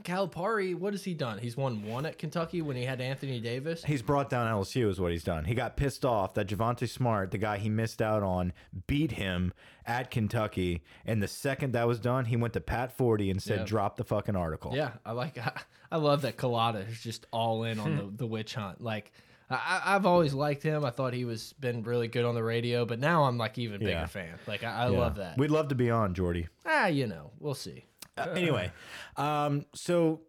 Calipari, 0.03 0.75
what 0.75 0.93
has 0.93 1.03
he 1.03 1.13
done? 1.15 1.39
He's 1.39 1.57
won 1.57 1.83
one 1.83 2.05
at 2.05 2.19
Kentucky 2.19 2.61
when 2.61 2.75
he 2.75 2.83
had 2.83 3.01
Anthony 3.01 3.39
Davis. 3.39 3.83
He's 3.83 4.03
brought 4.03 4.29
down 4.29 4.47
LSU, 4.47 4.89
is 4.89 4.99
what 4.99 5.11
he's 5.11 5.23
done. 5.23 5.45
He 5.45 5.55
got 5.55 5.75
pissed 5.75 6.05
off 6.05 6.35
that 6.35 6.47
Javonte 6.47 6.87
Smart, 6.87 7.31
the 7.31 7.39
guy 7.39 7.57
he 7.57 7.69
missed 7.69 8.01
out 8.01 8.21
on, 8.21 8.53
beat 8.85 9.13
him 9.13 9.53
at 9.85 10.11
Kentucky. 10.11 10.83
And 11.05 11.21
the 11.21 11.27
second 11.27 11.73
that 11.73 11.87
was 11.87 11.99
done, 11.99 12.25
he 12.25 12.35
went 12.35 12.53
to 12.53 12.61
Pat 12.61 12.95
Forde 12.95 13.31
and 13.31 13.41
said, 13.41 13.59
Yeah. 13.59 13.65
"Drop 13.65 13.97
the 13.97 14.03
fucking 14.03 14.35
article." 14.35 14.75
Yeah, 14.75 14.91
I 15.03 15.13
like. 15.13 15.37
I, 15.39 15.51
I 15.91 15.97
love 15.97 16.21
that 16.21 16.37
Culotta 16.37 16.87
is 16.87 16.99
just 16.99 17.25
all 17.31 17.63
in 17.63 17.79
on 17.79 17.91
hmm. 17.91 17.97
the, 17.97 18.17
the 18.17 18.27
witch 18.27 18.53
hunt. 18.53 18.81
Like, 18.81 19.11
I, 19.49 19.81
I've 19.85 20.05
always 20.05 20.33
liked 20.33 20.61
him. 20.63 20.83
I 20.83 20.89
thought 20.89 21.13
he 21.13 21.23
was 21.25 21.53
been 21.53 21.83
really 21.83 22.07
good 22.07 22.25
on 22.25 22.35
the 22.35 22.43
radio, 22.43 22.85
but 22.85 22.99
now 22.99 23.23
I'm 23.23 23.37
like 23.37 23.57
even 23.57 23.79
bigger 23.79 23.91
Yeah. 23.91 24.05
fan. 24.07 24.37
Like, 24.47 24.63
I, 24.63 24.85
I 24.85 24.89
Yeah. 24.91 24.97
love 24.97 25.15
that. 25.15 25.37
We'd 25.37 25.51
love 25.51 25.69
to 25.69 25.75
be 25.75 25.89
on, 25.89 26.13
Jordy. 26.13 26.47
ah, 26.65 26.87
you 26.87 27.07
know, 27.07 27.31
we'll 27.39 27.53
see. 27.53 27.85
Uh, 28.17 28.27
anyway, 28.35 28.71
um, 29.15 29.65
so 29.75 30.21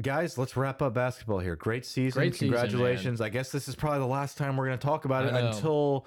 guys, 0.00 0.38
let's 0.38 0.56
wrap 0.56 0.82
up 0.82 0.94
basketball 0.94 1.38
here. 1.40 1.56
Great 1.56 1.84
season. 1.84 2.20
Great 2.20 2.34
season. 2.34 2.48
Congratulations. 2.48 3.20
I 3.20 3.28
guess 3.28 3.50
this 3.50 3.66
is 3.66 3.74
probably 3.74 4.00
the 4.00 4.06
last 4.06 4.36
time 4.38 4.56
we're 4.56 4.66
going 4.66 4.78
to 4.78 4.86
talk 4.86 5.04
about 5.04 5.24
it 5.26 5.34
until 5.34 6.06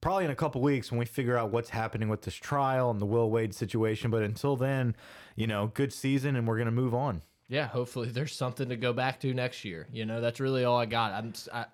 probably 0.00 0.26
in 0.26 0.30
a 0.30 0.36
couple 0.36 0.60
weeks 0.60 0.90
when 0.92 0.98
we 0.98 1.06
figure 1.06 1.36
out 1.38 1.50
what's 1.50 1.70
happening 1.70 2.08
with 2.10 2.22
this 2.22 2.34
trial 2.34 2.90
and 2.90 3.00
the 3.00 3.06
Will 3.06 3.30
Wade 3.30 3.54
situation. 3.54 4.10
But 4.10 4.22
until 4.22 4.56
then, 4.56 4.94
you 5.36 5.46
know, 5.46 5.68
good 5.74 5.92
season 5.92 6.36
and 6.36 6.46
we're 6.46 6.56
going 6.56 6.66
to 6.66 6.70
move 6.72 6.94
on. 6.94 7.22
Yeah, 7.48 7.66
hopefully 7.66 8.08
there's 8.10 8.34
something 8.34 8.68
to 8.68 8.76
go 8.76 8.92
back 8.92 9.20
to 9.20 9.32
next 9.34 9.64
year. 9.64 9.86
You 9.92 10.04
know, 10.06 10.20
that's 10.20 10.38
really 10.40 10.64
all 10.64 10.78
I 10.78 10.86
got. 10.86 11.12
I'm 11.12 11.32
I, 11.52 11.64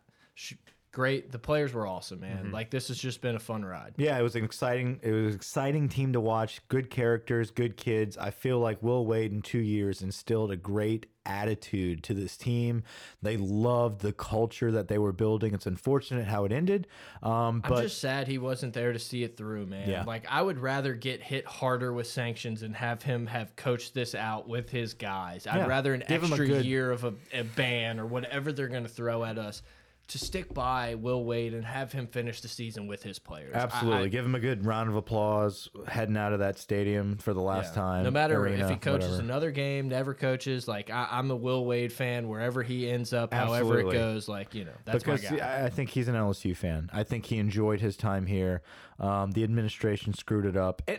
great. 0.93 1.31
The 1.31 1.39
players 1.39 1.73
were 1.73 1.87
awesome, 1.87 2.21
man. 2.21 2.45
Mm-hmm. 2.45 2.53
Like 2.53 2.71
this 2.71 2.89
has 2.89 2.99
just 2.99 3.21
been 3.21 3.37
a 3.37 3.41
fun 3.41 3.65
ride. 3.65 3.95
Yeah, 3.97 4.19
it 4.19 4.23
was 4.23 4.37
an 4.37 4.45
exciting. 4.45 5.01
It 5.03 5.13
was 5.13 5.29
an 5.29 5.35
exciting 5.35 5.89
team 5.89 6.13
to 6.13 6.21
watch. 6.21 6.61
Good 6.69 6.91
characters, 6.91 7.51
good 7.51 7.77
kids. 7.77 8.17
I 8.19 8.31
feel 8.31 8.59
like 8.59 8.83
Will 8.83 9.07
Wade 9.07 9.33
in 9.33 9.43
two 9.43 9.59
years 9.59 10.03
instilled 10.03 10.51
a 10.51 10.57
great 10.57 11.07
attitude 11.27 12.03
to 12.03 12.15
this 12.15 12.37
team. 12.37 12.83
They 13.23 13.37
loved 13.37 14.01
the 14.01 14.13
culture 14.13 14.73
that 14.73 14.89
they 14.89 14.99
were 14.99 15.13
building. 15.13 15.55
It's 15.55 15.67
unfortunate 15.67 16.27
how 16.27 16.45
it 16.45 16.51
ended, 16.51 16.89
um, 17.23 17.31
I'm 17.33 17.61
but 17.61 17.83
just 17.83 18.01
sad 18.01 18.27
he 18.27 18.39
wasn't 18.39 18.73
there 18.73 18.93
to 18.93 18.99
see 18.99 19.23
it 19.23 19.37
through, 19.37 19.67
man. 19.67 19.89
Yeah. 19.89 20.05
Like 20.05 20.27
I 20.29 20.43
would 20.43 20.59
rather 20.59 20.95
get 20.95 21.23
hit 21.23 21.47
harder 21.47 21.93
with 21.93 22.07
sanctions 22.09 22.63
and 22.63 22.75
have 22.75 23.03
him 23.03 23.27
have 23.27 23.55
coached 23.55 23.95
this 23.95 24.15
out 24.15 24.49
with 24.49 24.71
his 24.71 24.95
guys. 24.95 25.47
I'd 25.47 25.59
Yeah. 25.59 25.67
rather 25.67 25.95
an 25.95 26.03
Give 26.09 26.25
extra 26.25 26.63
year 26.63 26.91
of 26.91 27.05
a, 27.05 27.15
a 27.33 27.45
ban 27.45 28.01
or 28.01 28.07
whatever 28.07 28.51
they're 28.51 28.69
going 28.69 28.83
to 28.83 28.89
throw 28.89 29.23
at 29.23 29.39
us 29.39 29.63
to 30.11 30.19
stick 30.19 30.53
by 30.53 30.97
Will 30.97 31.25
Wade 31.25 31.55
and 31.55 31.65
have 31.65 31.93
him 31.93 32.07
finish 32.07 32.41
the 32.41 32.49
season 32.49 32.87
with 32.87 33.03
his 33.03 33.19
players. 33.19 33.55
Absolutely 33.55 34.05
I- 34.05 34.09
give 34.09 34.25
him 34.25 34.35
a 34.35 34.41
good 34.41 34.67
round 34.67 34.89
of 34.89 34.97
applause 34.97 35.69
heading 35.87 36.17
out 36.17 36.33
of 36.33 36.41
that 36.41 36.59
stadium 36.59 37.17
for 37.17 37.33
the 37.33 37.41
last 37.41 37.75
yeah. 37.75 37.83
time. 37.83 38.05
No 38.05 38.11
matter 38.11 38.39
arena, 38.39 38.65
if 38.65 38.71
he 38.71 38.77
coaches 38.77 39.11
whatever. 39.11 39.23
another 39.23 39.51
game, 39.51 39.89
never 39.89 40.13
coaches. 40.15 40.67
Like 40.67 40.91
I, 40.91 41.09
I'm 41.11 41.31
a 41.31 41.37
Will 41.37 41.65
Wade 41.65 41.93
fan 41.93 42.29
wherever 42.29 42.63
he 42.63 42.91
ends 42.91 43.13
up, 43.13 43.33
however 43.33 43.81
it 43.81 43.93
goes. 43.93 44.29
Like 44.29 44.55
you 44.55 44.65
know, 44.65 44.73
that's 44.85 45.05
because 45.05 45.31
my 45.31 45.39
guy. 45.39 45.63
I 45.63 45.67
I 45.67 45.71
think 45.71 45.91
he's 45.91 46.09
an 46.09 46.17
LSU 46.17 46.57
fan. 46.57 46.91
I 46.93 47.05
think 47.05 47.27
he 47.27 47.39
enjoyed 47.39 47.81
his 47.81 47.97
time 47.97 48.27
here. 48.27 48.63
Um, 48.99 49.31
the 49.31 49.45
administration 49.45 50.13
screwed 50.13 50.45
it 50.45 50.57
up, 50.57 50.83
and 50.89 50.99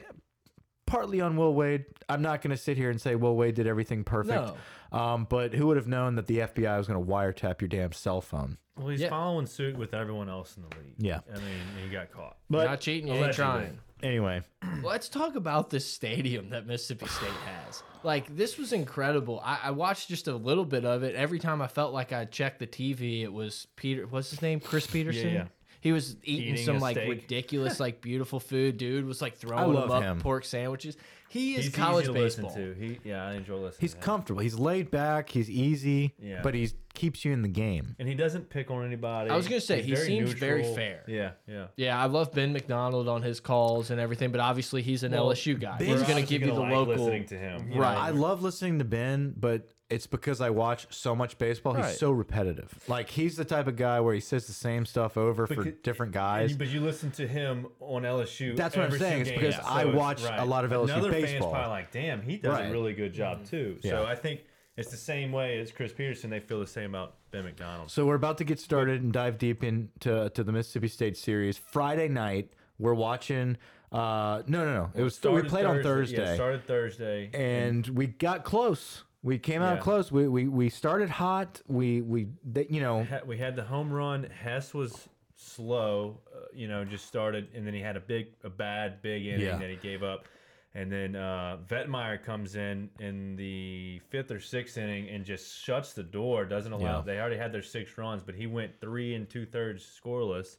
partly 0.92 1.22
on 1.22 1.38
Will 1.38 1.54
Wade. 1.54 1.86
I'm 2.10 2.22
not 2.22 2.42
going 2.42 2.52
to 2.52 2.62
sit 2.62 2.78
here 2.78 2.90
and 2.90 3.00
say 3.00 3.16
Will 3.16 3.36
Wade 3.36 3.56
did 3.56 3.66
everything 3.66 4.04
perfect. 4.04 4.54
Um, 4.92 5.26
but 5.30 5.54
who 5.54 5.68
would 5.68 5.78
have 5.78 5.88
known 5.88 6.16
that 6.16 6.28
the 6.28 6.40
FBI 6.40 6.78
was 6.78 6.88
going 6.88 7.04
to 7.04 7.10
wiretap 7.12 7.62
your 7.62 7.68
damn 7.70 7.92
cell 7.94 8.20
phone? 8.22 8.58
Well, 8.78 8.90
he's 8.90 9.02
Yeah. 9.02 9.10
following 9.10 9.46
suit 9.46 9.78
with 9.78 9.94
everyone 9.94 10.30
else 10.30 10.58
in 10.58 10.64
the 10.64 10.76
league. 10.78 10.96
Yeah. 10.98 11.20
I 11.34 11.38
mean, 11.38 11.46
he 11.84 11.90
got 11.90 12.12
caught. 12.12 12.38
But 12.50 12.66
Not 12.66 12.82
cheating, 12.82 13.08
you 13.08 13.14
ain't 13.14 13.24
Allegedly. 13.24 13.44
trying. 13.46 13.80
anyway, 14.04 14.42
Let's 14.84 15.08
talk 15.10 15.36
about 15.36 15.70
this 15.70 15.86
stadium 15.88 16.50
that 16.50 16.66
Mississippi 16.68 17.06
State 17.08 17.30
has. 17.66 17.84
Like, 18.04 18.36
this 18.36 18.58
was 18.58 18.74
incredible. 18.74 19.42
I, 19.46 19.60
I 19.66 19.72
watched 19.72 20.10
just 20.10 20.28
a 20.28 20.36
little 20.36 20.66
bit 20.66 20.86
of 20.86 21.04
it. 21.04 21.16
Every 21.16 21.38
time 21.40 21.62
I 21.62 21.68
felt 21.68 21.94
like 21.94 22.12
I 22.12 22.26
checked 22.26 22.60
the 22.60 22.68
TV, 22.68 23.22
it 23.22 23.32
was 23.32 23.68
Peter. 23.76 24.08
What's 24.08 24.32
his 24.32 24.42
name? 24.42 24.60
Chris 24.60 24.88
Peterson. 24.92 25.34
yeah. 25.34 25.46
He 25.82 25.92
was 25.92 26.16
eating, 26.24 26.54
Eating 26.54 26.66
some 26.66 26.76
a 26.78 26.80
like 26.80 26.96
steak. 26.96 27.10
ridiculous, 27.10 27.80
like 27.80 28.02
beautiful 28.02 28.40
food. 28.40 28.78
Dude 28.78 29.06
was 29.06 29.22
like 29.22 29.36
throwing 29.38 29.74
love 29.74 29.90
them 29.90 29.98
up 29.98 30.04
him. 30.04 30.20
pork 30.20 30.46
sandwiches. 30.46 30.96
He 31.32 31.56
is 31.56 31.66
He's 31.66 31.76
college 31.76 32.04
easy 32.06 32.14
to 32.14 32.20
listen 32.20 32.44
baseball. 32.44 32.64
to. 32.64 32.74
He, 32.74 33.00
yeah, 33.06 33.26
I 33.26 33.34
enjoy 33.36 33.56
listening. 33.56 33.78
He's 33.80 33.92
to 33.94 33.98
him. 33.98 34.04
comfortable. 34.04 34.42
He's 34.42 34.60
laid 34.60 34.92
back. 34.92 35.30
He's 35.30 35.50
easy. 35.50 36.14
Yeah. 36.22 36.42
But 36.44 36.56
he 36.56 36.70
keeps 36.94 37.24
you 37.24 37.32
in 37.32 37.42
the 37.42 37.48
game. 37.48 37.96
and 38.00 38.08
he 38.08 38.14
doesn't 38.16 38.50
pick 38.50 38.70
on 38.70 38.86
anybody. 38.86 39.30
I 39.30 39.38
was 39.38 39.48
gonna 39.48 39.62
say, 39.62 39.82
He's 39.82 40.00
he 40.00 40.06
seems 40.08 40.34
very 40.34 40.64
fair. 40.76 41.04
Yeah, 41.08 41.32
yeah. 41.48 41.68
Yeah, 41.78 42.02
I 42.02 42.08
love 42.08 42.34
Ben 42.34 42.52
McDonald 42.52 43.08
on 43.08 43.22
his 43.22 43.40
calls 43.40 43.92
and 43.92 44.00
everything, 44.02 44.32
but 44.32 44.42
obviously 44.42 44.82
he's 44.82 45.04
an 45.04 45.14
Well, 45.14 45.28
LSU 45.30 45.58
guy. 45.58 45.78
Ben's 45.78 45.80
He's 45.80 45.88
going 45.88 46.06
to 46.06 46.12
obviously 46.24 46.38
give 46.40 46.48
you 46.48 46.54
the 46.54 46.60
like 46.60 46.72
local. 46.74 46.96
listening 46.96 47.26
to 47.28 47.38
him, 47.38 47.72
you 47.72 47.80
right? 47.82 47.98
I 47.98 48.10
love 48.10 48.42
listening 48.44 48.80
to 48.80 48.86
Ben, 48.86 49.34
but 49.38 49.72
it's 49.90 50.08
because 50.08 50.40
I 50.40 50.50
watch 50.52 50.88
so 50.90 51.14
much 51.16 51.38
baseball. 51.38 51.74
He's 51.74 51.84
Right. 51.86 51.96
so 51.96 52.12
repetitive. 52.12 52.74
Like 52.88 53.10
he's 53.10 53.36
the 53.36 53.44
type 53.46 53.68
of 53.68 53.76
guy 53.76 54.00
where 54.00 54.14
he 54.14 54.22
says 54.22 54.48
the 54.48 54.54
same 54.54 54.86
stuff 54.86 55.18
over 55.18 55.48
for 55.48 55.56
Becau- 55.66 55.84
different 55.84 56.12
guys. 56.14 56.56
but 56.56 56.68
you 56.70 56.80
listen 56.80 57.12
to 57.12 57.28
him 57.28 57.68
on 57.82 58.04
LSU. 58.04 58.56
That's 58.56 58.76
what 58.78 58.84
I'm 58.84 58.88
every 58.88 59.00
saying, 59.00 59.26
single 59.26 59.44
it's 59.46 59.56
game, 59.58 59.60
because 59.60 59.72
I 59.76 59.82
it's- 59.82 59.96
watch 59.96 60.22
a 60.24 60.46
lot 60.46 60.64
of 60.66 60.72
LSU 60.72 60.94
Another 60.94 61.12
baseball. 61.22 61.52
fan's 61.52 61.52
probably 61.54 61.70
like, 61.72 61.92
damn, 61.92 62.22
he 62.22 62.38
does 62.38 62.54
Right. 62.54 62.70
a 62.70 62.72
really 62.72 62.94
good 62.94 63.14
job 63.14 63.46
too. 63.46 63.78
So 63.82 64.02
Yeah. 64.02 64.04
I 64.04 64.16
think 64.16 64.42
it's 64.78 64.90
the 64.92 64.98
same 64.98 65.32
way 65.32 65.60
as 65.60 65.72
Chris 65.72 65.94
Peterson. 65.94 66.30
They 66.30 66.40
feel 66.40 66.60
the 66.60 66.68
same 66.68 66.92
about 66.96 67.16
Ben 67.32 67.44
McDonald. 67.44 67.92
So 67.92 68.06
we're 68.06 68.16
about 68.16 68.38
to 68.40 68.44
get 68.44 68.60
started 68.60 69.02
and 69.02 69.12
dive 69.14 69.38
deep 69.38 69.64
into 69.64 70.30
to 70.30 70.44
the 70.44 70.52
Mississippi 70.52 70.88
State 70.88 71.18
series. 71.18 71.58
Friday 71.58 72.08
night, 72.08 72.52
we're 72.80 72.94
watching. 72.94 73.58
Uh, 73.92 74.42
no, 74.48 74.64
no, 74.66 74.74
no. 74.74 74.90
It 74.96 75.04
was 75.04 75.14
we 75.14 75.18
Started 75.18 75.50
played 75.50 75.66
on 75.66 75.78
Yeah, 75.78 75.84
Thursday, 75.84 76.36
started 76.36 76.66
Thursday. 76.66 77.30
and 77.34 77.86
we 77.90 78.08
got 78.08 78.44
close. 78.46 79.04
We 79.24 79.38
came 79.38 79.62
out 79.62 79.76
Yeah. 79.76 79.82
close. 79.82 80.12
We, 80.12 80.28
we 80.30 80.48
we 80.48 80.70
started 80.70 81.10
hot. 81.10 81.62
We 81.68 82.02
we 82.02 82.28
they, 82.44 82.66
you 82.70 82.80
know 82.82 83.06
we 83.26 83.38
had 83.38 83.56
the 83.58 83.64
home 83.64 83.92
run. 83.92 84.24
Hess 84.24 84.74
was 84.74 85.10
slow, 85.36 86.20
uh, 86.34 86.40
you 86.54 86.68
know, 86.68 86.86
just 86.86 87.06
started, 87.06 87.50
and 87.54 87.66
then 87.68 87.74
he 87.74 87.82
had 87.82 87.98
a 87.98 88.00
big, 88.00 88.28
a 88.44 88.50
bad 88.50 89.02
big 89.02 89.26
inning 89.26 89.42
Yeah. 89.46 89.58
that 89.58 89.70
he 89.70 89.76
gave 89.76 90.04
up. 90.04 90.26
And 90.74 90.90
then 90.90 91.18
uh, 91.18 91.58
Vietmeier 91.68 92.24
comes 92.24 92.56
in 92.56 92.90
in 93.00 93.36
the 93.36 94.00
fifth 94.10 94.32
or 94.32 94.40
sixth 94.40 94.78
inning 94.78 95.10
and 95.10 95.26
just 95.26 95.62
shuts 95.62 95.92
the 95.92 96.04
door. 96.04 96.46
Doesn't 96.46 96.72
allow. 96.72 97.00
Yeah. 97.00 97.04
They 97.06 97.20
already 97.20 97.38
had 97.38 97.52
their 97.52 97.62
six 97.62 97.98
runs, 97.98 98.24
but 98.24 98.36
he 98.36 98.48
went 98.48 98.80
three 98.80 99.14
and 99.16 99.30
two 99.30 99.46
thirds 99.46 99.84
scoreless. 99.84 100.56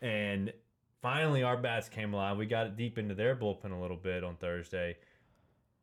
And 0.00 0.52
finally, 1.02 1.42
our 1.42 1.58
bats 1.58 1.90
came 1.90 2.14
alive. 2.14 2.38
We 2.38 2.46
got 2.46 2.66
it 2.66 2.76
deep 2.76 2.96
into 2.96 3.14
their 3.14 3.36
bullpen 3.36 3.72
a 3.72 3.80
little 3.80 3.98
bit 3.98 4.24
on 4.24 4.36
Thursday. 4.36 4.96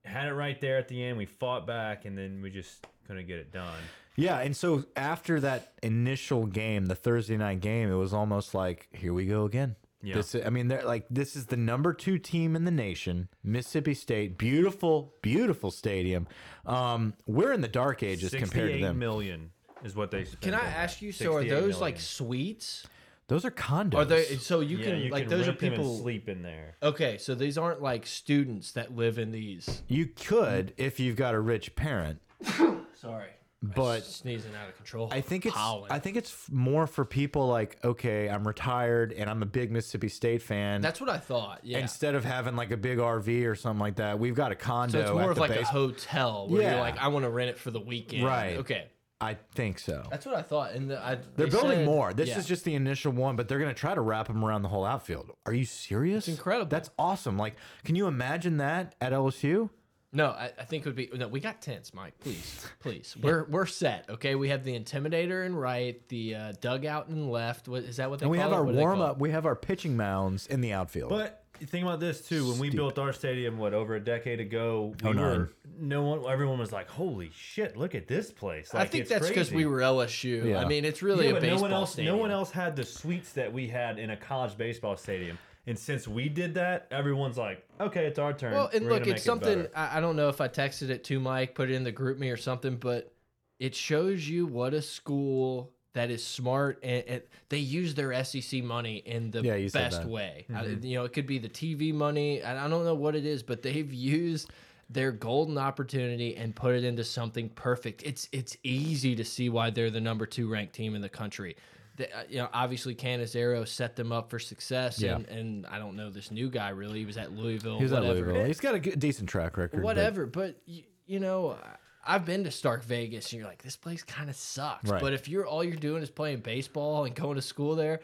Had 0.04 0.28
it 0.28 0.34
right 0.34 0.60
there 0.60 0.78
at 0.78 0.88
the 0.88 1.04
end. 1.04 1.18
We 1.18 1.26
fought 1.26 1.68
back, 1.68 2.06
and 2.06 2.18
then 2.18 2.42
we 2.42 2.50
just 2.50 2.88
couldn't 3.06 3.28
get 3.28 3.38
it 3.38 3.52
done. 3.52 3.78
Yeah, 4.16 4.40
and 4.40 4.56
so 4.58 4.86
after 4.96 5.40
that 5.42 5.74
initial 5.84 6.46
game, 6.46 6.88
the 6.88 6.96
Thursday 6.96 7.38
night 7.38 7.62
game, 7.62 7.92
it 7.92 7.96
was 7.96 8.14
almost 8.14 8.54
like, 8.54 8.88
here 8.92 9.14
we 9.14 9.26
go 9.26 9.46
again. 9.46 9.76
Yeah. 10.02 10.16
This, 10.16 10.36
I 10.36 10.50
mean, 10.50 10.70
they're 10.70 10.84
like 10.84 11.06
this 11.10 11.36
is 11.36 11.48
the 11.48 11.58
number 11.58 11.94
two 11.94 12.18
team 12.18 12.56
in 12.56 12.64
the 12.64 12.72
nation, 12.72 13.28
Mississippi 13.44 13.94
State. 13.94 14.38
Beautiful, 14.38 15.14
beautiful 15.22 15.72
stadium. 15.72 16.28
Um, 16.66 17.14
we're 17.26 17.52
in 17.52 17.62
the 17.62 17.68
dark 17.68 18.02
ages 18.02 18.32
compared 18.32 18.68
to 18.70 18.74
68 18.76 18.82
them. 18.82 19.00
million 19.00 19.52
is 19.84 19.96
what 19.96 20.12
they 20.12 20.24
spent. 20.24 20.42
Can 20.42 20.54
I 20.54 20.60
on 20.60 20.66
that. 20.66 20.78
ask 20.78 21.02
you? 21.02 21.12
So 21.12 21.36
are 21.36 21.42
68 21.42 21.60
those 21.60 21.82
like 21.82 21.94
million. 21.96 22.00
suites? 22.00 22.88
Those 23.28 23.46
are 23.46 23.52
condos. 23.52 23.96
Are 23.96 24.06
they? 24.06 24.24
So 24.38 24.62
you 24.62 24.78
yeah, 24.78 24.86
can 24.86 25.00
you 25.02 25.10
like 25.10 25.24
can 25.24 25.30
those 25.32 25.48
are 25.48 25.52
rent 25.52 25.60
them 25.60 25.74
and 25.74 25.82
people. 25.82 25.98
sleep 26.00 26.30
in 26.30 26.42
there. 26.42 26.78
Okay, 26.82 27.18
so 27.18 27.36
these 27.36 27.58
aren't 27.58 27.82
like 27.82 28.08
students 28.08 28.72
that 28.72 28.96
live 28.96 29.20
in 29.20 29.32
these. 29.32 29.84
You 29.88 30.08
could 30.08 30.74
if 30.78 31.00
you've 31.00 31.16
got 31.18 31.36
a 31.36 31.40
rich 31.40 31.76
parent, 31.76 32.22
Sorry, 32.96 33.30
but 33.62 34.06
sneezing 34.06 34.56
out 34.56 34.70
of 34.70 34.76
control. 34.78 35.10
I 35.12 35.22
think 35.22 35.46
it's 35.46 35.56
Pollen. 35.56 35.92
I 35.92 36.00
think 36.00 36.16
it's 36.18 36.50
more 36.50 36.88
for 36.88 37.04
people 37.06 37.48
like 37.48 37.78
okay, 37.84 38.30
I'm 38.30 38.48
retired 38.48 39.12
and 39.14 39.30
I'm 39.30 39.44
a 39.44 39.46
big 39.46 39.72
Mississippi 39.72 40.08
State 40.10 40.42
fan. 40.42 40.82
that's 40.82 41.02
what 41.02 41.10
I 41.10 41.18
thought. 41.18 41.60
Yeah. 41.64 41.80
Instead 41.80 42.16
of 42.16 42.24
having 42.24 42.56
like 42.56 42.72
a 42.72 42.78
big 42.78 43.00
RV 43.00 43.46
or 43.50 43.56
something 43.56 43.80
like 43.82 43.98
that, 43.98 44.18
we've 44.20 44.36
got 44.36 44.52
a 44.52 44.56
condo. 44.56 44.92
so 44.94 45.00
it's 45.02 45.12
more 45.12 45.32
of 45.32 45.38
like 45.38 45.52
base. 45.52 45.62
a 45.64 45.66
hotel 45.66 46.48
where 46.48 46.62
Yeah. 46.62 46.72
you're 46.72 46.80
like, 46.80 46.98
I 46.98 47.10
want 47.10 47.26
to 47.26 47.30
rent 47.30 47.50
it 47.50 47.58
for 47.60 47.72
the 47.72 47.82
weekend. 47.82 48.24
Right. 48.24 48.58
Okay. 48.58 48.88
I 49.22 49.36
think 49.54 49.80
so. 49.80 50.08
That's 50.10 50.26
what 50.26 50.36
I 50.36 50.42
thought. 50.42 50.72
And 50.72 50.90
the, 50.92 50.98
I, 51.06 51.16
They're 51.16 51.46
they 51.48 51.50
building 51.52 51.80
said- 51.80 51.86
more. 51.86 52.14
This 52.14 52.30
yeah. 52.30 52.38
is 52.38 52.46
just 52.46 52.64
the 52.64 52.76
initial 52.76 53.12
one, 53.12 53.36
but 53.36 53.50
they're 53.50 53.60
going 53.60 53.74
to 53.74 53.78
try 53.78 53.94
to 53.94 54.00
wrap 54.00 54.28
them 54.28 54.46
around 54.46 54.62
the 54.62 54.70
whole 54.70 54.86
outfield. 54.86 55.32
Are 55.46 55.52
you 55.52 55.66
serious? 55.66 56.30
It's 56.30 56.38
incredible. 56.38 56.70
That's 56.70 56.90
awesome. 56.98 57.38
Like, 57.38 57.56
can 57.84 57.96
you 57.96 58.08
imagine 58.08 58.56
that 58.58 58.96
at 59.02 59.12
LSU? 59.12 59.72
No, 60.12 60.28
I, 60.28 60.52
I 60.60 60.64
think 60.66 60.86
it 60.86 60.90
would 60.90 60.96
be 60.96 61.10
no. 61.14 61.28
We 61.28 61.40
got 61.40 61.62
tents, 61.62 61.94
Mike. 61.94 62.20
Please, 62.20 62.66
please. 62.80 63.16
We're 63.22 63.46
we're 63.46 63.68
set. 63.68 64.06
Okay, 64.10 64.34
we 64.36 64.50
have 64.50 64.64
the 64.64 64.78
intimidator 64.80 65.46
in 65.46 65.56
right, 65.56 66.08
the 66.10 66.36
uh, 66.36 66.54
dugout 66.62 67.10
in 67.10 67.30
left. 67.30 67.68
What 67.68 67.84
is 67.84 67.98
that? 67.98 68.10
What 68.10 68.20
they 68.20 68.24
And 68.24 68.32
we 68.32 68.40
have 68.40 68.52
it? 68.52 68.56
our 68.56 68.64
What 68.64 68.74
warm 68.76 69.02
up. 69.02 69.20
We 69.20 69.30
have 69.32 69.46
our 69.46 69.56
pitching 69.56 69.96
mounds 69.96 70.48
in 70.48 70.62
the 70.62 70.74
outfield. 70.74 71.10
But 71.12 71.44
think 71.60 71.84
about 71.86 72.00
this 72.00 72.22
too. 72.28 72.50
When 72.50 72.58
we 72.58 72.72
built 72.72 72.98
our 72.98 73.14
stadium, 73.14 73.60
what 73.60 73.76
over 73.76 73.96
a 73.96 74.00
decade 74.00 74.40
ago, 74.40 74.96
we 75.04 75.10
Oh, 75.10 75.12
nine. 75.12 75.24
were 75.24 75.54
no 75.80 76.02
one. 76.02 76.32
Everyone 76.32 76.58
was 76.58 76.72
like, 76.72 76.90
"Holy 76.90 77.30
shit! 77.36 77.78
Look 77.78 77.94
at 77.94 78.08
this 78.08 78.32
place!" 78.32 78.74
it? 78.74 78.78
I 78.78 78.86
think 78.86 79.02
it's 79.02 79.12
that's 79.12 79.28
because 79.28 79.52
we 79.52 79.68
were 79.68 79.78
LSU. 79.80 80.44
Yeah. 80.50 80.60
I 80.60 80.66
mean, 80.66 80.86
it's 80.86 81.04
really 81.04 81.28
Yeah, 81.30 81.36
a 81.36 81.42
baseball 81.42 81.58
no 81.58 81.62
one 81.62 81.72
else. 81.74 81.94
stadium. 81.94 82.16
No 82.16 82.20
one 82.22 82.32
else 82.32 82.50
had 82.50 82.76
the 82.76 82.84
suites 82.84 83.34
that 83.34 83.54
we 83.54 83.68
had 83.68 84.00
in 84.00 84.10
a 84.10 84.18
college 84.18 84.58
baseball 84.58 84.98
stadium. 84.98 85.38
And 85.68 85.78
since 85.78 86.08
we 86.08 86.30
did 86.30 86.56
that, 86.56 86.88
everyone's 86.90 87.38
like, 87.38 87.64
"Okay, 87.80 88.06
it's 88.06 88.18
our 88.18 88.34
turn." 88.34 88.54
Well, 88.54 88.70
and 88.74 88.86
We're 88.86 88.92
look, 88.94 89.00
gonna 89.04 89.12
it's 89.16 89.26
make 89.28 89.42
it 89.42 89.46
something. 89.46 89.68
I, 89.76 89.98
I 89.98 90.02
don't 90.02 90.16
know 90.16 90.30
if 90.30 90.42
I 90.42 90.48
texted 90.48 90.90
it 90.90 91.04
to 91.06 91.20
Mike, 91.20 91.54
put 91.54 91.70
it 91.70 91.76
in 91.76 91.84
the 91.84 91.92
group 91.92 92.18
me 92.18 92.30
or 92.30 92.38
something, 92.38 92.78
but 92.78 93.14
it 93.60 93.76
shows 93.76 94.28
you 94.28 94.48
what 94.48 94.74
a 94.74 94.82
school 94.82 95.72
that 95.94 96.10
is 96.12 96.24
smart 96.26 96.80
and, 96.84 97.04
and 97.08 97.22
they 97.50 97.58
use 97.58 97.96
their 97.96 98.24
SEC 98.24 98.64
money 98.64 98.98
in 98.98 99.32
the 99.32 99.42
Yeah, 99.42 99.68
best 99.74 100.06
way. 100.06 100.46
Mm-hmm. 100.50 100.86
you 100.86 100.96
know, 100.98 101.04
it 101.04 101.14
could 101.14 101.26
be 101.26 101.40
the 101.40 101.50
TV 101.50 101.94
money. 101.94 102.42
and 102.42 102.60
I 102.60 102.68
don't 102.68 102.86
know 102.86 102.94
what 102.96 103.16
it 103.16 103.26
is, 103.26 103.42
but 103.44 103.62
they've 103.64 103.92
used 103.92 104.52
their 104.90 105.12
golden 105.12 105.58
opportunity 105.58 106.36
and 106.36 106.56
put 106.56 106.76
it 106.76 106.84
into 106.84 107.04
something 107.04 107.50
perfect. 107.50 108.02
It's 108.04 108.28
it's 108.32 108.58
easy 108.64 109.16
to 109.16 109.24
see 109.26 109.50
why 109.50 109.70
they're 109.70 109.92
the 109.92 110.02
number 110.02 110.26
two 110.26 110.50
ranked 110.50 110.74
team 110.74 110.96
in 110.96 111.02
the 111.02 111.10
country. 111.10 111.56
Uh, 112.00 112.24
you 112.30 112.38
know, 112.38 112.50
obviously 112.54 112.96
Cannizaro 112.96 113.68
set 113.68 113.96
them 113.96 114.12
up 114.12 114.30
for 114.30 114.40
success, 114.40 115.02
Yeah. 115.02 115.16
and, 115.16 115.28
and 115.28 115.66
I 115.68 115.78
don't 115.80 115.96
know 115.96 116.10
this 116.10 116.32
new 116.32 116.50
guy 116.50 116.70
really. 116.70 117.00
He 117.00 117.06
was 117.06 117.18
at 117.18 117.32
Louisville. 117.34 117.80
He's 117.80 117.92
at 117.92 118.02
whatever. 118.04 118.28
Louisville. 118.28 118.46
He's 118.46 118.60
got 118.60 118.76
a 118.76 118.80
good, 118.80 119.00
decent 119.00 119.30
track 119.30 119.58
record. 119.58 119.78
but- 119.78 119.84
Whatever, 119.84 120.26
but 120.26 120.56
you, 120.66 120.84
you 121.06 121.20
know, 121.20 121.58
I've 122.06 122.26
been 122.26 122.44
to 122.46 122.52
Stark 122.52 122.84
Vegas, 122.84 123.32
and 123.32 123.40
you're 123.40 123.48
like, 123.50 123.62
this 123.62 123.76
place 123.76 124.04
kind 124.04 124.30
of 124.30 124.36
sucks. 124.36 124.90
Right. 124.90 125.02
But 125.02 125.14
if 125.14 125.28
you're 125.28 125.46
all 125.46 125.64
you're 125.64 125.76
doing 125.76 126.02
is 126.02 126.10
playing 126.10 126.40
baseball 126.40 127.06
and 127.06 127.14
going 127.14 127.36
to 127.36 127.42
school 127.42 127.76
there, 127.76 128.00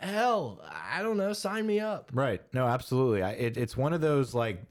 hell, 0.00 0.60
I 0.92 1.02
don't 1.02 1.16
know, 1.16 1.32
sign 1.32 1.66
me 1.66 1.80
up. 1.80 2.10
Right. 2.12 2.42
No, 2.52 2.66
absolutely. 2.66 3.22
I, 3.22 3.30
it, 3.32 3.56
it's 3.56 3.76
one 3.76 3.92
of 3.92 4.00
those 4.00 4.34
like, 4.34 4.62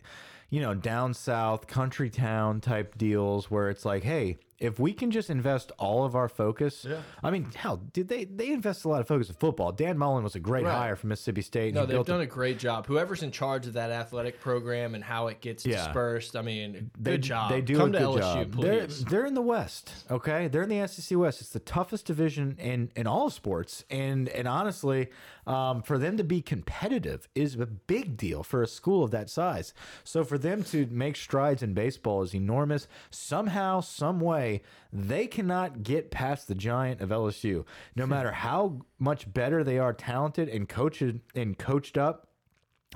you 0.49 0.61
know, 0.61 0.73
down 0.73 1.13
south 1.13 1.67
country 1.67 2.09
town 2.09 2.61
type 2.61 2.97
deals 2.97 3.49
where 3.49 3.69
it's 3.69 3.85
like, 3.85 4.03
hey, 4.03 4.38
if 4.57 4.79
we 4.79 4.93
can 4.93 5.11
just 5.11 5.29
invest 5.29 5.71
all 5.77 6.05
of 6.05 6.15
our 6.15 6.29
focus. 6.29 6.85
Yeah. 6.89 6.97
I 7.21 7.29
mean, 7.29 7.49
hell, 7.55 7.77
did 7.91 8.07
they 8.07 8.23
they 8.25 8.51
invest 8.51 8.85
a 8.85 8.89
lot 8.89 9.01
of 9.01 9.07
focus 9.07 9.27
in 9.29 9.35
football? 9.35 9.71
Dan 9.73 9.97
Mullen 9.97 10.23
was 10.23 10.35
a 10.35 10.39
great 10.39 10.63
Right. 10.63 10.71
hire 10.73 10.95
from 10.95 11.09
Mississippi 11.09 11.41
State. 11.41 11.73
No, 11.73 11.81
they've 11.81 11.89
built 11.95 12.07
a- 12.07 12.11
done 12.11 12.21
a 12.21 12.25
great 12.25 12.57
job. 12.57 12.85
Whoever's 12.87 13.21
in 13.21 13.31
charge 13.31 13.67
of 13.67 13.73
that 13.73 13.91
athletic 13.91 14.39
program 14.39 14.95
and 14.95 15.03
how 15.03 15.27
it 15.27 15.41
gets 15.41 15.65
Yeah. 15.65 15.83
dispersed, 15.85 16.35
I 16.37 16.41
mean, 16.41 16.89
they, 16.97 17.11
good 17.11 17.21
job. 17.23 17.49
They 17.51 17.61
do 17.61 17.77
Come 17.77 17.89
a 17.89 17.91
to 17.93 17.97
good 17.99 18.07
LSU, 18.21 18.21
job. 18.51 18.61
They're, 18.61 18.87
they're 18.87 19.25
in 19.25 19.33
the 19.33 19.41
West, 19.41 19.91
okay? 20.09 20.47
They're 20.47 20.63
in 20.63 20.69
the 20.69 20.79
SEC 20.87 21.17
West. 21.17 21.41
It's 21.41 21.49
the 21.49 21.59
toughest 21.59 22.05
division 22.05 22.55
in 22.59 22.91
in 22.95 23.07
all 23.07 23.29
sports, 23.29 23.83
and 23.89 24.29
and 24.29 24.47
honestly, 24.47 25.09
um, 25.47 25.81
for 25.81 25.97
them 25.97 26.17
to 26.17 26.23
be 26.23 26.41
competitive 26.41 27.27
is 27.36 27.55
a 27.55 27.65
big 27.65 28.17
deal 28.17 28.43
for 28.43 28.63
a 28.63 28.67
school 28.67 29.03
of 29.03 29.12
that 29.12 29.29
size. 29.29 29.73
So 30.03 30.23
for 30.23 30.38
them 30.38 30.63
to 30.65 30.88
make 30.88 31.15
strides 31.15 31.62
in 31.62 31.73
baseball 31.73 32.23
is 32.23 32.34
enormous. 32.34 32.88
Somehow, 33.12 33.81
some 33.81 34.19
way, 34.19 34.62
they 34.91 35.27
cannot 35.27 35.84
get 35.84 36.12
past 36.12 36.47
the 36.47 36.55
giant 36.55 37.01
of 37.01 37.10
LSU. 37.10 37.65
No 37.95 38.05
matter 38.05 38.31
how 38.31 38.81
much 38.99 39.31
better 39.31 39.63
they 39.63 39.77
are, 39.77 39.93
talented 39.93 40.49
and 40.49 40.67
coached 40.67 41.03
and 41.36 41.58
coached 41.58 41.97
up. 41.97 42.27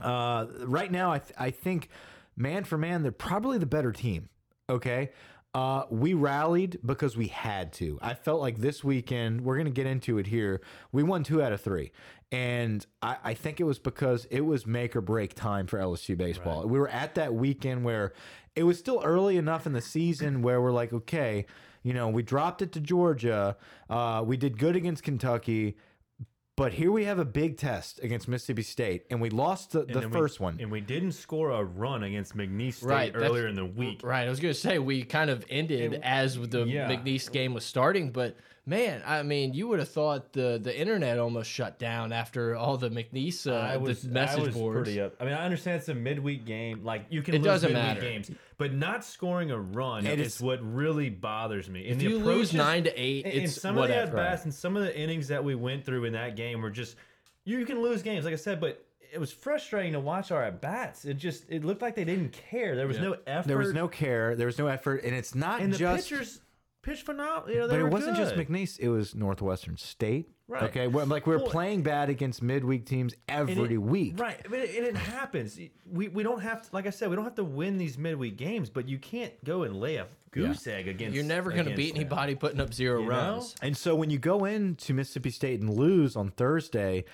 Uh, 0.02 0.48
right 0.62 0.92
now, 0.92 1.12
I, 1.12 1.20
th 1.20 1.34
I 1.38 1.52
think 1.52 1.90
man 2.36 2.64
for 2.64 2.78
man, 2.78 3.04
they're 3.04 3.12
probably 3.12 3.58
the 3.58 3.66
better 3.66 3.92
team. 3.92 4.30
Okay. 4.70 5.12
Uh, 5.54 5.84
we 5.90 6.14
rallied 6.14 6.78
because 6.86 7.18
we 7.18 7.28
had 7.28 7.74
to. 7.74 7.98
I 8.02 8.14
felt 8.14 8.40
like 8.40 8.60
this 8.60 8.84
weekend, 8.84 9.42
we're 9.42 9.56
going 9.56 9.66
to 9.66 9.72
get 9.72 9.88
into 9.88 10.20
it 10.20 10.28
here. 10.28 10.62
We 10.92 11.02
won 11.02 11.24
two 11.24 11.42
out 11.42 11.52
of 11.52 11.62
three. 11.62 11.92
And 12.32 12.86
I, 13.02 13.18
I 13.24 13.34
think 13.34 13.60
it 13.60 13.64
was 13.64 13.80
because 13.80 14.26
it 14.26 14.42
was 14.42 14.68
make 14.68 14.96
or 14.96 15.02
break 15.02 15.34
time 15.34 15.66
for 15.66 15.80
LSU 15.80 16.16
baseball. 16.16 16.68
We 16.68 16.78
were 16.78 16.90
at 16.90 17.16
that 17.16 17.34
weekend 17.34 17.84
where 17.84 18.14
it 18.56 18.64
was 18.64 18.78
still 18.78 19.02
early 19.04 19.38
enough 19.38 19.66
in 19.66 19.74
the 19.74 19.82
season 19.82 20.44
where 20.44 20.62
we're 20.62 20.72
like, 20.72 20.94
okay, 20.94 21.48
you 21.82 21.94
know, 21.94 22.10
we 22.10 22.22
dropped 22.22 22.62
it 22.62 22.72
to 22.74 22.80
Georgia. 22.80 23.58
Uh, 23.90 24.24
we 24.26 24.38
did 24.38 24.60
good 24.60 24.76
against 24.76 25.04
Kentucky. 25.04 25.78
But 26.60 26.74
here 26.74 26.92
we 26.92 27.06
have 27.06 27.20
a 27.20 27.26
big 27.26 27.56
test 27.56 28.04
against 28.04 28.28
Mississippi 28.28 28.64
State, 28.64 29.06
and 29.10 29.22
we 29.22 29.30
lost 29.30 29.72
the, 29.72 29.86
the 29.86 30.02
then 30.02 30.10
we- 30.10 30.18
first 30.20 30.42
one. 30.42 30.58
and 30.60 30.70
we 30.70 30.82
didn't 30.82 31.14
score 31.14 31.52
a 31.52 31.64
run 31.64 32.04
against 32.04 32.36
McNeese 32.36 32.74
State 32.74 32.86
Right, 32.86 33.12
earlier 33.16 33.48
in 33.48 33.56
the 33.56 33.66
week. 33.66 34.02
Right. 34.04 34.28
I 34.28 34.30
was 34.30 34.42
going 34.42 34.54
to 34.54 34.60
say 34.60 34.78
we 34.78 35.04
kind 35.04 35.30
of 35.30 35.46
ended 35.50 36.02
as 36.04 36.36
the 36.38 36.66
yeah. 36.66 36.90
McNeese 36.90 37.32
game 37.32 37.54
was 37.54 37.64
starting, 37.64 38.12
but 38.12 38.36
Man, 38.70 39.02
I 39.04 39.24
mean, 39.24 39.56
you 39.56 39.68
would 39.68 39.80
have 39.80 39.90
thought 39.90 40.32
the 40.34 40.60
the 40.62 40.78
internet 40.80 41.18
almost 41.18 41.50
shut 41.50 41.80
down 41.80 42.14
after 42.14 42.56
all 42.56 42.78
the 42.78 42.90
McNeese 42.92 43.50
uh, 43.52 43.56
I 43.56 43.78
was, 43.78 44.04
the 44.04 44.10
message 44.10 44.40
I 44.40 44.44
was 44.44 44.54
boards. 44.56 44.84
pretty 44.84 45.02
up. 45.02 45.16
I 45.20 45.26
mean, 45.26 45.34
I 45.34 45.44
understand 45.44 45.78
it's 45.80 45.90
a 45.90 45.96
midweek 45.96 46.46
game. 46.46 46.84
Like 46.84 47.06
you 47.10 47.24
can 47.24 47.34
It 47.34 47.40
lose 47.40 47.46
doesn't 47.46 47.74
midweek 47.74 47.88
matter. 47.88 48.02
games, 48.02 48.32
but 48.60 48.72
not 48.74 49.04
scoring 49.04 49.50
a 49.50 49.58
run 49.60 50.06
It 50.06 50.20
is 50.20 50.36
is- 50.36 50.42
what 50.42 50.60
really 50.62 51.10
bothers 51.10 51.68
me. 51.68 51.90
And 51.90 51.94
If 51.94 51.98
the 51.98 52.04
you 52.04 52.20
lose 52.20 52.54
nine 52.54 52.84
to 52.84 52.94
eight, 52.96 53.26
and- 53.26 53.34
and 53.34 53.44
it's 53.46 53.60
some 53.60 53.76
of 53.80 53.88
the 53.88 53.96
at 53.96 54.16
bats 54.16 54.44
and 54.44 54.54
some 54.54 54.78
of 54.78 54.84
the 54.84 54.96
innings 54.96 55.30
that 55.30 55.44
we 55.44 55.56
went 55.56 55.84
through 55.84 56.06
in 56.06 56.14
that 56.14 56.36
game 56.36 56.62
were 56.62 56.70
just 56.70 56.96
you 57.46 57.66
can 57.66 57.82
lose 57.82 58.04
games, 58.04 58.24
like 58.24 58.34
I 58.34 58.38
said, 58.38 58.62
but 58.62 58.86
it 59.12 59.18
was 59.20 59.32
frustrating 59.32 59.94
to 59.94 60.00
watch 60.00 60.30
our 60.30 60.44
at 60.44 60.62
bats. 60.62 61.06
It 61.06 61.16
just 61.16 61.46
it 61.50 61.66
looked 61.66 61.82
like 61.82 61.96
they 61.96 62.06
didn't 62.06 62.34
care. 62.34 62.76
There 62.76 62.86
was 62.86 62.98
Yeah. 62.98 63.04
no 63.04 63.18
effort. 63.26 63.48
There 63.48 63.58
was 63.58 63.74
no 63.74 63.88
care. 63.88 64.36
There 64.36 64.46
was 64.46 64.60
no 64.60 64.68
effort, 64.68 65.04
and 65.04 65.16
it's 65.16 65.34
not 65.34 65.60
and 65.62 65.74
the 65.74 65.78
just. 65.80 66.08
pitchers 66.08 66.42
pitched 66.82 67.06
phenomenal. 67.06 67.50
You 67.50 67.60
know, 67.60 67.68
they 67.68 67.74
but 67.76 67.80
it 67.80 67.84
were 67.84 67.90
wasn't 67.90 68.18
just. 68.18 68.36
McNeese. 68.36 68.80
It 68.80 68.90
was 68.90 69.16
Northwestern 69.16 69.78
State. 69.78 70.30
Right. 70.48 70.64
Okay. 70.64 70.88
Well, 70.88 71.06
like 71.06 71.28
we're 71.28 71.38
Well- 71.38 71.48
playing 71.48 71.84
bad 71.84 72.10
against 72.10 72.42
midweek 72.42 72.86
teams 72.86 73.14
every 73.28 73.76
it- 73.76 73.78
week. 73.78 74.20
Right. 74.20 74.40
But 74.50 74.60
it, 74.60 74.76
and 74.78 74.88
it 74.88 74.96
happens. 74.96 75.60
We, 75.86 76.08
we 76.08 76.24
don't 76.24 76.42
have 76.42 76.64
to, 76.64 76.70
like 76.74 76.88
I 76.88 76.90
said, 76.90 77.10
we 77.10 77.16
don't 77.16 77.26
have 77.26 77.36
to 77.36 77.44
win 77.44 77.78
these 77.78 77.98
midweek 78.00 78.36
games, 78.38 78.70
but 78.70 78.90
you 78.90 78.98
can't 78.98 79.32
go 79.44 79.62
and 79.64 79.76
lay 79.80 79.98
a 79.98 80.08
goose 80.32 80.66
egg 80.66 80.88
against. 80.88 81.14
You're 81.16 81.24
never 81.24 81.52
going 81.52 81.66
to 81.66 81.76
beat 81.76 81.94
them. 81.94 82.02
anybody 82.02 82.34
putting 82.36 82.60
up 82.60 82.74
zero 82.74 83.02
You 83.02 83.10
know? 83.10 83.12
runs. 83.12 83.56
And 83.62 83.78
so 83.78 83.94
when 83.96 84.10
you 84.10 84.18
go 84.18 84.46
into 84.46 84.94
Mississippi 84.96 85.30
State 85.30 85.60
and 85.62 85.72
lose 85.72 86.16
on 86.16 86.32
Thursday, 86.32 87.06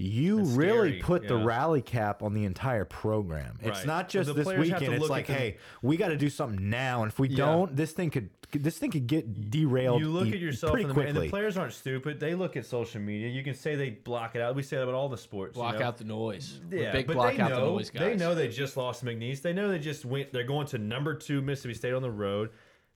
you 0.00 0.38
It's 0.40 0.50
really 0.50 1.00
scary, 1.00 1.02
put 1.02 1.26
the 1.26 1.36
rally 1.36 1.82
cap 1.82 2.22
on 2.22 2.32
the 2.32 2.44
entire 2.44 2.84
program. 2.84 3.58
It's 3.60 3.78
Right. 3.78 3.86
not 3.86 4.08
just 4.08 4.32
this 4.32 4.44
players 4.44 4.68
have 4.70 4.78
to 4.78 4.84
weekend. 4.86 5.02
It's 5.02 5.10
like, 5.10 5.26
hey, 5.26 5.56
we 5.82 5.96
got 5.96 6.08
to 6.08 6.16
do 6.16 6.30
something 6.30 6.70
now, 6.70 7.02
and 7.02 7.10
if 7.10 7.18
we 7.18 7.28
Yeah. 7.28 7.36
don't, 7.36 7.76
this 7.76 7.92
thing 7.92 8.10
could 8.10 8.30
this 8.52 8.78
thing 8.78 8.90
could 8.90 9.06
get 9.06 9.50
derailed. 9.50 10.00
You 10.00 10.08
look 10.08 10.28
e- 10.28 10.32
at 10.32 10.38
yourself 10.38 10.72
pretty 10.72 10.84
in 10.84 10.88
the, 10.88 10.94
quickly. 10.94 11.10
and 11.10 11.18
the 11.18 11.28
players 11.28 11.58
aren't 11.58 11.74
stupid. 11.74 12.18
They 12.18 12.34
look 12.34 12.56
at 12.56 12.64
social 12.64 12.98
media. 12.98 13.28
You 13.28 13.42
can 13.42 13.52
say 13.54 13.74
they 13.74 13.90
block 13.90 14.36
it 14.36 14.40
out. 14.40 14.54
We 14.54 14.62
say 14.62 14.76
that 14.78 14.84
about 14.84 14.94
all 14.94 15.10
the 15.10 15.18
sports. 15.18 15.54
you 15.54 15.60
Block 15.60 15.78
know? 15.80 15.84
out 15.84 15.98
the 15.98 16.04
noise. 16.04 16.58
Yeah, 16.70 16.92
big 16.92 17.06
but 17.08 17.12
block 17.16 17.36
they 17.36 17.42
out 17.42 17.50
know, 17.50 17.56
the 17.66 17.72
noise 17.72 17.90
guys. 17.90 18.00
They 18.00 18.16
know 18.16 18.34
they 18.34 18.48
just 18.48 18.78
lost 18.78 19.04
McNeese. 19.04 19.42
They 19.42 19.52
know 19.52 19.68
they 19.68 19.78
just 19.78 20.06
went. 20.06 20.32
They're 20.32 20.44
going 20.44 20.66
to 20.68 20.78
number 20.78 21.14
two 21.14 21.42
Mississippi 21.42 21.74
State 21.74 21.92
on 21.92 22.00
the 22.00 22.10
road. 22.10 22.48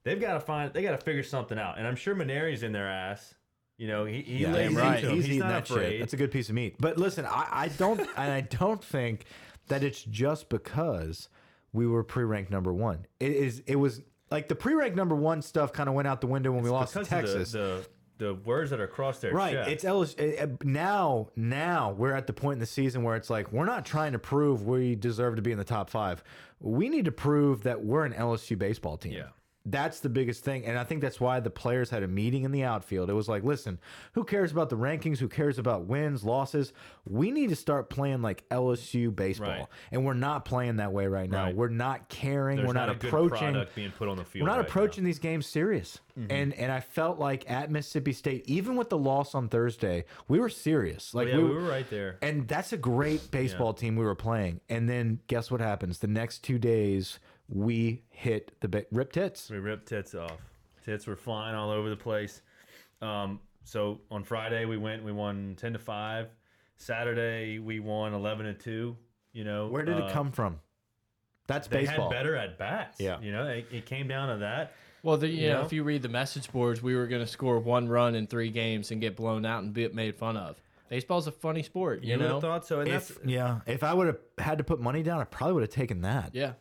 They've 0.04 0.18
got 0.18 0.32
to 0.34 0.40
find. 0.40 0.72
They 0.72 0.82
got 0.82 0.92
to 0.92 1.04
figure 1.04 1.22
something 1.22 1.58
out. 1.58 1.76
And 1.76 1.86
I'm 1.86 1.96
sure 1.96 2.14
Mainieri's 2.14 2.62
in 2.62 2.72
their 2.72 2.88
ass. 2.88 3.34
You 3.82 3.88
know, 3.88 4.04
he, 4.04 4.22
he 4.22 4.36
Yeah, 4.42 4.52
lays 4.52 4.72
right. 4.74 5.00
he's, 5.02 5.10
He's, 5.10 5.26
eating 5.26 5.38
not 5.40 5.48
that 5.48 5.70
afraid. 5.70 5.90
shit. 5.90 6.00
That's 6.00 6.12
a 6.12 6.16
good 6.16 6.30
piece 6.30 6.48
of 6.48 6.54
meat. 6.54 6.76
But 6.78 6.98
listen, 6.98 7.26
I, 7.26 7.48
I 7.50 7.68
don't, 7.68 7.98
and 8.16 8.32
I 8.32 8.42
don't 8.42 8.82
think 8.82 9.24
that 9.66 9.82
it's 9.82 10.04
just 10.04 10.48
because 10.48 11.28
we 11.72 11.88
were 11.88 12.04
pre-ranked 12.04 12.48
number 12.52 12.72
one. 12.72 13.06
It 13.18 13.32
is. 13.32 13.60
It 13.66 13.74
was 13.74 14.00
like 14.30 14.46
the 14.46 14.54
pre-ranked 14.54 14.96
number 14.96 15.16
one 15.16 15.42
stuff 15.42 15.72
kind 15.72 15.88
of 15.88 15.96
went 15.96 16.06
out 16.06 16.20
the 16.20 16.28
window 16.28 16.52
when 16.52 16.62
we 16.62 16.70
lost 16.70 16.92
to 16.92 17.04
Texas. 17.04 17.50
The, 17.50 17.58
the 17.58 17.86
the 18.18 18.34
words 18.34 18.70
that 18.70 18.78
are 18.78 18.84
across 18.84 19.18
their 19.18 19.32
Right. 19.32 19.54
chest. 19.54 19.70
It's 19.70 19.84
LSU. 19.84 20.40
uh, 20.40 20.46
Now, 20.62 21.30
now 21.34 21.90
we're 21.90 22.12
at 22.14 22.28
the 22.28 22.32
point 22.32 22.52
in 22.54 22.60
the 22.60 22.66
season 22.66 23.02
where 23.02 23.16
it's 23.16 23.30
like 23.30 23.50
we're 23.50 23.64
not 23.66 23.84
trying 23.84 24.12
to 24.12 24.20
prove 24.20 24.64
we 24.64 24.94
deserve 24.94 25.34
to 25.36 25.42
be 25.42 25.50
in 25.50 25.58
the 25.58 25.64
top 25.64 25.90
five. 25.90 26.22
We 26.60 26.88
need 26.88 27.06
to 27.06 27.10
prove 27.12 27.64
that 27.64 27.84
we're 27.84 28.04
an 28.04 28.12
LSU 28.12 28.56
baseball 28.56 28.96
team. 28.96 29.14
Yeah. 29.14 29.22
That's 29.64 30.00
the 30.00 30.08
biggest 30.08 30.44
thing. 30.44 30.64
And 30.66 30.78
I 30.78 30.84
think 30.84 31.00
that's 31.00 31.20
why 31.20 31.40
the 31.40 31.50
players 31.50 31.90
had 31.90 32.02
a 32.02 32.08
meeting 32.08 32.42
in 32.44 32.52
the 32.52 32.64
outfield. 32.64 33.10
It 33.10 33.14
was 33.14 33.28
like, 33.28 33.44
listen, 33.44 33.78
who 34.12 34.24
cares 34.24 34.52
about 34.52 34.70
the 34.70 34.76
rankings? 34.76 35.18
Who 35.18 35.28
cares 35.28 35.58
about 35.58 35.86
wins, 35.86 36.24
losses? 36.24 36.72
We 37.04 37.30
need 37.30 37.50
to 37.50 37.56
start 37.56 37.88
playing 37.88 38.22
like 38.22 38.48
LSU 38.50 39.14
baseball. 39.14 39.48
Right. 39.48 39.66
And 39.90 40.04
we're 40.04 40.14
not 40.14 40.44
playing 40.44 40.76
that 40.76 40.92
way 40.92 41.06
right 41.06 41.30
now. 41.30 41.44
Right. 41.44 41.56
We're 41.56 41.68
not 41.68 42.08
caring. 42.08 42.56
There's 42.56 42.66
we're 42.66 42.74
not, 42.74 43.00
good 43.00 43.08
approaching 43.08 43.52
product 43.52 43.74
being 43.74 43.92
put 43.92 44.08
on 44.08 44.16
the 44.16 44.24
field. 44.24 44.42
we're 44.42 44.48
not 44.48 44.56
right 44.56 44.62
now. 44.62 44.68
approaching 44.68 45.04
these 45.04 45.18
games 45.18 45.46
serious. 45.46 46.00
Mm-hmm. 46.18 46.30
And 46.30 46.54
and 46.54 46.70
I 46.70 46.80
felt 46.80 47.18
like 47.18 47.50
at 47.50 47.70
Mississippi 47.70 48.12
State, 48.12 48.44
even 48.46 48.76
with 48.76 48.90
the 48.90 48.98
loss 48.98 49.34
on 49.34 49.48
Thursday, 49.48 50.04
we 50.28 50.38
were 50.38 50.50
serious. 50.50 51.14
Like 51.14 51.28
Oh, 51.28 51.30
yeah, 51.30 51.36
we, 51.38 51.44
we 51.44 51.54
were 51.54 51.62
right 51.62 51.88
there. 51.88 52.18
And 52.20 52.46
that's 52.48 52.72
a 52.72 52.76
great 52.76 53.30
baseball 53.30 53.72
team 53.72 53.96
we 53.96 54.04
were 54.04 54.14
playing. 54.14 54.60
And 54.68 54.88
then 54.88 55.20
guess 55.26 55.50
what 55.50 55.60
happens? 55.60 56.00
The 56.00 56.08
next 56.08 56.40
two 56.40 56.58
days, 56.58 57.18
we 57.54 58.02
hit 58.10 58.52
the 58.60 58.68
ba- 58.68 58.86
rip 58.90 59.12
tits. 59.12 59.50
We 59.50 59.58
ripped 59.58 59.86
tits 59.88 60.14
off. 60.14 60.38
Tits 60.84 61.06
were 61.06 61.16
flying 61.16 61.54
all 61.54 61.70
over 61.70 61.90
the 61.90 61.96
place. 61.96 62.40
Um, 63.00 63.40
so 63.64 64.00
on 64.10 64.24
Friday 64.24 64.64
we 64.64 64.76
went. 64.78 65.04
We 65.04 65.12
won 65.12 65.54
ten 65.58 65.72
to 65.74 65.78
five. 65.78 66.28
Saturday 66.76 67.58
we 67.58 67.78
won 67.80 68.14
eleven 68.14 68.46
to 68.46 68.54
two. 68.54 68.96
You 69.32 69.44
know 69.44 69.68
Where 69.68 69.84
did 69.84 70.00
uh, 70.00 70.06
it 70.06 70.12
come 70.12 70.32
from? 70.32 70.58
That's 71.46 71.68
They 71.68 71.84
baseball. 71.84 72.10
had 72.10 72.16
better 72.16 72.36
at 72.36 72.58
bats. 72.58 73.00
Yeah. 73.00 73.20
you 73.20 73.32
know 73.32 73.46
it, 73.48 73.66
it 73.70 73.86
came 73.86 74.08
down 74.08 74.28
to 74.30 74.38
that. 74.38 74.72
Well, 75.02 75.16
the, 75.16 75.28
you 75.28 75.42
You 75.42 75.48
know, 75.48 75.58
know? 75.60 75.66
if 75.66 75.72
you 75.72 75.82
read 75.82 76.02
the 76.02 76.08
message 76.08 76.50
boards, 76.52 76.80
we 76.82 76.94
were 76.94 77.06
going 77.08 77.22
to 77.22 77.26
score 77.26 77.58
one 77.58 77.88
run 77.88 78.14
in 78.14 78.26
three 78.28 78.50
games 78.50 78.92
and 78.92 79.00
get 79.00 79.16
blown 79.16 79.44
out 79.44 79.62
and 79.64 79.72
be 79.74 79.88
made 79.88 80.14
fun 80.16 80.36
of. 80.36 80.56
Baseball's 80.88 81.26
a 81.26 81.32
funny 81.32 81.62
sport, 81.64 82.02
you, 82.04 82.12
You, 82.12 82.18
would 82.18 82.24
know. 82.28 82.32
have 82.34 82.40
thought 82.42 82.66
so, 82.66 82.80
and 82.80 82.88
If, 82.88 83.08
that's 83.08 83.26
yeah, 83.26 83.60
if 83.66 83.82
I 83.82 83.94
would 83.94 84.06
have 84.06 84.18
had 84.38 84.58
to 84.58 84.64
put 84.64 84.78
money 84.80 85.02
down, 85.02 85.20
I 85.20 85.24
probably 85.24 85.54
would 85.54 85.62
have 85.62 85.70
taken 85.70 86.02
that. 86.02 86.30
yeah, 86.34 86.52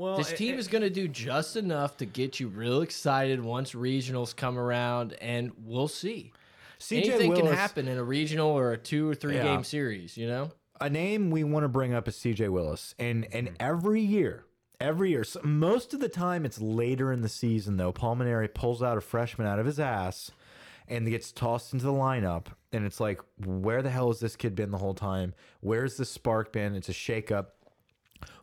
well. 0.00 0.16
this 0.16 0.32
team 0.32 0.54
it- 0.54 0.58
is 0.58 0.68
going 0.68 0.82
to 0.82 0.90
do 0.90 1.06
just 1.06 1.56
enough 1.56 1.96
to 1.98 2.06
get 2.06 2.40
you 2.40 2.48
real 2.48 2.82
excited 2.82 3.42
once 3.44 3.72
regionals 3.72 4.34
come 4.34 4.58
around, 4.58 5.12
and 5.20 5.52
we'll 5.64 5.88
see. 5.88 6.32
CJ 6.78 7.08
Anything 7.10 7.34
can 7.34 7.46
happen 7.46 7.88
in 7.88 7.98
a 7.98 8.04
regional 8.04 8.48
or 8.48 8.72
a 8.72 8.78
two 8.78 9.08
or 9.08 9.14
three 9.14 9.34
Yeah. 9.34 9.44
game 9.44 9.64
series, 9.64 10.16
you 10.16 10.26
know. 10.26 10.50
a 10.80 10.88
name 10.88 11.30
we 11.30 11.44
want 11.44 11.62
to 11.62 11.68
bring 11.68 11.92
up 11.92 12.08
is 12.08 12.16
CJ 12.16 12.48
Willis, 12.48 12.94
and 12.98 13.26
and 13.32 13.48
mm-hmm. 13.48 13.56
every 13.60 14.00
year, 14.00 14.46
every 14.80 15.10
year, 15.10 15.24
so 15.24 15.40
most 15.44 15.92
of 15.92 16.00
the 16.00 16.08
time 16.08 16.46
it's 16.46 16.58
later 16.58 17.12
in 17.12 17.20
the 17.20 17.28
season 17.28 17.76
though. 17.76 17.92
Paul 17.92 18.16
Mainieri 18.16 18.52
pulls 18.52 18.82
out 18.82 18.96
a 18.96 19.02
freshman 19.02 19.46
out 19.46 19.58
of 19.58 19.66
his 19.66 19.78
ass, 19.78 20.30
and 20.90 21.06
gets 21.08 21.32
tossed 21.32 21.72
into 21.72 21.84
the 21.84 21.92
lineup, 21.92 22.46
and 22.72 22.84
it's 22.84 22.98
like, 22.98 23.20
where 23.44 23.80
the 23.80 23.90
hell 23.90 24.08
has 24.08 24.20
this 24.20 24.34
kid 24.36 24.54
been 24.54 24.70
the 24.70 24.78
whole 24.78 24.94
time? 24.94 25.34
Where's 25.60 25.96
the 25.96 26.04
spark 26.04 26.52
been? 26.52 26.74
It's 26.74 26.88
a 26.88 26.92
shakeup. 26.92 27.46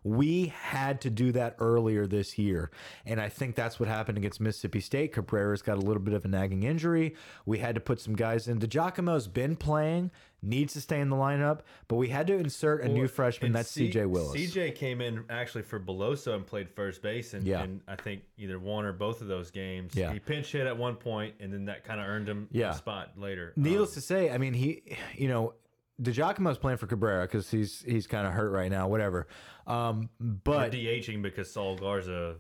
We 0.04 0.48
had 0.48 1.02
to 1.02 1.10
do 1.10 1.32
that 1.34 1.56
earlier 1.60 2.08
this 2.08 2.38
year. 2.38 2.72
And 3.06 3.20
I 3.20 3.30
think 3.30 3.56
that's 3.56 3.80
what 3.80 3.90
happened 3.90 4.18
against 4.18 4.40
Mississippi 4.40 4.80
State. 4.80 5.14
Cabrera's 5.14 5.62
got 5.62 5.78
a 5.78 5.82
little 5.82 6.02
bit 6.02 6.14
of 6.14 6.24
a 6.26 6.28
nagging 6.28 6.64
injury. 6.64 7.16
We 7.46 7.60
had 7.60 7.76
to 7.76 7.82
put 7.82 8.00
some 8.00 8.16
guys 8.16 8.48
in. 8.48 8.60
DiGiacomo's 8.60 9.28
been 9.28 9.56
playing, 9.58 10.12
needs 10.42 10.74
to 10.74 10.82
stay 10.82 11.02
in 11.02 11.10
the 11.10 11.16
lineup, 11.16 11.60
but 11.88 11.96
we 11.98 12.08
had 12.10 12.28
to 12.28 12.36
insert 12.36 12.84
a 12.84 12.88
new 12.88 13.08
freshman. 13.08 13.52
That's 13.52 13.72
CJ 13.76 14.08
Willis. 14.08 14.40
CJ 14.40 14.76
came 14.76 15.02
in 15.02 15.26
actually 15.30 15.64
for 15.64 15.80
Beloso 15.80 16.36
and 16.36 16.46
played 16.46 16.70
first 16.70 17.02
base, 17.02 17.34
and, 17.34 17.44
Yeah. 17.46 17.64
and 17.64 17.82
I 17.88 17.96
think 17.96 18.22
either 18.38 18.60
one 18.60 18.86
or 18.86 18.94
both 18.94 19.22
of 19.22 19.28
those 19.28 19.52
games. 19.52 19.94
Yeah. 19.96 20.14
He 20.14 20.20
pinch 20.20 20.52
hit 20.52 20.68
at 20.68 20.78
one 20.78 20.96
point, 20.96 21.36
and 21.40 21.52
then 21.52 21.66
that 21.66 21.84
kind 21.84 22.00
of 22.00 22.08
earned 22.08 22.30
him 22.30 22.48
Yeah. 22.52 22.72
a 22.72 22.76
spot 22.76 23.14
later. 23.18 23.52
Needless 23.56 23.90
Um, 23.90 23.94
to 23.96 24.02
say, 24.02 24.30
I 24.30 24.38
mean, 24.38 24.54
he, 24.54 24.84
you 25.16 25.28
know, 25.28 25.54
DiGiacomo's 26.02 26.58
playing 26.58 26.78
for 26.78 26.88
Cabrera 26.88 27.24
because 27.24 27.50
he's 27.50 27.82
he's 27.82 28.08
kind 28.08 28.28
of 28.28 28.34
hurt 28.34 28.52
right 28.52 28.70
now, 28.70 28.88
whatever. 28.88 29.28
Um, 29.66 30.10
but 30.20 30.72
DHing 30.72 31.22
because 31.22 31.52
Saul 31.52 31.76
Garza. 31.76 32.36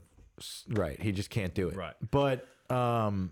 Right. 0.69 1.01
He 1.01 1.11
just 1.11 1.29
can't 1.29 1.53
do 1.53 1.67
it. 1.69 1.75
Right. 1.75 1.95
But 2.11 2.47
um, 2.69 3.31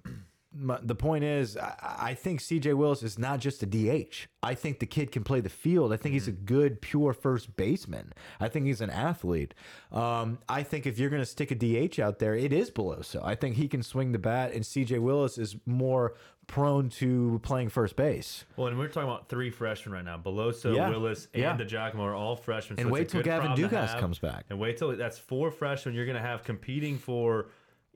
my, 0.58 0.80
the 0.82 0.96
point 0.96 1.24
is, 1.24 1.58
I, 1.58 1.76
I 2.00 2.14
think 2.14 2.40
CJ 2.40 2.74
Willis 2.76 3.04
is 3.04 3.20
not 3.20 3.40
just 3.40 3.62
a 3.64 3.66
DH. 3.66 4.28
I 4.42 4.54
think 4.56 4.80
the 4.80 4.86
kid 4.86 5.12
can 5.12 5.24
play 5.24 5.40
the 5.42 5.50
field. 5.50 5.92
I 5.92 5.98
think 5.98 6.14
he's 6.14 6.28
a 6.28 6.32
Mm-hmm. 6.32 6.46
good, 6.46 6.82
pure 6.82 7.14
first 7.14 7.56
baseman. 7.58 8.14
I 8.40 8.48
think 8.48 8.66
he's 8.66 8.82
an 8.82 8.90
athlete. 8.90 9.54
Um, 9.92 10.40
I 10.48 10.64
think 10.64 10.86
if 10.86 10.98
you're 11.00 11.10
going 11.10 11.22
to 11.22 11.26
stick 11.26 11.52
a 11.52 11.56
DH 11.56 12.00
out 12.00 12.20
there, 12.20 12.36
it 12.36 12.54
is 12.54 12.72
Beloso. 12.72 13.22
I 13.24 13.36
think 13.36 13.56
he 13.56 13.68
can 13.68 13.84
swing 13.84 14.12
the 14.12 14.20
bat, 14.20 14.54
and 14.54 14.64
CJ 14.64 15.00
Willis 15.02 15.38
is 15.38 15.56
more 15.66 16.16
prone 16.48 16.90
to 16.90 17.40
playing 17.44 17.70
first 17.70 17.96
base. 17.96 18.46
Well, 18.56 18.68
and 18.68 18.78
we're 18.78 18.88
talking 18.88 19.10
about 19.10 19.30
three 19.30 19.50
freshmen 19.50 19.94
right 19.96 20.06
now: 20.06 20.18
Beloso, 20.18 20.76
Yeah. 20.76 20.90
Willis, 20.90 21.28
and 21.34 21.42
Yeah. 21.42 21.58
DiGiacomo 21.58 22.00
are 22.00 22.14
all 22.16 22.36
freshmen. 22.36 22.80
And 22.80 22.88
so 22.88 22.94
wait 22.94 23.10
till 23.10 23.24
Gavin 23.24 23.52
Dugas 23.54 24.00
comes 24.00 24.20
back. 24.20 24.46
And 24.50 24.60
wait 24.60 24.78
till 24.78 24.96
that's 24.96 25.18
four 25.18 25.50
freshmen 25.52 25.96
you're 25.96 26.06
going 26.06 26.18
to 26.18 26.22
have 26.22 26.44
competing 26.44 26.98
for 27.00 27.48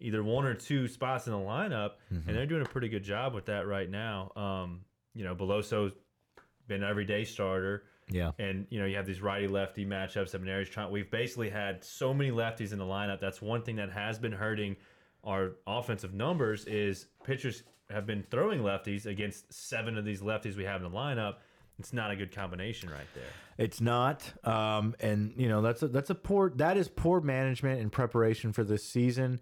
either 0.02 0.24
one 0.24 0.46
or 0.46 0.54
two 0.54 0.88
spots 0.88 1.28
in 1.28 1.34
the 1.34 1.40
lineup, 1.40 1.92
Mm-hmm. 2.14 2.28
and 2.30 2.38
they're 2.38 2.46
doing 2.46 2.62
a 2.62 2.70
pretty 2.70 2.90
good 2.90 3.04
job 3.04 3.34
with 3.34 3.46
that 3.46 3.68
right 3.68 3.90
now. 3.90 4.32
Um, 4.36 4.82
you 5.14 5.24
know, 5.24 5.36
Beloso's 5.36 5.92
been 6.68 6.84
an 6.84 6.90
everyday 6.90 7.24
starter. 7.26 7.84
Yeah. 8.12 8.32
And 8.40 8.66
you 8.72 8.80
know 8.80 8.86
you 8.88 8.96
have 8.96 9.06
these 9.06 9.22
righty 9.22 9.48
lefty 9.48 9.86
matchups. 9.86 10.34
Mainieri's 10.34 10.70
trying. 10.70 10.92
We've 10.92 11.12
basically 11.12 11.50
had 11.50 11.84
so 11.84 12.12
many 12.14 12.32
lefties 12.32 12.72
in 12.74 12.80
the 12.80 12.86
lineup. 12.86 13.20
That's 13.20 13.40
one 13.42 13.62
thing 13.62 13.76
that 13.76 13.92
has 13.92 14.18
been 14.18 14.32
hurting 14.32 14.76
our 15.24 15.52
offensive 15.68 16.14
numbers. 16.14 16.66
Is 16.66 17.06
pitchers 17.24 17.62
have 17.92 18.08
been 18.08 18.24
throwing 18.32 18.62
lefties 18.62 19.06
against 19.06 19.54
seven 19.54 19.96
of 19.98 20.06
these 20.06 20.22
lefties 20.22 20.56
we 20.56 20.64
have 20.64 20.84
in 20.84 20.92
the 20.92 20.96
lineup. 20.98 21.36
It's 21.78 21.94
not 21.94 22.10
a 22.12 22.16
good 22.16 22.32
combination 22.36 22.90
right 22.90 23.08
there. 23.16 23.24
It's 23.60 23.80
not, 23.80 24.24
um, 24.46 24.96
and 25.00 25.34
you 25.38 25.48
know 25.48 25.62
that's 25.62 25.84
a 25.84 25.88
that's 25.88 26.10
a 26.10 26.16
poor 26.16 26.50
that 26.56 26.78
is 26.78 26.88
poor 26.88 27.22
management 27.22 27.80
and 27.80 27.92
preparation 27.92 28.54
for 28.54 28.64
this 28.64 28.84
season, 28.84 29.40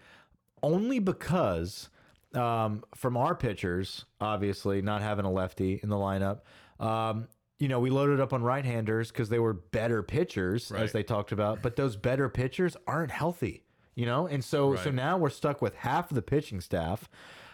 only 0.64 1.00
because 1.00 1.90
um, 2.34 2.84
from 2.96 3.18
our 3.18 3.36
pitchers, 3.36 4.06
obviously 4.20 4.82
not 4.82 5.02
having 5.02 5.26
a 5.26 5.32
lefty 5.32 5.80
in 5.82 5.90
the 5.90 5.96
lineup, 5.96 6.42
um, 6.80 7.28
you 7.60 7.68
know 7.68 7.80
we 7.80 7.90
loaded 7.90 8.20
up 8.20 8.34
on 8.34 8.44
right-handers 8.44 9.10
because 9.10 9.30
they 9.30 9.40
were 9.40 9.54
better 9.54 10.04
pitchers 10.04 10.72
as 10.72 10.92
they 10.92 11.04
talked 11.04 11.32
about, 11.32 11.62
but 11.62 11.76
those 11.76 11.96
better 11.96 12.30
pitchers 12.30 12.78
aren't 12.86 13.12
healthy, 13.12 13.64
you 13.96 14.06
know, 14.06 14.28
and 14.28 14.44
so 14.44 14.76
so 14.76 14.92
now 14.92 15.18
we're 15.18 15.30
stuck 15.30 15.62
with 15.62 15.76
half 15.76 16.12
of 16.12 16.16
the 16.16 16.22
pitching 16.22 16.62
staff, 16.62 17.10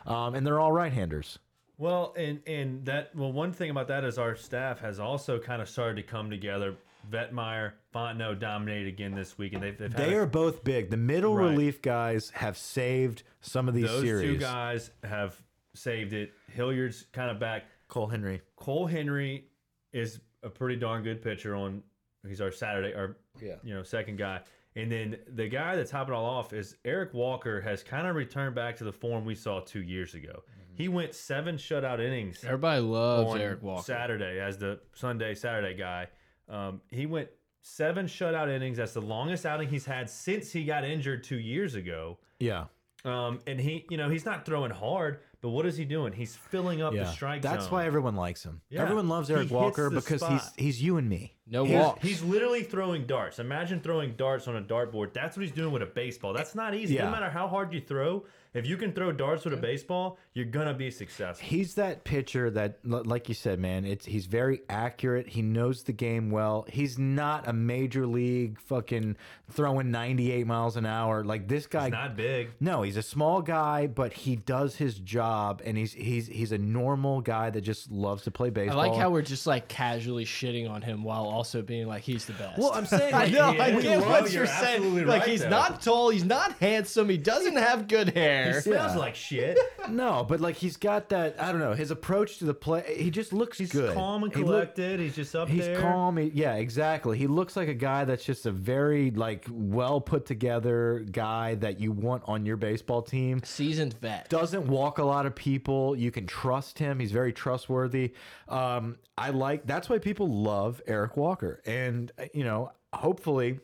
um, 0.05 0.35
and 0.35 0.45
they're 0.45 0.59
all 0.59 0.71
right-handers. 0.71 1.39
Well, 1.77 2.13
and 2.17 2.41
and 2.45 2.85
that 2.85 3.15
well, 3.15 3.31
one 3.31 3.51
thing 3.51 3.69
about 3.69 3.87
that 3.87 4.03
is 4.03 4.17
our 4.17 4.35
staff 4.35 4.79
has 4.81 4.99
also 4.99 5.39
kind 5.39 5.61
of 5.61 5.67
started 5.69 5.95
to 5.95 6.03
come 6.03 6.29
together. 6.29 6.75
Vietmeier, 7.09 7.73
Fontenot 7.93 8.39
dominated 8.39 8.87
again 8.87 9.13
this 9.13 9.37
week, 9.37 9.53
and 9.53 9.61
they've, 9.63 9.77
they've 9.77 9.91
had 9.93 10.01
They 10.09 10.13
a- 10.15 10.21
are 10.21 10.25
both 10.25 10.63
big. 10.63 10.89
The 10.89 10.97
middle 10.97 11.35
Right. 11.35 11.49
relief 11.51 11.81
guys 11.81 12.29
have 12.31 12.57
saved 12.57 13.23
some 13.41 13.67
of 13.67 13.73
these 13.75 13.85
those 13.87 14.01
series. 14.01 14.29
two 14.33 14.37
guys 14.37 14.91
have 15.03 15.41
saved 15.75 16.13
it. 16.13 16.33
Hilliard's 16.51 17.05
kind 17.11 17.29
of 17.31 17.39
back. 17.39 17.65
Cole 17.87 18.07
Henry. 18.07 18.41
Cole 18.55 18.87
Henry 18.87 19.45
is 19.91 20.19
a 20.41 20.49
pretty 20.49 20.75
darn 20.79 21.03
good 21.03 21.21
pitcher 21.21 21.55
on. 21.55 21.83
He's 22.27 22.41
our 22.41 22.51
Saturday, 22.51 22.93
our 22.93 23.17
Yeah. 23.41 23.55
you 23.63 23.73
know 23.73 23.83
second 23.83 24.17
guy, 24.17 24.41
and 24.75 24.91
then 24.91 25.17
the 25.27 25.47
guy 25.49 25.75
that's 25.75 25.91
topping 25.91 26.13
it 26.13 26.17
all 26.17 26.25
off 26.25 26.53
is 26.53 26.77
Eric 26.85 27.13
Walker 27.13 27.59
has 27.61 27.83
kind 27.83 28.07
of 28.07 28.15
returned 28.15 28.55
back 28.55 28.77
to 28.77 28.83
the 28.85 28.93
form 28.93 29.25
we 29.25 29.35
saw 29.35 29.59
two 29.59 29.81
years 29.83 30.13
ago. 30.15 30.43
Mm-hmm. 30.49 30.75
He 30.75 30.87
went 30.87 31.13
seven 31.13 31.57
shutout 31.57 31.99
innings 31.99 32.43
Everybody 32.43 32.81
loves 32.81 33.31
on 33.33 33.41
Eric 33.41 33.61
Walker. 33.61 33.83
Saturday 33.83 34.39
as 34.39 34.57
the 34.57 34.79
Sunday 34.93 35.35
Saturday 35.35 35.75
guy. 35.75 36.07
Um, 36.49 36.81
he 36.91 37.05
went 37.05 37.29
seven 37.61 38.05
shutout 38.05 38.49
innings. 38.49 38.77
That's 38.77 38.93
the 38.93 39.01
longest 39.01 39.45
outing 39.45 39.69
he's 39.69 39.85
had 39.85 40.09
since 40.09 40.51
he 40.51 40.63
got 40.63 40.83
injured 40.83 41.23
two 41.23 41.39
years 41.39 41.75
ago. 41.75 42.17
Yeah. 42.39 42.65
Um, 43.05 43.39
and 43.47 43.59
he, 43.59 43.85
you 43.89 43.97
know, 43.97 44.09
he's 44.09 44.25
not 44.25 44.45
throwing 44.45 44.71
hard, 44.71 45.19
but 45.43 45.49
what 45.49 45.65
is 45.67 45.77
he 45.77 45.83
doing? 45.85 46.11
He's 46.13 46.35
filling 46.35 46.81
up 46.81 46.93
Yeah. 46.95 47.03
the 47.03 47.11
strike 47.11 47.41
That's 47.43 47.65
zone. 47.65 47.73
why 47.73 47.85
everyone 47.85 48.15
likes 48.15 48.43
him. 48.43 48.61
Yeah. 48.69 48.81
Everyone 48.81 49.07
loves 49.09 49.27
He 49.27 49.33
Eric 49.35 49.43
hits 49.49 49.53
Walker 49.53 49.89
because 49.91 50.21
spot. 50.21 50.31
he's 50.31 50.51
he's 50.55 50.81
you 50.81 50.97
and 50.97 51.07
me. 51.07 51.35
No 51.45 51.65
He's, 51.65 51.75
walks. 51.75 52.01
he's 52.07 52.23
literally 52.23 52.63
throwing 52.63 53.05
darts. 53.05 53.37
Imagine 53.37 53.81
throwing 53.81 54.13
darts 54.15 54.47
on 54.47 54.55
a 54.55 54.61
dartboard. 54.61 55.11
That's 55.11 55.35
what 55.35 55.43
he's 55.45 55.51
doing 55.53 55.73
with 55.73 55.81
a 55.81 55.85
baseball. 55.85 56.31
That's 56.31 56.55
not 56.55 56.73
easy. 56.73 56.95
Yeah. 56.95 57.03
No 57.05 57.11
matter 57.11 57.29
how 57.29 57.49
hard 57.49 57.73
you 57.73 57.81
throw, 57.81 58.23
if 58.53 58.65
you 58.65 58.77
can 58.77 58.93
throw 58.93 59.11
darts 59.11 59.43
with 59.43 59.53
a 59.53 59.57
baseball, 59.57 60.17
you're 60.33 60.45
gonna 60.45 60.73
be 60.73 60.89
successful. 60.89 61.45
He's 61.45 61.75
that 61.75 62.05
pitcher 62.05 62.49
that, 62.51 62.79
like 62.85 63.27
you 63.27 63.35
said, 63.35 63.59
man. 63.59 63.83
It's 63.83 64.05
he's 64.05 64.25
very 64.25 64.61
accurate. 64.69 65.27
He 65.27 65.41
knows 65.41 65.83
the 65.83 65.91
game 65.91 66.29
well. 66.31 66.65
He's 66.69 66.97
not 66.97 67.45
a 67.45 67.51
major 67.51 68.07
league 68.07 68.57
fucking 68.61 69.17
throwing 69.51 69.91
98 69.91 70.47
miles 70.47 70.77
an 70.77 70.85
hour 70.85 71.25
like 71.25 71.49
this 71.49 71.67
guy. 71.67 71.85
He's 71.85 71.91
not 71.91 72.15
big. 72.15 72.51
no, 72.61 72.83
he's 72.83 72.95
a 72.97 73.03
small 73.03 73.41
guy, 73.41 73.87
but 73.87 74.13
he 74.13 74.37
does 74.37 74.77
his 74.77 74.95
job, 74.97 75.32
and 75.65 75.77
he's 75.77 75.93
he's 75.93 76.27
he's 76.27 76.51
a 76.51 76.57
normal 76.57 77.21
guy 77.21 77.49
that 77.49 77.61
just 77.61 77.91
loves 77.91 78.23
to 78.23 78.31
play 78.31 78.49
baseball. 78.49 78.79
I 78.81 78.87
like 78.87 78.97
how 78.99 79.09
we're 79.09 79.21
just 79.21 79.47
like 79.47 79.67
casually 79.67 80.25
shitting 80.25 80.69
on 80.69 80.81
him 80.81 81.03
while 81.03 81.23
also 81.25 81.61
being 81.61 81.87
like 81.87 82.03
he's 82.03 82.25
the 82.25 82.33
best. 82.33 82.59
Well, 82.59 82.71
I'm 82.73 82.85
saying, 82.85 83.13
I 83.13 83.27
know, 83.27 83.49
I 83.49 83.71
get 83.81 83.99
love- 83.99 84.07
what 84.09 84.31
you're 84.31 84.43
you're 84.43 84.47
saying. 84.47 84.75
absolutely 84.77 85.05
Like 85.05 85.21
right, 85.21 85.29
he's 85.29 85.41
though. 85.41 85.49
not 85.49 85.81
tall, 85.81 86.09
he's 86.09 86.23
not 86.25 86.53
handsome, 86.59 87.09
he 87.09 87.17
doesn't 87.17 87.55
have 87.55 87.87
good 87.87 88.09
hair. 88.09 88.45
He 88.45 88.51
hair. 88.51 88.61
smells 88.61 88.93
Yeah. 88.93 88.97
like 88.99 89.15
shit. 89.15 89.57
no, 89.89 90.25
but 90.27 90.39
like 90.39 90.55
he's 90.55 90.77
got 90.77 91.09
that. 91.09 91.35
I 91.41 91.51
don't 91.51 91.59
know 91.61 91.73
his 91.73 91.91
approach 91.91 92.37
to 92.39 92.45
the 92.45 92.53
play. 92.53 92.95
He 92.97 93.09
just 93.09 93.33
looks 93.33 93.57
He's 93.57 93.71
good. 93.71 93.93
calm 93.93 94.23
and 94.23 94.33
He 94.33 94.39
look- 94.41 94.47
collected. 94.75 94.99
he's 94.99 95.15
just 95.15 95.35
up 95.35 95.49
He's 95.49 95.65
there. 95.65 95.79
calm. 95.81 96.17
He, 96.17 96.31
yeah, 96.33 96.55
exactly. 96.55 97.17
He 97.17 97.27
looks 97.27 97.55
like 97.55 97.67
a 97.67 97.73
guy 97.73 98.05
that's 98.05 98.23
just 98.25 98.45
a 98.45 98.51
very 98.51 99.11
like 99.11 99.45
well 99.49 100.01
put 100.01 100.25
together 100.25 101.05
guy 101.11 101.55
that 101.55 101.79
you 101.79 101.91
want 101.91 102.23
on 102.25 102.45
your 102.45 102.57
baseball 102.57 103.01
team. 103.01 103.41
Seasoned 103.43 103.93
vet. 103.99 104.29
Doesn't 104.29 104.67
walk 104.67 104.97
a 104.97 105.03
lot 105.03 105.22
of 105.25 105.35
people. 105.35 105.95
You 105.95 106.11
can 106.11 106.25
trust 106.27 106.79
him. 106.79 106.99
He's 106.99 107.11
very 107.11 107.33
trustworthy. 107.33 108.13
Um, 108.49 108.97
I 109.17 109.29
like. 109.31 109.65
That's 109.65 109.89
why 109.89 109.99
people 109.99 110.27
love 110.27 110.81
Eric 110.87 111.17
Walker, 111.17 111.61
and 111.65 112.11
uh, 112.17 112.25
you 112.33 112.43
know, 112.43 112.71
hopefully. 112.93 113.59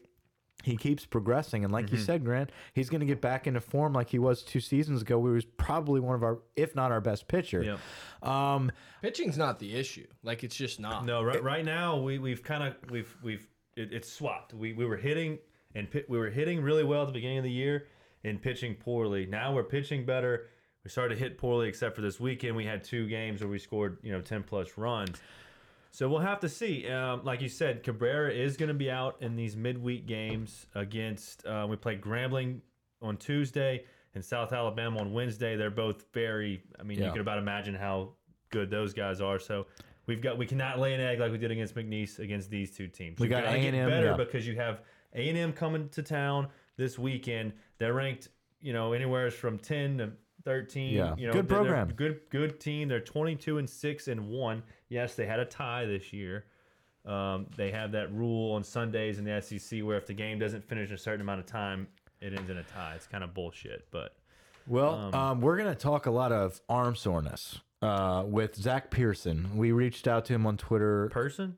He 0.62 0.76
keeps 0.76 1.06
progressing, 1.06 1.64
and 1.64 1.72
like 1.72 1.86
Mm-hmm. 1.86 1.96
you 1.96 2.02
said, 2.02 2.26
Grant, 2.26 2.52
he's 2.74 2.90
going 2.90 3.00
to 3.00 3.06
get 3.06 3.22
back 3.22 3.48
into 3.48 3.62
form 3.62 3.94
like 3.94 4.10
he 4.10 4.20
was 4.20 4.44
two 4.44 4.60
seasons 4.60 5.02
ago. 5.02 5.26
He 5.26 5.32
was 5.32 5.46
probably 5.46 6.02
one 6.02 6.16
of 6.16 6.22
our, 6.22 6.40
if 6.58 6.76
not 6.76 6.92
our 6.92 7.00
best 7.00 7.30
pitcher. 7.30 7.64
Yeah. 7.64 7.78
Um, 8.22 8.70
Pitching's 9.02 9.38
not 9.38 9.60
the 9.60 9.74
issue. 9.74 10.06
Like 10.22 10.44
it's 10.44 10.58
just 10.58 10.78
not. 10.82 11.06
No, 11.06 11.24
right, 11.24 11.42
right 11.42 11.64
now 11.64 11.96
we 12.02 12.20
we've 12.20 12.44
kind 12.44 12.62
of 12.66 12.76
we've 12.92 13.16
we've 13.24 13.48
it, 13.78 13.94
it's 13.94 14.12
swapped. 14.12 14.54
We 14.54 14.74
we 14.74 14.84
were 14.84 14.98
hitting 14.98 15.40
and 15.76 15.90
pi- 15.90 16.04
we 16.10 16.18
were 16.18 16.30
hitting 16.30 16.62
really 16.62 16.84
well 16.84 17.04
at 17.04 17.08
the 17.08 17.14
beginning 17.14 17.38
of 17.38 17.46
the 17.46 17.52
year 17.52 17.88
and 18.26 18.42
pitching 18.42 18.76
poorly. 18.76 19.26
Now 19.28 19.54
we're 19.54 19.64
pitching 19.64 20.06
better. 20.06 20.48
We 20.84 20.90
started 20.90 21.16
to 21.16 21.20
hit 21.20 21.38
poorly, 21.38 21.68
except 21.68 21.96
for 21.96 22.02
this 22.02 22.20
weekend. 22.20 22.56
We 22.56 22.66
had 22.66 22.84
two 22.84 23.08
games 23.08 23.42
where 23.42 23.50
we 23.50 23.60
scored 23.60 23.98
you 24.02 24.12
know 24.12 24.22
ten 24.22 24.44
plus 24.44 24.78
runs. 24.78 25.20
So 25.92 26.08
we'll 26.08 26.20
have 26.20 26.40
to 26.42 26.50
see. 26.50 26.88
Um, 26.88 27.22
like 27.24 27.42
you 27.42 27.50
said, 27.50 27.84
Cabrera 27.84 28.32
is 28.32 28.56
going 28.58 28.68
to 28.70 28.76
be 28.76 28.92
out 28.92 29.18
in 29.22 29.36
these 29.36 29.56
midweek 29.58 30.06
games 30.06 30.68
against. 30.76 31.46
Uh, 31.46 31.66
we 31.70 31.76
played 31.76 32.00
Grambling 32.00 32.62
on 33.02 33.18
Tuesday 33.18 33.84
and 34.16 34.24
South 34.24 34.54
Alabama 34.54 35.00
on 35.00 35.12
Wednesday. 35.14 35.56
They're 35.56 35.70
both 35.72 36.06
very. 36.14 36.62
I 36.80 36.84
mean, 36.84 37.00
Yeah. 37.00 37.08
you 37.08 37.12
can 37.12 37.22
about 37.22 37.40
imagine 37.40 37.76
how 37.76 38.14
good 38.52 38.70
those 38.70 38.94
guys 38.94 39.20
are. 39.20 39.40
So 39.40 39.66
we've 40.06 40.22
got 40.22 40.38
we 40.38 40.46
cannot 40.46 40.80
lay 40.80 40.94
an 40.94 41.02
egg 41.02 41.20
like 41.20 41.32
we 41.32 41.38
did 41.38 41.52
against 41.52 41.76
McNeese 41.76 42.20
against 42.20 42.50
these 42.50 42.72
two 42.72 42.88
teams. 42.88 43.20
We 43.20 43.26
We've 43.26 43.32
got 43.32 43.44
gotta 43.44 43.60
get 43.60 43.74
better 43.74 44.12
yeah. 44.12 44.16
because 44.16 44.48
you 44.48 44.56
have 44.56 44.82
A 45.14 45.28
and 45.28 45.38
M 45.38 45.52
coming 45.52 45.90
to 45.90 46.04
town 46.04 46.48
this 46.78 46.98
weekend. 46.98 47.52
They're 47.80 47.94
ranked, 47.94 48.30
you 48.62 48.72
know, 48.74 48.94
anywhere 48.94 49.30
from 49.32 49.58
ten 49.58 49.98
to 49.98 50.12
thirteen. 50.44 50.94
Yeah. 50.96 51.16
you 51.18 51.28
know, 51.28 51.34
Good 51.34 51.48
they're- 51.48 51.58
they're 51.64 51.74
program. 51.74 51.94
good 51.96 52.22
good 52.30 52.60
team. 52.60 52.88
They're 52.88 53.00
22 53.00 53.58
and 53.58 53.70
6 53.70 54.08
and 54.08 54.28
1. 54.30 54.64
Yes, 54.90 55.16
they 55.16 55.26
had 55.26 55.40
a 55.40 55.46
tie 55.46 55.86
this 55.86 56.12
year. 56.14 56.46
Um, 57.06 57.48
they 57.56 57.72
have 57.72 57.92
that 57.94 58.12
rule 58.14 58.54
on 58.54 58.64
Sundays 58.64 59.20
in 59.20 59.26
the 59.26 59.42
SEC 59.42 59.82
where 59.84 59.98
if 59.98 60.06
the 60.06 60.14
game 60.14 60.38
doesn't 60.40 60.64
finish 60.64 60.92
a 60.92 60.98
certain 60.98 61.22
amount 61.22 61.40
of 61.40 61.46
time, 61.46 61.88
it 62.22 62.34
ends 62.34 62.50
in 62.50 62.58
a 62.58 62.64
tie. 62.64 62.94
It's 62.96 63.08
kind 63.08 63.24
of 63.24 63.34
bullshit, 63.34 63.88
but 63.92 64.16
Well, 64.68 65.16
um, 65.16 65.42
we're 65.42 65.58
going 65.58 65.74
to 65.74 65.80
talk 65.80 66.06
a 66.06 66.12
lot 66.12 66.32
of 66.32 66.60
arm 66.68 66.96
soreness 66.96 67.60
uh, 67.82 68.26
with 68.28 68.56
Zach 68.56 68.92
Pearson. 68.92 69.56
We 69.58 69.72
reached 69.72 70.08
out 70.08 70.26
to 70.26 70.34
him 70.34 70.46
on 70.46 70.58
Twitter. 70.58 71.08
person, 71.10 71.58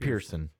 Pearson. 0.00 0.50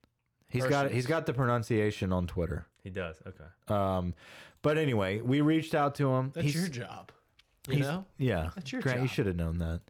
He's 0.48 0.64
got 0.66 0.90
he's 0.90 1.06
got 1.06 1.26
the 1.26 1.32
pronunciation 1.34 2.12
on 2.12 2.26
Twitter. 2.26 2.66
he 2.82 2.90
does. 2.90 3.16
Okay. 3.26 3.44
Um, 3.68 4.14
but 4.62 4.76
anyway, 4.78 5.20
we 5.20 5.40
reached 5.40 5.74
out 5.74 5.94
to 5.96 6.10
him. 6.14 6.30
That's 6.34 6.46
He's- 6.46 6.56
your 6.56 6.68
job. 6.68 7.10
You 7.68 7.74
he's- 7.74 7.86
know? 7.86 8.04
Yeah, 8.18 8.50
That's 8.54 8.72
your 8.72 8.82
Grant, 8.82 9.02
you 9.02 9.08
should 9.08 9.26
have 9.26 9.36
known 9.36 9.58
that. 9.58 9.80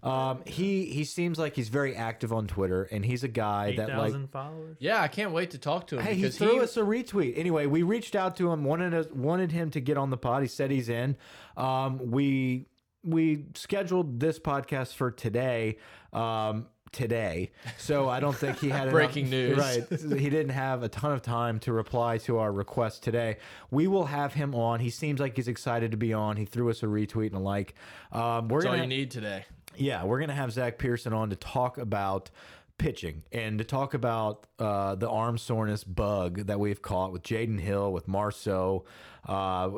Um, 0.00 0.42
he 0.46 0.84
he 0.86 1.02
seems 1.02 1.40
like 1.40 1.56
he's 1.56 1.68
very 1.70 1.96
active 1.96 2.32
on 2.32 2.46
Twitter, 2.46 2.84
and 2.84 3.04
he's 3.04 3.24
a 3.24 3.28
guy 3.28 3.74
that 3.76 3.88
like 3.98 4.30
followers. 4.30 4.76
Yeah, 4.78 5.02
I 5.02 5.08
can't 5.08 5.32
wait 5.32 5.50
to 5.50 5.58
talk 5.58 5.88
to 5.88 5.96
him 5.96 6.02
Hey, 6.04 6.14
he 6.14 6.22
because 6.22 6.38
threw 6.38 6.52
he, 6.54 6.60
us 6.60 6.76
a 6.76 6.82
retweet. 6.82 7.36
Anyway, 7.36 7.66
we 7.66 7.82
reached 7.82 8.14
out 8.14 8.36
to 8.36 8.52
him, 8.52 8.62
wanted 8.62 8.94
us, 8.94 9.06
wanted 9.12 9.50
him 9.50 9.70
to 9.72 9.80
get 9.80 9.98
on 9.98 10.10
the 10.10 10.16
pod. 10.16 10.42
He 10.42 10.48
said 10.48 10.70
he's 10.70 10.88
in. 10.88 11.16
Um, 11.56 12.12
we 12.12 12.68
we 13.02 13.46
scheduled 13.54 14.20
this 14.20 14.38
podcast 14.38 14.94
for 14.94 15.10
today. 15.10 15.78
Um, 16.12 16.66
today, 16.92 17.50
so 17.76 18.08
I 18.08 18.20
don't 18.20 18.36
think 18.36 18.58
he 18.58 18.68
had 18.68 18.82
enough- 18.82 18.92
Breaking 18.92 19.30
news. 19.30 19.58
Right, 19.58 19.84
he 19.90 20.30
didn't 20.30 20.50
have 20.50 20.82
a 20.82 20.88
ton 20.88 21.12
of 21.12 21.22
time 21.22 21.58
to 21.60 21.72
reply 21.72 22.18
to 22.18 22.38
our 22.38 22.52
request 22.52 23.02
today. 23.02 23.36
We 23.70 23.86
will 23.86 24.06
have 24.06 24.34
him 24.34 24.54
on. 24.54 24.80
He 24.80 24.90
seems 24.90 25.20
like 25.20 25.36
he's 25.36 25.48
excited 25.48 25.90
to 25.92 25.96
be 25.96 26.12
on. 26.12 26.36
He 26.36 26.44
threw 26.44 26.70
us 26.70 26.82
a 26.82 26.86
retweet 26.86 27.26
and 27.28 27.36
a 27.36 27.38
like. 27.40 27.74
Um, 28.12 28.48
we're 28.48 28.60
That's 28.60 28.66
all 28.66 28.72
gonna 28.72 28.82
you 28.82 28.88
need 28.88 29.10
today. 29.10 29.44
yeah, 29.76 30.04
we're 30.04 30.20
gonna 30.20 30.34
have 30.34 30.52
Zach 30.52 30.78
Pearson 30.78 31.12
on 31.12 31.30
to 31.30 31.36
talk 31.36 31.78
about 31.78 32.30
pitching 32.78 33.24
and 33.32 33.58
to 33.58 33.64
talk 33.64 33.92
about 33.92 34.46
uh, 34.58 34.94
the 34.94 35.08
arm 35.08 35.36
soreness 35.36 35.84
bug 35.84 36.46
that 36.46 36.58
we've 36.58 36.80
caught 36.80 37.12
with 37.12 37.22
Jaden 37.22 37.60
Hill, 37.60 37.92
with 37.92 38.08
Marceaux, 38.08 38.84
uh, 39.26 39.68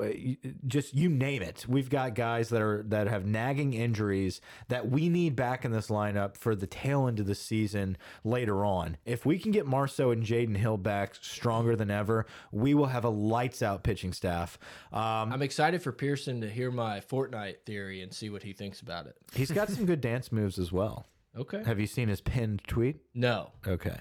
just 0.66 0.94
you 0.94 1.08
name 1.08 1.42
it. 1.42 1.64
We've 1.68 1.90
got 1.90 2.14
guys 2.14 2.50
that 2.50 2.62
are 2.62 2.84
that 2.88 3.08
have 3.08 3.26
nagging 3.26 3.74
injuries 3.74 4.40
that 4.68 4.88
we 4.88 5.08
need 5.08 5.34
back 5.34 5.64
in 5.64 5.72
this 5.72 5.88
lineup 5.88 6.36
for 6.36 6.54
the 6.54 6.66
tail 6.66 7.08
end 7.08 7.18
of 7.18 7.26
the 7.26 7.34
season 7.34 7.96
later 8.22 8.64
on. 8.64 8.96
If 9.04 9.26
we 9.26 9.38
can 9.38 9.50
get 9.50 9.66
Marceaux 9.66 10.10
and 10.10 10.22
Jaden 10.22 10.56
Hill 10.56 10.76
back 10.76 11.16
stronger 11.16 11.74
than 11.74 11.90
ever, 11.90 12.26
we 12.52 12.74
will 12.74 12.86
have 12.86 13.04
a 13.04 13.10
lights 13.10 13.62
out 13.62 13.82
pitching 13.82 14.12
staff. 14.12 14.58
Um, 14.92 15.32
I'm 15.32 15.42
excited 15.42 15.82
for 15.82 15.92
Pearson 15.92 16.40
to 16.42 16.48
hear 16.48 16.70
my 16.70 17.00
Fortnite 17.00 17.62
theory 17.66 18.02
and 18.02 18.12
see 18.12 18.30
what 18.30 18.42
he 18.42 18.52
thinks 18.52 18.80
about 18.80 19.06
it. 19.06 19.16
he's 19.34 19.50
got 19.50 19.68
some 19.68 19.86
good 19.86 20.00
dance 20.10 20.30
moves 20.30 20.58
as 20.58 20.70
well. 20.70 21.06
Okay. 21.38 21.62
Have 21.64 21.78
you 21.80 21.86
seen 21.86 22.08
his 22.08 22.20
pinned 22.20 22.62
tweet? 22.66 22.96
No. 23.14 23.52
Okay. 23.66 23.96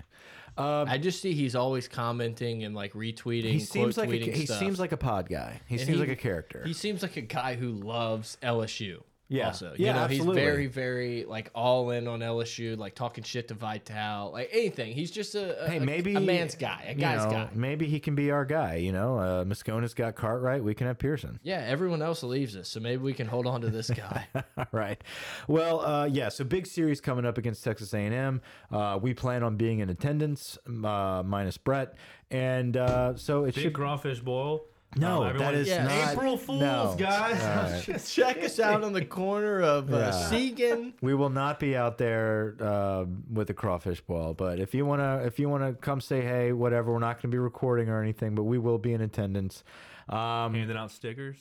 I 0.57 0.97
just 0.97 1.21
see 1.21 1.33
he's 1.33 1.55
always 1.55 1.87
commenting 1.87 2.63
and 2.65 2.75
like 2.75 2.91
retweeting. 2.93 3.51
He 3.51 3.59
seems 3.59 3.97
like 3.97 4.09
a, 4.09 4.15
he 4.17 4.45
stuff. 4.45 4.59
seems 4.59 4.77
like 4.79 4.91
a 4.91 4.97
pod 4.97 5.29
guy. 5.29 5.61
He 5.67 5.75
And 5.75 5.85
seems 5.85 5.93
he- 5.95 5.99
like 6.01 6.09
a 6.09 6.15
character. 6.17 6.63
He 6.65 6.73
seems 6.73 7.01
like 7.01 7.15
a 7.15 7.21
guy 7.21 7.55
who 7.55 7.71
loves 7.71 8.37
LSU. 8.43 9.01
Yeah. 9.31 9.47
Also, 9.47 9.73
Yeah, 9.77 9.87
you 9.89 9.93
know, 9.93 9.99
absolutely. 10.05 10.35
he's 10.41 10.43
very, 10.43 10.67
very 10.67 11.25
like 11.25 11.51
all 11.53 11.91
in 11.91 12.07
on 12.07 12.19
LSU, 12.21 12.75
like 12.75 12.95
talking 12.95 13.23
shit 13.23 13.47
to 13.49 13.53
Vital, 13.53 14.31
like 14.31 14.49
anything. 14.51 14.91
He's 14.93 15.11
just 15.11 15.35
a, 15.35 15.65
a 15.65 15.69
hey, 15.69 15.79
maybe 15.79 16.15
a, 16.15 16.19
man's 16.19 16.55
guy, 16.55 16.85
a 16.87 16.93
you 16.93 16.99
guy's 16.99 17.25
know, 17.25 17.31
guy. 17.31 17.49
Maybe 17.53 17.85
he 17.85 17.99
can 17.99 18.15
be 18.15 18.31
our 18.31 18.43
guy. 18.43 18.77
You 18.77 18.91
know, 18.91 19.19
uh, 19.19 19.43
Moscona's 19.45 19.93
got 19.93 20.15
Cartwright. 20.15 20.63
We 20.63 20.73
can 20.73 20.87
have 20.87 20.97
Pearson. 20.97 21.39
Yeah, 21.43 21.63
everyone 21.65 22.01
else 22.01 22.23
leaves 22.23 22.55
us, 22.55 22.67
so 22.69 22.79
maybe 22.79 23.03
we 23.03 23.13
can 23.13 23.27
hold 23.27 23.45
on 23.45 23.61
to 23.61 23.69
this 23.69 23.91
guy. 23.91 24.27
right. 24.71 24.99
Well, 25.47 25.81
uh, 25.85 26.05
yeah. 26.05 26.29
So 26.29 26.43
big 26.43 26.65
series 26.65 26.99
coming 26.99 27.25
up 27.25 27.37
against 27.37 27.63
Texas 27.63 27.93
A&M. 27.93 28.41
Uh, 28.71 28.97
we 28.99 29.13
plan 29.13 29.43
on 29.43 29.57
being 29.57 29.77
in 29.79 29.89
attendance, 29.91 30.57
uh, 30.67 31.21
minus 31.23 31.57
Brett, 31.57 31.93
and 32.31 32.75
uh, 32.75 33.15
so 33.15 33.43
it 33.43 33.53
Big 33.53 33.65
should. 33.65 33.73
crawfish 33.73 34.21
boil. 34.21 34.65
No, 34.95 35.17
Um, 35.17 35.23
that 35.23 35.29
everyone- 35.35 35.55
is 35.55 35.67
Yeah. 35.67 35.83
not 35.83 36.13
April 36.13 36.37
Fools, 36.37 36.61
no. 36.61 36.95
guys. 36.97 37.41
All 37.43 37.93
right. 37.93 38.03
Check 38.05 38.43
us 38.43 38.59
out 38.59 38.83
on 38.83 38.91
the 38.93 39.05
corner 39.05 39.61
of 39.61 39.93
uh, 39.93 39.97
Yeah. 39.97 40.11
Segan. 40.31 40.93
We 41.01 41.13
will 41.13 41.29
not 41.29 41.59
be 41.59 41.75
out 41.77 41.99
there 41.99 42.55
uh, 42.59 43.05
with 43.31 43.49
a 43.51 43.53
crawfish 43.53 44.01
ball, 44.01 44.33
but 44.33 44.59
if 44.59 44.73
you 44.73 44.85
wanna, 44.87 45.21
if 45.25 45.37
you 45.37 45.47
wanna 45.47 45.73
come 45.73 46.01
say 46.01 46.21
hey, 46.21 46.53
whatever, 46.53 46.91
we're 46.91 46.99
not 46.99 47.21
gonna 47.21 47.31
be 47.31 47.37
recording 47.37 47.87
or 47.89 48.01
anything, 48.01 48.33
but 48.33 48.43
we 48.43 48.57
will 48.57 48.79
be 48.79 48.93
in 48.93 49.01
attendance. 49.01 49.63
Um, 50.09 50.55
Handing 50.55 50.75
out 50.75 50.89
stickers. 50.91 51.37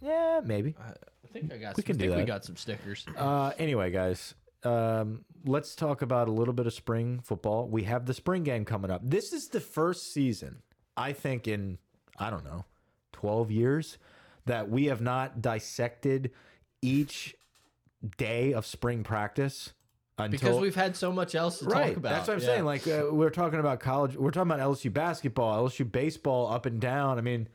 yeah, 0.00 0.40
maybe. 0.44 0.76
I 0.80 0.92
think 1.32 1.52
I 1.52 1.56
got. 1.58 1.76
We 1.76 1.82
some, 1.82 1.86
can 1.86 1.96
I 1.96 1.98
do 2.04 2.08
think 2.10 2.20
we 2.20 2.24
got 2.26 2.44
some 2.44 2.56
stickers. 2.56 3.04
Uh, 3.16 3.50
anyway, 3.58 3.90
guys, 3.90 4.34
um, 4.62 5.24
let's 5.44 5.74
talk 5.74 6.00
about 6.02 6.28
a 6.28 6.32
little 6.32 6.54
bit 6.54 6.68
of 6.68 6.72
spring 6.72 7.18
football. 7.24 7.66
We 7.66 7.82
have 7.84 8.06
the 8.06 8.14
spring 8.14 8.44
game 8.44 8.64
coming 8.64 8.92
up. 8.92 9.00
This 9.02 9.32
is 9.32 9.48
the 9.48 9.58
first 9.58 10.12
season, 10.12 10.62
I 10.96 11.12
think, 11.12 11.48
in 11.48 11.78
I 12.18 12.30
don't 12.30 12.44
know, 12.44 12.64
twelve 13.24 13.50
years, 13.50 13.96
that 14.44 14.68
we 14.68 14.84
have 14.86 15.00
not 15.00 15.40
dissected 15.40 16.30
each 16.82 17.34
day 18.18 18.52
of 18.52 18.66
spring 18.66 19.02
practice 19.02 19.72
until 20.18 20.38
Because 20.38 20.60
we've 20.60 20.74
had 20.74 20.94
so 20.94 21.10
much 21.10 21.34
else 21.34 21.60
to 21.60 21.64
right. 21.66 21.88
talk 21.88 21.96
about. 21.96 22.10
That's 22.10 22.28
what 22.28 22.34
I'm 22.34 22.40
Yeah. 22.40 22.46
saying. 22.46 22.64
Like 22.66 22.86
uh, 22.86 23.04
we're 23.10 23.30
talking 23.30 23.58
about 23.60 23.80
college. 23.80 24.14
We're 24.16 24.30
talking 24.30 24.52
about 24.52 24.60
LSU 24.60 24.92
basketball, 24.92 25.66
LSU 25.68 25.90
baseball, 25.90 26.52
up 26.52 26.66
and 26.66 26.78
down. 26.80 27.16
I 27.16 27.22
mean, 27.22 27.48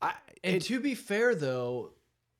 I, 0.00 0.14
And 0.44 0.56
it- 0.56 0.62
to 0.66 0.78
be 0.78 0.94
fair, 0.94 1.34
though, 1.34 1.90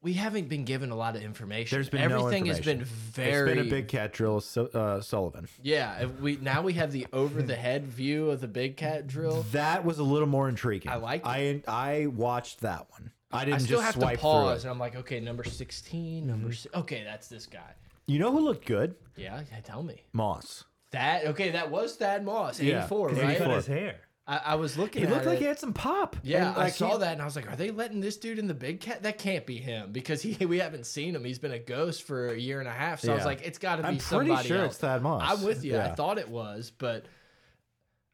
we 0.09 0.15
haven't 0.15 0.49
been 0.49 0.65
given 0.65 0.91
a 0.91 0.97
lot 0.97 1.17
of 1.17 1.23
information. 1.23 1.77
There's 1.77 1.91
been 1.91 2.09
no 2.09 2.21
everything 2.21 2.47
has 2.47 2.61
been 2.61 2.83
very. 2.83 3.51
it's 3.51 3.59
been 3.59 3.67
a 3.67 3.69
big 3.69 3.89
cat 3.89 4.11
drill. 4.15 4.41
So, 4.41 4.65
uh, 4.69 5.03
Sullivan. 5.03 5.49
Yeah, 5.63 6.05
if 6.05 6.19
we 6.19 6.39
now 6.41 6.63
we 6.63 6.73
have 6.75 6.93
the 6.93 7.07
over 7.13 7.43
the 7.43 7.55
head 7.55 7.87
view 7.87 8.31
of 8.31 8.41
the 8.41 8.49
big 8.49 8.79
cat 8.79 9.07
drill. 9.07 9.45
That 9.53 9.85
was 9.85 9.99
a 9.99 10.03
little 10.03 10.27
more 10.27 10.49
intriguing. 10.49 10.91
I 10.91 10.95
like. 10.95 11.27
I 11.27 11.63
I 11.69 12.07
watched 12.07 12.61
that 12.61 12.91
one. 12.91 13.11
I 13.31 13.45
didn't 13.45 13.57
I 13.57 13.59
still 13.59 13.81
just 13.81 13.85
have 13.85 13.95
to 13.97 14.01
swipe 14.01 14.21
pause, 14.21 14.63
through 14.63 14.71
and 14.71 14.75
I'm 14.75 14.81
like, 14.81 14.97
okay, 14.97 15.21
number 15.21 15.45
sixteen, 15.45 16.27
number 16.27 16.55
si 16.55 16.71
okay, 16.75 17.05
that's 17.05 17.29
this 17.29 17.45
guy. 17.45 17.75
You 18.07 18.19
know 18.19 18.33
who 18.33 18.41
looked 18.41 18.65
good? 18.65 18.95
Yeah, 19.15 19.43
yeah, 19.53 19.61
tell 19.61 19.83
me 19.83 20.05
Moss. 20.15 20.65
that. 20.93 21.27
Okay, 21.27 21.51
that 21.51 21.71
was 21.71 21.97
Thad 21.97 22.25
Moss, 22.25 22.61
84, 22.61 23.11
84. 23.11 23.27
right? 23.27 23.37
Cut 23.37 23.51
his 23.51 23.67
hair. 23.67 23.97
I, 24.31 24.41
I 24.45 24.55
was 24.57 24.77
looking. 24.77 25.03
He 25.03 25.09
looked 25.09 25.25
like 25.25 25.37
it. 25.39 25.41
he 25.41 25.47
had 25.47 25.59
some 25.59 25.73
pop. 25.73 26.15
Yeah, 26.23 26.51
And, 26.51 26.59
I 26.59 26.69
saw 26.69 26.93
he- 26.93 26.99
that 26.99 27.13
and 27.15 27.23
I 27.23 27.25
was 27.25 27.35
like, 27.35 27.51
are 27.51 27.57
they 27.57 27.71
letting 27.71 28.01
this 28.01 28.19
dude 28.19 28.39
in 28.39 28.47
the 28.47 28.53
big 28.53 28.81
cat? 28.81 29.03
That 29.03 29.17
can't 29.17 29.47
be 29.47 29.57
him 29.57 29.91
because 29.91 30.21
he 30.21 30.45
we 30.45 30.59
haven't 30.59 30.85
seen 30.85 31.17
him. 31.17 31.25
He's 31.25 31.39
been 31.39 31.53
a 31.53 31.59
ghost 31.59 32.03
for 32.03 32.29
a 32.29 32.39
year 32.39 32.61
and 32.61 32.69
a 32.69 32.73
half. 32.73 33.01
So 33.01 33.11
I 33.11 33.17
was 33.17 33.25
like, 33.25 33.41
it's 33.47 33.59
got 33.59 33.77
to 33.77 33.83
be 33.83 33.89
I'm 33.89 33.97
pretty 33.99 34.37
sure 34.47 34.59
else. 34.59 34.73
it's 34.73 34.79
Thad 34.79 35.03
Moss. 35.03 35.23
I'm 35.25 35.43
with 35.45 35.65
you. 35.65 35.79
I 35.79 35.95
thought 35.95 36.19
it 36.19 36.29
was, 36.29 36.71
but 36.77 37.07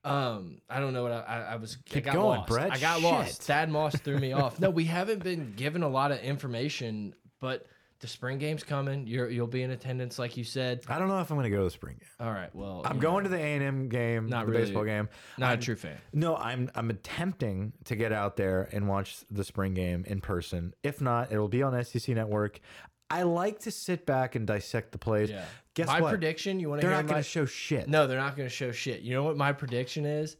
um, 0.04 0.58
I 0.68 0.80
don't 0.80 0.92
know 0.92 1.02
what 1.02 1.12
I, 1.12 1.20
I, 1.20 1.40
I 1.40 1.56
was. 1.56 1.78
I 1.90 1.94
Keep 1.94 2.04
got 2.04 2.14
going, 2.14 2.38
lost. 2.40 2.48
Brett. 2.48 2.70
I 2.72 2.78
got 2.78 2.96
Shit. 3.00 3.04
lost. 3.04 3.42
Thad 3.42 3.70
Moss 3.70 3.96
threw 3.96 4.18
me 4.18 4.32
off. 4.34 4.60
No, 4.60 4.70
we 4.70 4.84
haven't 4.84 5.22
been 5.24 5.54
given 5.56 5.82
a 5.82 5.88
lot 5.88 6.12
of 6.12 6.20
information, 6.20 7.14
but 7.40 7.66
the 8.04 8.10
spring 8.10 8.36
game's 8.36 8.62
coming. 8.62 9.06
You're 9.06 9.30
you'll 9.30 9.46
be 9.46 9.62
in 9.62 9.70
attendance, 9.70 10.18
like 10.18 10.36
you 10.36 10.44
said. 10.44 10.82
I 10.88 10.98
don't 10.98 11.08
know 11.08 11.20
if 11.20 11.30
I'm 11.30 11.38
going 11.38 11.44
to 11.44 11.50
go 11.50 11.56
to 11.60 11.64
the 11.64 11.70
spring 11.70 11.96
game. 11.98 12.08
All 12.20 12.30
right. 12.32 12.54
Well, 12.54 12.82
I'm 12.84 12.98
going 12.98 13.24
to 13.24 13.30
the 13.30 13.38
A&M 13.38 13.88
game, 13.88 14.28
Not 14.28 14.44
the 14.44 14.52
really. 14.52 14.64
baseball 14.64 14.84
game. 14.84 15.08
know, 15.38 15.46
not 15.46 15.54
a 15.54 15.56
true 15.56 15.74
fan. 15.74 15.96
No, 16.12 16.36
I'm 16.36 16.70
I'm 16.74 16.90
attempting 16.90 17.72
to 17.84 17.96
get 17.96 18.12
out 18.12 18.36
there 18.36 18.68
and 18.72 18.88
watch 18.88 19.24
the 19.30 19.42
spring 19.42 19.72
game 19.72 20.04
in 20.06 20.20
person. 20.20 20.74
If 20.82 21.00
not, 21.00 21.32
it'll 21.32 21.48
be 21.48 21.62
on 21.62 21.82
SEC 21.82 22.14
Network. 22.14 22.60
I 23.08 23.22
like 23.22 23.60
to 23.60 23.70
sit 23.70 24.04
back 24.04 24.34
and 24.34 24.46
dissect 24.46 24.92
the 24.92 24.98
plays. 24.98 25.30
Yeah. 25.30 25.46
Guess 25.72 25.86
my 25.86 26.02
what? 26.02 26.10
prediction. 26.10 26.60
You 26.60 26.68
want 26.68 26.82
to 26.82 26.86
They're 26.86 26.94
not 26.94 27.06
going 27.06 27.22
to 27.22 27.28
show 27.28 27.46
shit. 27.46 27.88
No, 27.88 28.06
they're 28.06 28.18
not 28.20 28.36
going 28.36 28.48
to 28.48 28.54
show 28.54 28.70
shit. 28.70 29.00
You 29.00 29.14
know 29.14 29.22
what 29.22 29.38
my 29.38 29.52
prediction 29.52 30.04
is? 30.04 30.36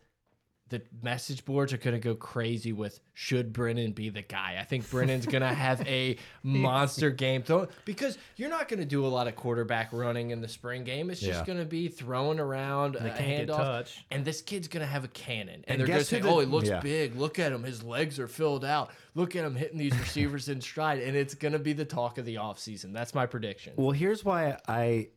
The 0.71 0.81
message 1.03 1.45
boards 1.45 1.75
are 1.75 1.77
going 1.77 1.93
to 1.95 2.01
go 2.01 2.15
crazy 2.15 2.73
with 2.73 2.99
should 3.12 3.53
Brennan 3.53 3.93
be 3.93 4.09
the 4.09 4.23
guy? 4.23 4.57
I 4.59 4.65
think 4.65 4.89
Brennan's 4.91 5.27
going 5.27 5.43
to 5.43 5.53
have 5.55 5.87
a 5.87 6.17
monster 6.43 7.11
game 7.11 7.43
throw 7.43 7.69
because 7.85 8.17
you're 8.37 8.49
not 8.49 8.69
going 8.69 8.81
to 8.81 8.87
do 8.87 9.05
a 9.05 9.09
lot 9.09 9.29
of 9.29 9.37
quarterback 9.37 9.91
running 9.93 10.31
in 10.31 10.41
the 10.41 10.49
spring 10.49 10.83
game. 10.83 11.11
It's 11.11 11.21
just 11.21 11.41
Yeah. 11.41 11.45
going 11.47 11.59
to 11.59 11.67
be 11.67 11.89
throwing 11.89 12.41
around 12.41 12.95
They 12.95 13.11
a 13.11 13.12
handoff. 13.47 13.57
touched. 13.57 14.05
And 14.11 14.25
this 14.25 14.41
kid's 14.41 14.67
going 14.67 14.81
to 14.81 14.87
have 14.87 15.05
a 15.05 15.09
cannon. 15.09 15.57
And, 15.57 15.65
And 15.69 15.81
they're 15.81 15.87
going 15.87 15.99
to 15.99 16.05
say, 16.05 16.21
the- 16.21 16.29
oh, 16.31 16.41
he 16.41 16.47
looks 16.47 16.69
yeah. 16.69 16.81
big. 16.81 17.15
Look 17.15 17.39
at 17.39 17.53
him. 17.53 17.62
His 17.62 17.83
legs 17.83 18.19
are 18.19 18.27
filled 18.27 18.65
out. 18.65 18.91
Look 19.15 19.37
at 19.37 19.45
him 19.45 19.55
hitting 19.55 19.77
these 19.79 19.97
receivers 19.99 20.49
in 20.49 20.62
stride. 20.62 20.99
And 21.01 21.15
it's 21.15 21.35
going 21.35 21.53
to 21.53 21.59
be 21.59 21.75
the 21.75 21.85
talk 21.85 22.17
of 22.17 22.25
the 22.25 22.37
offseason. 22.37 22.95
That's 22.95 23.15
my 23.15 23.27
prediction. 23.27 23.75
Well, 23.77 23.93
here's 23.93 24.25
why 24.25 24.57
I 24.67 25.09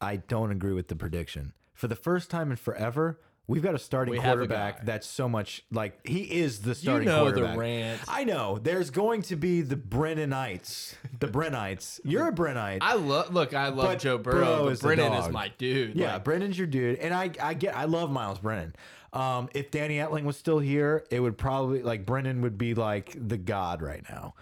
I 0.00 0.16
don't 0.16 0.50
agree 0.50 0.72
with 0.74 0.88
the 0.88 0.96
prediction. 0.96 1.52
For 1.74 1.86
the 1.86 1.96
first 1.96 2.28
time 2.28 2.50
in 2.50 2.56
forever, 2.56 3.20
we've 3.48 3.62
got 3.62 3.74
a 3.74 3.78
starting 3.78 4.12
We 4.12 4.18
have 4.18 4.32
a 4.34 4.46
quarterback 4.46 4.84
that's 4.84 5.06
so 5.06 5.28
much 5.28 5.64
like 5.70 6.06
he 6.06 6.22
is 6.22 6.60
the 6.60 6.74
starting 6.74 7.08
you 7.08 7.14
know 7.14 7.26
the 7.26 7.32
quarterback. 7.32 7.56
rant. 7.58 8.00
I 8.08 8.24
know. 8.24 8.58
There's 8.58 8.90
going 8.90 9.22
to 9.22 9.36
be 9.36 9.60
the 9.62 9.76
Brennanites. 9.76 10.94
The 11.18 11.28
Brennites. 11.28 12.00
You're 12.04 12.28
a 12.28 12.32
Brennite. 12.32 12.78
I 12.82 12.94
love 12.94 13.32
look. 13.32 13.54
I 13.54 13.68
love 13.68 13.86
But 13.86 13.98
Joe 14.00 14.18
Burrow 14.18 14.34
Burrow, 14.34 14.68
is 14.68 14.80
but 14.80 14.86
Brennan 14.96 15.12
is 15.14 15.28
my 15.30 15.52
dude. 15.58 15.94
yeah, 15.94 16.14
Like, 16.14 16.24
Brennan's 16.24 16.58
your 16.58 16.66
dude, 16.66 16.98
and 16.98 17.14
I 17.14 17.30
I 17.40 17.54
get 17.54 17.76
I 17.76 17.84
love 17.84 18.10
Myles 18.10 18.38
Brennan. 18.40 18.74
Um, 19.12 19.48
if 19.54 19.70
Danny 19.70 19.96
Etling 19.96 20.24
was 20.24 20.36
still 20.36 20.58
here, 20.58 21.04
it 21.10 21.20
would 21.20 21.38
probably 21.38 21.82
like 21.82 22.04
Brennan 22.04 22.42
would 22.42 22.58
be 22.58 22.74
like 22.74 23.16
the 23.16 23.38
god 23.38 23.80
right 23.80 24.02
now. 24.10 24.34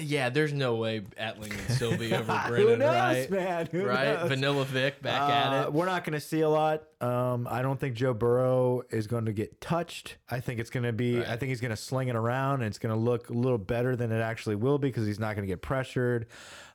Yeah. 0.00 0.28
There's 0.30 0.52
no 0.52 0.76
way 0.76 1.00
Etling 1.20 1.52
still 1.70 1.96
be 1.96 2.12
over 2.14 2.32
Who 2.32 2.76
knows, 2.76 2.80
right? 2.90 3.30
man? 3.30 3.68
Who 3.72 3.84
right? 3.86 4.18
knows? 4.20 4.28
Vanilla 4.28 4.64
Vic 4.64 5.00
back 5.02 5.22
Uh, 5.22 5.32
at 5.32 5.62
it. 5.64 5.72
We're 5.72 5.86
not 5.86 6.04
going 6.04 6.14
to 6.14 6.20
see 6.20 6.40
a 6.40 6.48
lot. 6.48 6.84
Um, 7.00 7.46
I 7.50 7.62
don't 7.62 7.78
think 7.78 7.94
Joe 7.94 8.12
Burrow 8.14 8.82
is 8.90 9.06
going 9.06 9.26
to 9.26 9.32
get 9.32 9.60
touched. 9.60 10.16
I 10.28 10.40
think 10.40 10.58
it's 10.60 10.70
going 10.70 10.82
to 10.84 10.92
be. 10.92 11.20
I 11.20 11.36
think 11.36 11.50
he's 11.50 11.60
going 11.60 11.70
to 11.70 11.76
sling 11.76 12.08
it 12.08 12.16
around, 12.16 12.54
and 12.62 12.64
it's 12.64 12.78
going 12.78 12.94
to 12.94 13.00
look 13.00 13.30
a 13.30 13.34
little 13.34 13.58
better 13.58 13.94
than 13.96 14.10
it 14.10 14.20
actually 14.20 14.56
will 14.56 14.78
be 14.78 14.88
because 14.88 15.06
he's 15.06 15.20
not 15.20 15.36
going 15.36 15.46
to 15.46 15.52
get 15.52 15.62
pressured. 15.62 16.26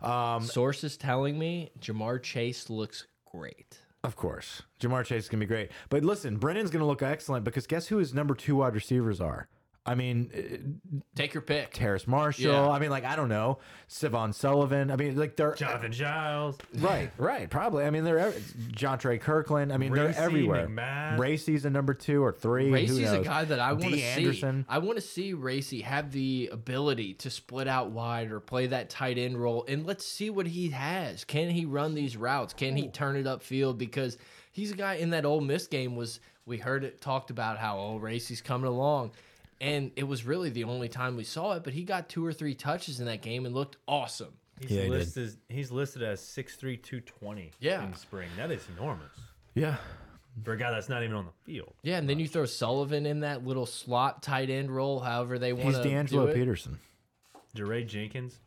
Um, 0.01 0.43
Sources 0.43 0.97
telling 0.97 1.37
me 1.37 1.71
Ja'Marr 1.79 2.21
Chase 2.21 2.69
looks 2.69 3.05
great. 3.29 3.79
of 4.03 4.15
course, 4.15 4.61
Ja'Marr 4.79 5.05
Chase 5.05 5.23
is 5.23 5.29
going 5.29 5.39
to 5.41 5.45
be 5.45 5.49
great. 5.49 5.71
But 5.89 6.03
listen, 6.03 6.37
Brennan's 6.37 6.69
going 6.71 6.81
to 6.81 6.85
look 6.85 7.01
excellent 7.01 7.43
because 7.45 7.67
guess 7.67 7.87
who 7.87 7.97
his 7.97 8.13
number 8.13 8.33
two 8.35 8.57
wide 8.57 8.75
receivers 8.75 9.19
are? 9.21 9.47
I 9.85 9.95
mean, 9.95 10.31
uh, 10.33 11.01
Take 11.15 11.33
your 11.33 11.41
pick. 11.41 11.73
Terrace 11.73 12.07
Marshall. 12.07 12.51
Yeah. 12.51 12.69
I 12.69 12.79
mean, 12.79 12.89
like 12.89 13.03
I 13.03 13.17
don't 13.17 13.27
know, 13.27 13.59
Stephen 13.87 14.31
Sullivan. 14.31 14.89
I 14.89 14.95
mean, 14.95 15.17
like 15.17 15.35
they're 15.35 15.55
Jonathan 15.55 15.91
Giles. 15.91 16.57
Right, 16.75 17.11
right, 17.17 17.49
probably. 17.49 17.83
I 17.83 17.89
mean, 17.89 18.05
they're 18.05 18.33
John 18.71 18.97
Trey 18.97 19.17
Kirkland. 19.17 19.73
I 19.73 19.77
mean, 19.77 19.91
Racey 19.91 20.13
they're 20.13 20.23
everywhere. 20.23 20.67
McMath. 20.67 21.19
Racey's 21.19 21.65
a 21.65 21.69
number 21.69 21.93
two 21.93 22.23
or 22.23 22.31
three. 22.31 22.67
Who 22.67 22.73
Racey's 22.73 23.11
a 23.11 23.17
knows? 23.17 23.25
guy 23.25 23.43
that 23.43 23.59
I 23.59 23.73
want 23.73 23.83
to 23.83 23.97
see. 23.97 24.03
Anderson. 24.03 24.65
I 24.69 24.77
want 24.77 24.97
to 24.97 25.01
see 25.01 25.33
Racey 25.33 25.81
have 25.81 26.11
the 26.13 26.49
ability 26.53 27.15
to 27.15 27.29
split 27.29 27.67
out 27.67 27.91
wide 27.91 28.31
or 28.31 28.39
play 28.39 28.67
that 28.67 28.89
tight 28.89 29.17
end 29.17 29.37
role, 29.37 29.65
and 29.67 29.85
let's 29.85 30.05
see 30.05 30.29
what 30.29 30.47
he 30.47 30.69
has. 30.69 31.25
Can 31.25 31.49
he 31.49 31.65
run 31.65 31.93
these 31.93 32.15
routes? 32.15 32.53
Can 32.53 32.77
he 32.77 32.87
turn 32.87 33.17
it 33.17 33.25
upfield? 33.25 33.77
Because 33.77 34.17
he's 34.53 34.71
a 34.71 34.75
guy 34.75 34.93
in 34.95 35.09
that 35.09 35.25
old 35.25 35.43
Miss 35.45 35.67
game 35.67 35.97
was 35.97 36.21
we 36.45 36.57
heard 36.57 36.85
it 36.85 37.01
talked 37.01 37.29
about 37.31 37.57
how 37.57 37.77
oh 37.79 37.97
Racey's 37.97 38.41
coming 38.41 38.67
along, 38.67 39.11
and 39.61 39.91
it 39.95 40.03
was 40.03 40.25
really 40.25 40.49
the 40.49 40.63
only 40.65 40.89
time 40.89 41.15
we 41.15 41.23
saw 41.23 41.53
it. 41.53 41.63
But 41.63 41.73
he 41.73 41.83
got 41.83 42.09
two 42.09 42.25
or 42.25 42.33
three 42.33 42.55
touches 42.55 42.99
in 42.99 43.05
that 43.05 43.21
game 43.21 43.45
and 43.45 43.53
looked 43.55 43.77
awesome. 43.87 44.33
He's 44.59 44.71
Yeah, 44.71 44.83
he 44.83 44.89
did. 44.89 44.97
listed 44.99 45.23
as 45.25 45.37
he's 45.49 45.71
listed 45.71 46.03
as 46.03 46.21
6'3", 46.21 46.77
220 46.77 47.51
Yeah. 47.59 47.83
in 47.85 47.93
spring. 47.95 48.29
That 48.37 48.51
is 48.51 48.67
enormous 48.77 49.11
Yeah, 49.55 49.77
for 50.43 50.53
a 50.53 50.57
guy 50.57 50.71
that's 50.71 50.89
not 50.89 51.03
even 51.03 51.15
on 51.15 51.25
the 51.25 51.31
field. 51.43 51.73
Yeah, 51.81 51.97
and 51.97 52.07
then 52.07 52.19
you 52.19 52.27
throw 52.27 52.45
Sullivan 52.45 53.05
in 53.05 53.21
that 53.21 53.45
little 53.45 53.65
slot 53.65 54.21
tight 54.21 54.49
end 54.49 54.69
role, 54.71 54.99
however 54.99 55.39
they 55.39 55.53
want 55.53 55.65
he's 55.65 55.77
to 55.77 55.83
D'Angelo 55.83 56.25
do 56.27 56.31
it. 56.31 56.35
Peterson. 56.35 56.79
Jaray 57.55 57.85
Jenkins. 57.87 58.39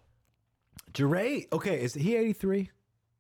Jaray, 0.93 1.47
okay, 1.53 1.83
is 1.83 1.95
he 1.95 2.17
eighty 2.17 2.33
three? 2.33 2.71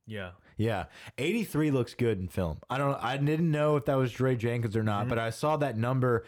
Yeah. 0.06 0.30
Yeah, 0.56 0.84
eighty 1.18 1.44
three 1.44 1.70
looks 1.70 1.92
good 1.94 2.18
in 2.18 2.28
film. 2.28 2.58
I 2.70 2.78
don't. 2.78 2.94
I 3.02 3.18
didn't 3.18 3.50
know 3.50 3.76
if 3.76 3.84
that 3.86 3.96
was 3.96 4.12
Jaray 4.12 4.38
Jenkins 4.38 4.74
or 4.74 4.82
not, 4.82 5.00
mm-hmm. 5.00 5.10
but 5.10 5.18
I 5.18 5.28
saw 5.30 5.58
that 5.58 5.76
number. 5.76 6.24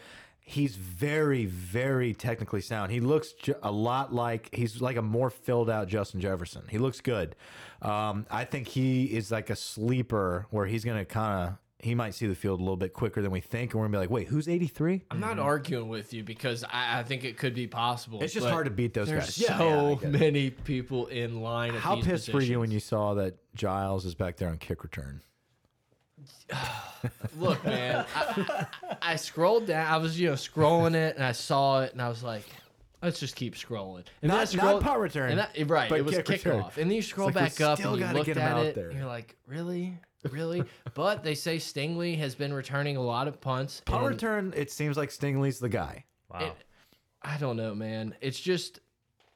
He's 0.49 0.75
very, 0.75 1.45
very 1.45 2.15
technically 2.15 2.61
sound. 2.61 2.91
He 2.91 2.99
looks 2.99 3.35
a 3.61 3.71
lot 3.71 4.11
like 4.11 4.49
he's 4.51 4.81
like 4.81 4.97
a 4.97 5.01
more 5.01 5.29
filled 5.29 5.69
out 5.69 5.87
Justin 5.87 6.21
Jefferson. 6.21 6.63
He 6.67 6.79
looks 6.79 7.01
good. 7.01 7.35
Um, 7.83 8.25
I 8.31 8.45
think 8.45 8.67
he 8.67 9.05
is 9.05 9.31
like 9.31 9.51
a 9.51 9.55
sleeper 9.55 10.47
where 10.49 10.65
he's 10.65 10.83
gonna 10.83 11.05
kind 11.05 11.49
of 11.49 11.57
he 11.81 11.93
might 11.93 12.15
see 12.15 12.25
the 12.25 12.33
field 12.35 12.59
a 12.59 12.63
little 12.63 12.77
bit 12.77 12.93
quicker 12.93 13.21
than 13.21 13.29
we 13.29 13.41
think, 13.41 13.73
and 13.73 13.79
we're 13.79 13.85
gonna 13.85 13.97
be 13.97 14.01
like, 14.01 14.09
wait, 14.09 14.27
who's 14.27 14.47
eighty 14.47 14.65
three? 14.65 15.03
I'm 15.11 15.19
not 15.19 15.37
arguing 15.37 15.87
with 15.87 16.13
you 16.13 16.23
because 16.23 16.63
I, 16.63 16.99
I 16.99 17.03
think 17.03 17.23
it 17.23 17.37
could 17.37 17.53
be 17.53 17.67
possible. 17.67 18.21
It's 18.23 18.33
just 18.33 18.47
hard 18.47 18.65
to 18.65 18.71
beat 18.71 18.95
those 18.95 19.11
guys. 19.11 19.35
So 19.35 19.99
yeah, 20.01 20.09
many 20.09 20.49
people 20.49 21.05
in 21.07 21.41
line. 21.41 21.75
At 21.75 21.81
How 21.81 22.01
pissed 22.01 22.33
were 22.33 22.41
you 22.41 22.59
when 22.59 22.71
you 22.71 22.79
saw 22.79 23.13
that 23.13 23.35
Giles 23.53 24.05
is 24.05 24.15
back 24.15 24.37
there 24.37 24.49
on 24.49 24.57
kick 24.57 24.83
return? 24.83 25.21
Look, 27.37 27.63
man, 27.63 28.05
I, 28.15 28.65
I 29.01 29.15
scrolled 29.15 29.67
down. 29.67 29.87
I 29.87 29.97
was, 29.97 30.19
you 30.19 30.27
know, 30.27 30.33
scrolling 30.33 30.95
it, 30.95 31.15
and 31.15 31.23
I 31.23 31.31
saw 31.31 31.81
it, 31.81 31.93
and 31.93 32.01
I 32.01 32.09
was 32.09 32.23
like, 32.23 32.43
"Let's 33.01 33.19
just 33.19 33.35
keep 33.35 33.55
scrolling." 33.55 34.03
And 34.21 34.29
then 34.29 34.31
I 34.31 34.33
Not- 34.33 34.39
not 34.39 34.49
scrolled- 34.63 34.83
punt 34.83 34.99
return, 34.99 35.29
and 35.31 35.39
that- 35.39 35.69
right? 35.69 35.89
but 35.89 35.99
It 35.99 36.05
was 36.05 36.15
kick 36.17 36.27
return. 36.29 36.61
kickoff, 36.63 36.77
and 36.77 36.89
then 36.89 36.95
you 36.95 37.01
scroll 37.01 37.27
like, 37.27 37.35
back 37.35 37.61
up 37.61 37.79
and 37.79 37.93
you 37.95 37.99
gotta 37.99 38.17
looked 38.17 38.29
at 38.29 38.37
out 38.37 38.65
it, 38.65 38.75
there. 38.75 38.89
and 38.89 38.97
you're 38.97 39.07
like, 39.07 39.37
"Really, 39.47 39.97
really?" 40.31 40.63
but 40.93 41.23
they 41.23 41.35
say 41.35 41.57
Stingley 41.57 42.17
has 42.17 42.35
been 42.35 42.53
returning 42.53 42.97
a 42.97 43.01
lot 43.01 43.27
of 43.27 43.39
punts. 43.39 43.81
Punt 43.85 44.01
and 44.03 44.09
return, 44.09 44.53
it 44.55 44.71
seems 44.71 44.97
like 44.97 45.09
Stingley's 45.09 45.59
the 45.59 45.69
guy. 45.69 46.03
Wow. 46.29 46.39
it- 46.39 46.55
I 47.21 47.37
don't 47.37 47.57
know, 47.57 47.75
man. 47.75 48.15
It's 48.21 48.39
just 48.39 48.79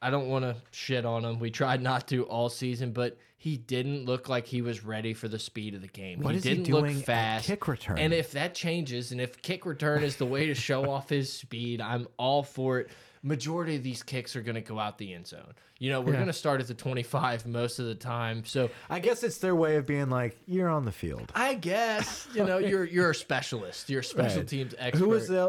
I 0.02 0.10
don't 0.10 0.28
want 0.28 0.44
to 0.44 0.56
shit 0.70 1.06
on 1.06 1.24
him. 1.24 1.38
We 1.38 1.50
tried 1.50 1.80
not 1.80 2.06
to 2.08 2.24
all 2.24 2.50
season, 2.50 2.92
but 2.92 3.16
he 3.44 3.58
didn't 3.58 4.06
look 4.06 4.30
like 4.30 4.46
he 4.46 4.62
was 4.62 4.82
ready 4.86 5.12
for 5.12 5.28
the 5.28 5.38
speed 5.38 5.74
of 5.74 5.82
the 5.82 5.86
game. 5.86 6.20
What 6.20 6.30
he 6.30 6.38
is 6.38 6.44
didn't 6.44 6.64
doing 6.64 6.96
look 6.96 7.04
fast. 7.04 7.44
kick 7.44 7.68
return? 7.68 7.98
And 7.98 8.14
if 8.14 8.30
that 8.30 8.54
changes, 8.54 9.12
and 9.12 9.20
if 9.20 9.42
kick 9.42 9.66
return 9.66 10.02
is 10.02 10.16
the 10.16 10.24
way 10.24 10.46
to 10.46 10.54
show 10.54 10.90
off 10.90 11.10
his 11.10 11.30
speed, 11.30 11.82
I'm 11.82 12.08
all 12.16 12.42
for 12.42 12.80
it. 12.80 12.90
Majority 13.24 13.76
of 13.76 13.82
these 13.82 14.02
kicks 14.02 14.36
are 14.36 14.42
going 14.42 14.54
to 14.54 14.60
go 14.60 14.78
out 14.78 14.98
the 14.98 15.14
end 15.14 15.26
zone. 15.26 15.54
You 15.80 15.90
know, 15.90 16.00
we're 16.00 16.12
Yeah. 16.12 16.18
going 16.18 16.26
to 16.28 16.32
start 16.32 16.60
at 16.60 16.68
the 16.68 16.74
25 16.74 17.46
most 17.46 17.78
of 17.80 17.86
the 17.86 17.96
time. 17.96 18.44
So 18.44 18.70
I 18.88 19.00
guess 19.00 19.24
it's 19.24 19.38
their 19.38 19.56
way 19.56 19.74
of 19.76 19.86
being 19.86 20.08
like, 20.08 20.36
you're 20.46 20.68
on 20.68 20.84
the 20.84 20.92
field. 20.92 21.32
I 21.34 21.54
guess 21.54 22.28
you 22.34 22.44
know 22.44 22.58
you're 22.58 22.84
you're 22.84 23.10
a 23.10 23.14
specialist. 23.14 23.90
You're 23.90 24.00
a 24.00 24.04
special 24.04 24.38
Right. 24.40 24.48
teams 24.48 24.74
expert. 24.78 24.98
Who 25.02 25.08
was 25.10 25.26
the? 25.26 25.42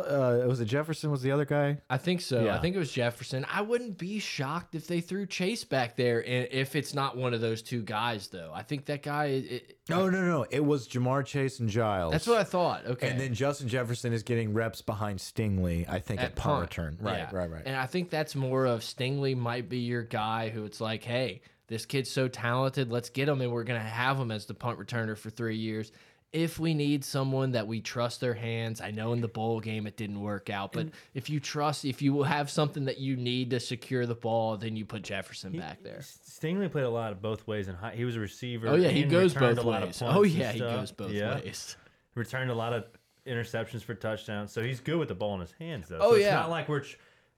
Uh, 0.44 0.48
was 0.48 0.60
it 0.62 0.66
Jefferson? 0.66 1.12
Was 1.12 1.22
the 1.22 1.32
other 1.32 1.46
guy? 1.46 1.78
I 1.90 1.98
think 1.98 2.22
so. 2.22 2.44
Yeah. 2.46 2.56
I 2.56 2.60
think 2.60 2.76
it 2.76 2.80
was 2.80 2.92
Jefferson. 2.92 3.46
I 3.54 3.62
wouldn't 3.62 3.98
be 4.00 4.18
shocked 4.20 4.74
if 4.74 4.88
they 4.88 5.00
threw 5.00 5.26
Chase 5.28 5.64
back 5.64 5.96
there, 5.96 6.20
and 6.28 6.48
if 6.50 6.76
it's 6.76 6.94
not 6.96 7.16
one 7.18 7.34
of 7.36 7.42
those 7.42 7.62
two 7.62 7.84
guys, 7.84 8.28
though. 8.30 8.52
I 8.54 8.64
think 8.64 8.86
that 8.86 9.04
guy. 9.04 9.26
It, 9.26 9.78
No, 9.90 10.10
no, 10.10 10.22
no. 10.26 10.46
It 10.50 10.66
was 10.66 10.88
Ja'Marr 10.88 11.24
Chase 11.26 11.60
and 11.60 11.70
Giles. 11.70 12.12
that's 12.14 12.26
what 12.26 12.40
I 12.40 12.44
thought. 12.44 12.88
Okay, 12.88 13.10
And 13.10 13.20
then 13.20 13.36
Justin 13.36 13.68
Jefferson 13.68 14.12
is 14.14 14.24
getting 14.24 14.54
reps 14.54 14.82
behind 14.82 15.20
Stingley, 15.20 15.88
I 15.88 16.00
think, 16.00 16.20
at, 16.22 16.34
punt, 16.36 16.62
return. 16.62 16.98
Right, 17.00 17.18
Yeah. 17.20 17.30
right, 17.32 17.52
right. 17.52 17.65
And 17.66 17.76
I 17.76 17.88
think 17.88 18.10
that's 18.12 18.36
more 18.36 18.66
of 18.66 18.82
Stingley 18.82 19.36
might 19.36 19.68
be 19.68 19.80
your 19.80 20.04
guy 20.04 20.50
who 20.50 20.66
it's 20.66 20.80
like, 20.80 21.04
hey, 21.04 21.42
this 21.68 21.86
kid's 21.86 22.12
so 22.12 22.28
talented, 22.28 22.92
let's 22.92 23.10
get 23.10 23.28
him, 23.28 23.42
and 23.42 23.52
we're 23.52 23.64
gonna 23.64 23.80
have 23.80 24.20
him 24.20 24.30
as 24.32 24.46
the 24.46 24.54
punt 24.54 24.78
returner 24.80 25.18
for 25.18 25.32
three 25.32 25.58
years. 25.58 25.92
If 26.32 26.60
we 26.60 26.74
need 26.74 27.06
someone 27.06 27.54
that 27.54 27.66
we 27.66 27.80
trust 27.80 28.20
their 28.20 28.34
hands, 28.34 28.82
I 28.82 28.92
know 28.92 29.14
in 29.14 29.22
the 29.22 29.28
bowl 29.28 29.62
game 29.62 29.88
it 29.88 29.96
didn't 29.96 30.20
work 30.20 30.50
out, 30.50 30.74
but 30.74 30.90
if 31.14 31.30
you 31.30 31.40
trust, 31.40 31.86
if 31.86 32.02
you 32.02 32.24
have 32.24 32.50
something 32.50 32.86
that 32.86 33.00
you 33.00 33.16
need 33.16 33.52
to 33.52 33.60
secure 33.60 34.06
the 34.06 34.16
ball, 34.16 34.58
then 34.58 34.76
you 34.76 34.86
put 34.86 35.02
Jefferson 35.02 35.58
back 35.58 35.82
there. 35.82 36.02
Stingley 36.02 36.70
played 36.70 36.84
a 36.84 36.90
lot 36.90 37.14
of 37.14 37.22
both 37.22 37.48
ways, 37.48 37.68
and 37.70 37.78
he 37.94 38.04
was 38.04 38.16
a 38.18 38.20
receiver. 38.20 38.68
Oh 38.68 38.76
yeah, 38.76 38.90
he 38.90 39.04
goes 39.04 39.34
both 39.34 39.64
ways. 39.64 40.02
Oh 40.06 40.24
yeah, 40.24 40.52
he 40.52 40.60
goes 40.60 40.92
both 40.92 41.12
Yeah. 41.12 41.36
ways. 41.36 41.78
Returned 42.16 42.52
a 42.52 42.56
lot 42.56 42.74
of 42.74 42.86
interceptions 43.26 43.82
for 43.82 43.96
touchdowns, 43.96 44.52
so 44.52 44.62
he's 44.62 44.80
good 44.82 44.98
with 44.98 45.08
the 45.08 45.16
ball 45.16 45.34
in 45.36 45.42
his 45.42 45.54
hands, 45.54 45.88
though. 45.88 45.98
Oh, 46.00 46.10
so 46.12 46.16
it's 46.16 46.26
yeah. 46.26 46.36
not 46.36 46.50
like 46.50 46.70
we're 46.70 46.84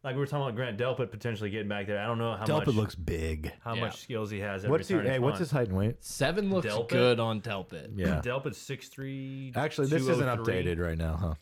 like 0.04 0.14
we 0.16 0.20
were 0.20 0.26
talking 0.28 0.44
about 0.44 0.56
Grant 0.56 0.78
Delpit 0.78 1.12
potentially 1.12 1.50
getting 1.50 1.68
back 1.68 1.88
there. 1.88 2.00
I 2.00 2.06
don't 2.06 2.18
know 2.18 2.34
how 2.34 2.40
much 2.40 2.48
Delpit 2.50 2.66
much 2.68 2.76
looks 2.76 2.96
big. 2.96 3.52
how 3.62 3.74
Yeah. 3.76 3.82
much 3.82 3.98
skills 4.02 4.30
he 4.30 4.40
has. 4.40 4.64
At 4.64 4.72
What's 4.72 4.88
he? 4.88 4.94
returning 4.94 5.14
Hey, 5.14 5.20
what's 5.20 5.40
his 5.40 5.52
height 5.52 5.68
and 5.70 5.78
weight? 5.78 6.04
Seven 6.04 6.50
looks 6.50 6.68
Delpit? 6.68 6.90
good 6.90 7.20
on 7.20 7.42
Delpit. 7.42 7.92
Yeah. 7.96 8.22
Delpit's 8.24 8.58
six 8.58 8.88
three. 8.88 9.52
Actually, 9.56 9.88
this 9.88 10.08
isn't 10.08 10.26
updated 10.28 10.80
right 10.80 10.98
now, 10.98 11.16
huh? 11.18 11.34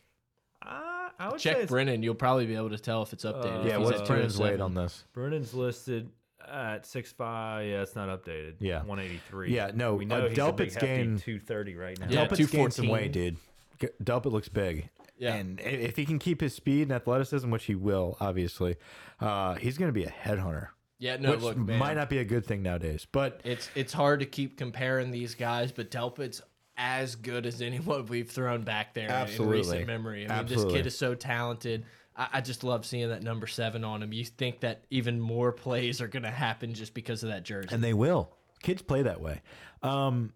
Uh, 0.68 1.10
I 1.20 1.30
would 1.30 1.40
say 1.40 1.52
Check 1.52 1.58
it's, 1.64 1.70
Brennan. 1.72 2.02
You'll 2.02 2.16
probably 2.16 2.46
be 2.46 2.56
able 2.56 2.72
to 2.72 2.80
tell 2.80 3.04
if 3.04 3.14
it's 3.14 3.24
updated. 3.26 3.58
Uh, 3.58 3.60
if 3.62 3.68
Yeah. 3.68 3.78
he's 3.78 3.86
What's 3.86 4.02
at 4.02 4.08
Brennan's 4.08 4.40
weight 4.40 4.60
on 4.62 4.74
this? 4.74 5.04
Brennan's 5.14 5.54
listed 5.54 6.10
at 6.48 6.86
six 6.86 7.12
five. 7.12 7.68
Yeah, 7.68 7.82
it's 7.84 7.96
not 7.96 8.10
updated. 8.10 8.56
Yeah. 8.60 8.84
one 8.84 9.00
eighty 9.00 9.20
three. 9.30 9.54
Yeah, 9.54 9.72
no, 9.74 9.94
we 9.96 10.06
uh, 10.06 10.08
know 10.08 10.16
he's 10.30 10.38
a 10.38 10.52
big 10.52 10.56
Delpit's 10.58 10.74
hefty 10.76 10.88
gained- 10.88 11.20
two 11.20 11.40
thirty 11.40 11.76
right 11.76 12.00
now. 12.00 12.08
Yeah, 12.10 12.26
Delpit's 12.26 12.50
gained 12.52 12.74
some 12.74 12.86
214. 12.86 12.92
weight, 12.92 13.12
dude. 13.12 13.38
G- 13.80 13.88
Delpit 14.04 14.32
looks 14.32 14.50
big. 14.50 14.90
Yeah. 15.18 15.36
And 15.36 15.60
if 15.62 15.96
he 15.96 16.06
can 16.06 16.20
keep 16.20 16.42
his 16.42 16.54
speed 16.54 16.84
and 16.84 16.92
athleticism, 16.92 17.50
which 17.50 17.66
he 17.66 17.76
will, 17.76 18.18
obviously, 18.20 18.76
uh, 19.20 19.56
he's 19.56 19.78
going 19.78 19.90
to 19.90 19.94
be 19.94 20.04
a 20.04 20.10
headhunter, 20.12 20.70
Yeah, 21.00 21.18
no, 21.18 21.32
which 21.32 21.42
look, 21.42 21.58
man. 21.58 21.80
might 21.80 21.94
not 21.96 22.10
be 22.10 22.18
a 22.20 22.26
good 22.26 22.46
thing 22.46 22.62
nowadays. 22.64 23.08
But 23.12 23.40
It's 23.44 23.70
it's 23.76 23.94
hard 23.94 24.20
to 24.20 24.26
keep 24.26 24.58
comparing 24.58 25.12
these 25.12 25.34
guys, 25.36 25.72
but 25.72 25.90
Delpit's 25.90 26.42
as 26.78 27.16
good 27.16 27.46
as 27.46 27.62
anyone 27.62 28.06
we've 28.10 28.30
thrown 28.30 28.64
back 28.64 28.94
there 28.94 29.10
in 29.10 29.48
recent 29.48 29.88
memory. 29.88 30.26
I 30.26 30.28
mean, 30.28 30.32
Absolutely. 30.32 30.74
this 30.74 30.80
kid 30.80 30.88
is 30.88 30.98
so 30.98 31.16
talented. 31.16 31.86
I, 32.18 32.28
I 32.34 32.42
just 32.42 32.66
love 32.66 32.86
seeing 32.86 33.08
that 33.10 33.24
number 33.24 33.48
seven 33.48 33.86
on 33.86 34.04
him. 34.04 34.12
You 34.12 34.26
think 34.26 34.60
that 34.62 34.84
even 34.90 35.20
more 35.22 35.54
plays 35.54 36.02
are 36.02 36.08
going 36.10 36.24
to 36.24 36.32
happen 36.32 36.74
just 36.74 36.94
because 36.94 37.24
of 37.24 37.30
that 37.30 37.44
jersey. 37.44 37.70
and 37.72 37.82
they 37.82 37.94
will. 37.94 38.34
Kids 38.64 38.82
play 38.82 39.02
that 39.04 39.22
way. 39.22 39.42
Um, 39.82 40.34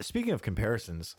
speaking 0.00 0.32
of 0.32 0.42
comparisons, 0.42 1.16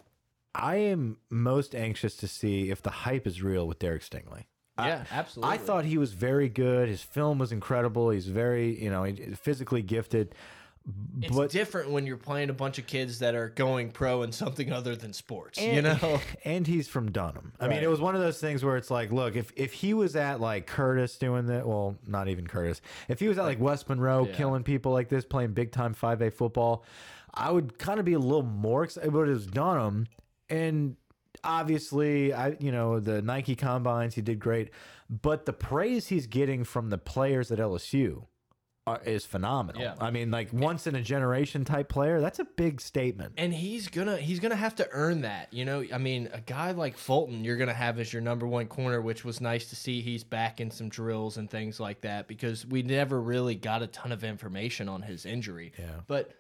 I 0.53 0.75
am 0.77 1.17
most 1.29 1.73
anxious 1.75 2.15
to 2.17 2.27
see 2.27 2.69
if 2.71 2.81
the 2.81 2.89
hype 2.89 3.25
is 3.25 3.41
real 3.41 3.67
with 3.67 3.79
Derek 3.79 4.01
Stingley. 4.03 4.45
yeah, 4.79 5.05
absolutely. 5.11 5.53
I 5.53 5.57
thought 5.57 5.85
he 5.85 5.97
was 5.97 6.13
very 6.13 6.49
good. 6.49 6.89
His 6.89 7.01
film 7.01 7.37
was 7.39 7.51
incredible. 7.51 8.09
He's 8.09 8.27
very, 8.27 8.81
you 8.81 8.89
know, 8.89 9.05
physically 9.35 9.81
gifted. 9.81 10.33
it's 11.21 11.35
but 11.37 11.51
different 11.51 11.91
when 11.91 12.07
you're 12.07 12.17
playing 12.17 12.49
a 12.49 12.53
bunch 12.53 12.79
of 12.79 12.87
kids 12.87 13.19
that 13.19 13.35
are 13.35 13.49
going 13.49 13.91
pro 13.91 14.23
in 14.23 14.31
something 14.31 14.71
other 14.73 14.95
than 14.95 15.13
sports. 15.13 15.61
you 15.61 15.67
And- 15.69 15.83
know, 16.01 16.19
and 16.43 16.65
he's 16.67 16.87
from 16.87 17.11
Dunham. 17.11 17.53
I 17.59 17.67
mean, 17.67 17.83
it 17.83 17.89
was 17.89 18.01
one 18.01 18.15
of 18.15 18.21
those 18.21 18.39
things 18.41 18.65
where 18.65 18.75
it's 18.77 18.89
like, 18.91 19.11
look, 19.11 19.35
if 19.35 19.53
if 19.55 19.71
he 19.73 19.93
was 19.93 20.15
at 20.15 20.41
like 20.41 20.65
Curtis 20.67 21.17
doing 21.17 21.45
that, 21.45 21.67
well, 21.67 21.97
not 22.07 22.27
even 22.27 22.47
Curtis. 22.47 22.81
If 23.07 23.19
he 23.19 23.27
was 23.27 23.37
at 23.37 23.43
like 23.45 23.59
West 23.59 23.87
Monroe 23.87 24.25
Yeah. 24.25 24.33
killing 24.35 24.63
people 24.63 24.91
like 24.91 25.07
this, 25.09 25.23
playing 25.23 25.53
big 25.53 25.71
time 25.71 25.93
five 25.93 26.21
A 26.21 26.31
football, 26.31 26.83
I 27.33 27.51
would 27.51 27.77
kind 27.77 27.99
of 27.99 28.05
be 28.05 28.13
a 28.13 28.19
little 28.19 28.41
more 28.43 28.83
excited. 28.83 29.13
But 29.13 29.27
it 29.29 29.33
was 29.33 29.45
Dunham, 29.45 30.07
and 30.51 30.95
obviously, 31.43 32.33
I 32.33 32.55
you 32.59 32.71
know 32.71 32.99
the 32.99 33.21
Nike 33.21 33.55
combines, 33.55 34.15
he 34.15 34.21
did 34.21 34.39
great, 34.39 34.69
but 35.09 35.45
the 35.45 35.53
praise 35.53 36.07
he's 36.07 36.27
getting 36.27 36.63
from 36.63 36.89
the 36.89 36.97
players 36.97 37.51
at 37.51 37.59
LSU. 37.59 38.25
Are, 38.87 38.99
is 39.05 39.25
phenomenal. 39.25 39.79
Yeah. 39.79 39.93
I 40.01 40.09
mean, 40.09 40.31
like 40.31 40.51
once 40.51 40.87
in 40.87 40.95
a 40.95 41.03
generation 41.03 41.63
type 41.63 41.87
player. 41.87 42.19
That's 42.19 42.39
a 42.39 42.45
big 42.45 42.81
statement. 42.81 43.33
and 43.37 43.53
he's 43.53 43.87
gonna 43.89 44.17
he's 44.17 44.39
gonna 44.39 44.55
have 44.55 44.73
to 44.77 44.87
earn 44.91 45.21
that 45.21 45.53
you 45.53 45.65
know 45.65 45.85
i 45.93 45.99
mean 45.99 46.29
a 46.33 46.41
guy 46.41 46.71
like 46.71 46.97
fulton 46.97 47.43
you're 47.43 47.57
gonna 47.57 47.75
have 47.75 47.99
as 47.99 48.11
your 48.11 48.23
number 48.23 48.47
one 48.47 48.65
corner 48.65 48.99
which 48.99 49.23
was 49.23 49.39
nice 49.39 49.69
to 49.69 49.75
see 49.75 50.01
he's 50.01 50.23
back 50.23 50.59
in 50.59 50.71
some 50.71 50.89
drills 50.89 51.37
and 51.37 51.47
things 51.47 51.79
like 51.79 52.01
that 52.01 52.27
because 52.27 52.65
we 52.65 52.81
never 52.81 53.21
really 53.21 53.53
got 53.53 53.83
a 53.83 53.87
ton 53.87 54.11
of 54.11 54.23
information 54.23 54.89
on 54.89 55.03
his 55.03 55.27
injury 55.27 55.71
Yeah. 55.77 55.85
but 56.07 56.31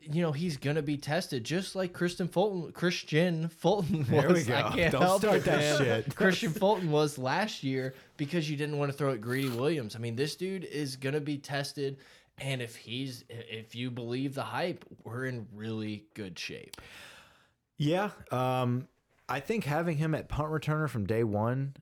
you 0.00 0.22
know 0.22 0.32
he's 0.32 0.56
gonna 0.56 0.82
be 0.82 0.96
tested 0.96 1.44
just 1.44 1.74
like 1.74 1.92
Kristian 1.92 2.30
Fulton. 2.30 2.72
Kristian 2.72 3.50
Fulton 3.50 4.00
was. 4.00 4.08
There 4.08 4.32
we 4.32 4.42
go. 4.44 4.54
I 4.54 4.62
can't 4.74 4.92
Don't 4.92 5.02
help 5.02 5.20
start 5.20 5.36
it, 5.38 5.44
that 5.44 5.58
man. 5.58 5.78
shit. 5.78 6.14
Kristian 6.14 6.56
Fulton 6.58 6.90
was 6.90 7.18
last 7.18 7.62
year 7.62 7.94
because 8.16 8.50
you 8.50 8.56
didn't 8.56 8.78
want 8.78 8.90
to 8.90 8.96
throw 8.96 9.12
at 9.12 9.20
Greedy 9.20 9.48
Williams. 9.48 9.96
I 9.96 9.98
mean, 9.98 10.16
this 10.16 10.36
dude 10.36 10.64
is 10.64 10.96
gonna 10.96 11.20
be 11.20 11.38
tested, 11.38 11.98
and 12.38 12.60
if 12.60 12.76
he's 12.76 13.24
if 13.28 13.74
you 13.74 13.90
believe 13.90 14.34
the 14.34 14.42
hype, 14.42 14.84
we're 15.04 15.26
in 15.26 15.46
really 15.54 16.04
good 16.14 16.38
shape. 16.38 16.76
Yeah, 17.78 18.10
um, 18.30 18.88
I 19.28 19.40
think 19.40 19.64
having 19.64 19.96
him 19.96 20.14
at 20.14 20.28
punt 20.28 20.50
returner 20.50 20.88
from 20.88 21.06
day 21.06 21.24
one, 21.24 21.74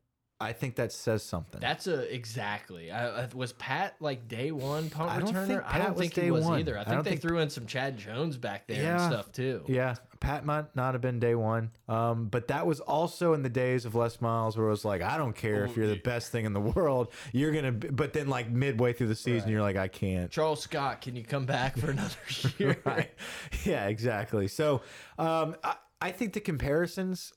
I 0.42 0.52
think 0.54 0.76
that 0.76 0.90
says 0.92 1.22
something. 1.22 1.60
That's 1.60 1.86
a 1.86 2.12
exactly. 2.14 2.90
I, 2.90 3.24
I- 3.24 3.28
was 3.34 3.52
Pat 3.52 3.96
like 4.00 4.26
day 4.26 4.50
one 4.52 4.88
punt 4.88 5.10
I 5.10 5.18
don't 5.20 5.34
returner? 5.34 5.46
think 5.46 5.62
I 5.66 5.78
don't 5.78 5.98
think 5.98 6.14
he 6.14 6.30
was 6.30 6.44
one. 6.44 6.60
either. 6.60 6.78
I 6.78 6.84
think 6.84 7.04
they 7.04 7.10
think- 7.10 7.22
threw 7.22 7.38
in 7.40 7.50
some 7.50 7.66
Chad 7.66 7.98
Jones 7.98 8.36
back 8.36 8.66
there 8.66 8.82
Yeah. 8.82 9.02
and 9.04 9.12
stuff 9.12 9.30
too. 9.32 9.62
yeah, 9.68 9.96
Pat 10.20 10.44
might 10.46 10.74
not 10.74 10.94
have 10.94 11.00
been 11.02 11.18
day 11.18 11.34
one, 11.34 11.70
um, 11.88 12.28
but 12.28 12.48
that 12.48 12.66
was 12.66 12.80
also 12.80 13.34
in 13.34 13.42
the 13.42 13.48
days 13.50 13.84
of 13.84 13.94
Les 13.94 14.20
Miles, 14.22 14.56
where 14.56 14.66
it 14.66 14.70
was 14.70 14.84
like, 14.84 15.02
I 15.02 15.18
don't 15.18 15.34
care 15.36 15.64
if 15.64 15.76
you're 15.76 15.86
the 15.88 15.96
best 16.00 16.32
thing 16.32 16.46
in 16.46 16.52
the 16.54 16.60
world, 16.60 17.08
you're 17.32 17.52
gonna. 17.52 17.72
Be, 17.72 17.88
but 17.88 18.12
then, 18.14 18.28
like 18.28 18.48
midway 18.50 18.92
through 18.94 19.08
the 19.08 19.14
season, 19.16 19.50
you're 19.50 19.60
like, 19.62 19.76
I 19.76 19.88
can't. 19.88 20.30
Charles 20.30 20.62
Scott, 20.62 21.00
can 21.02 21.16
you 21.16 21.22
come 21.24 21.44
back 21.44 21.76
for 21.76 21.90
another 21.90 22.14
year? 22.58 22.78
right. 22.84 23.10
Yeah, 23.64 23.88
exactly. 23.88 24.48
So 24.48 24.80
um, 25.18 25.54
I, 25.62 25.74
I 26.00 26.10
think 26.12 26.32
the 26.32 26.40
comparisons, 26.40 27.32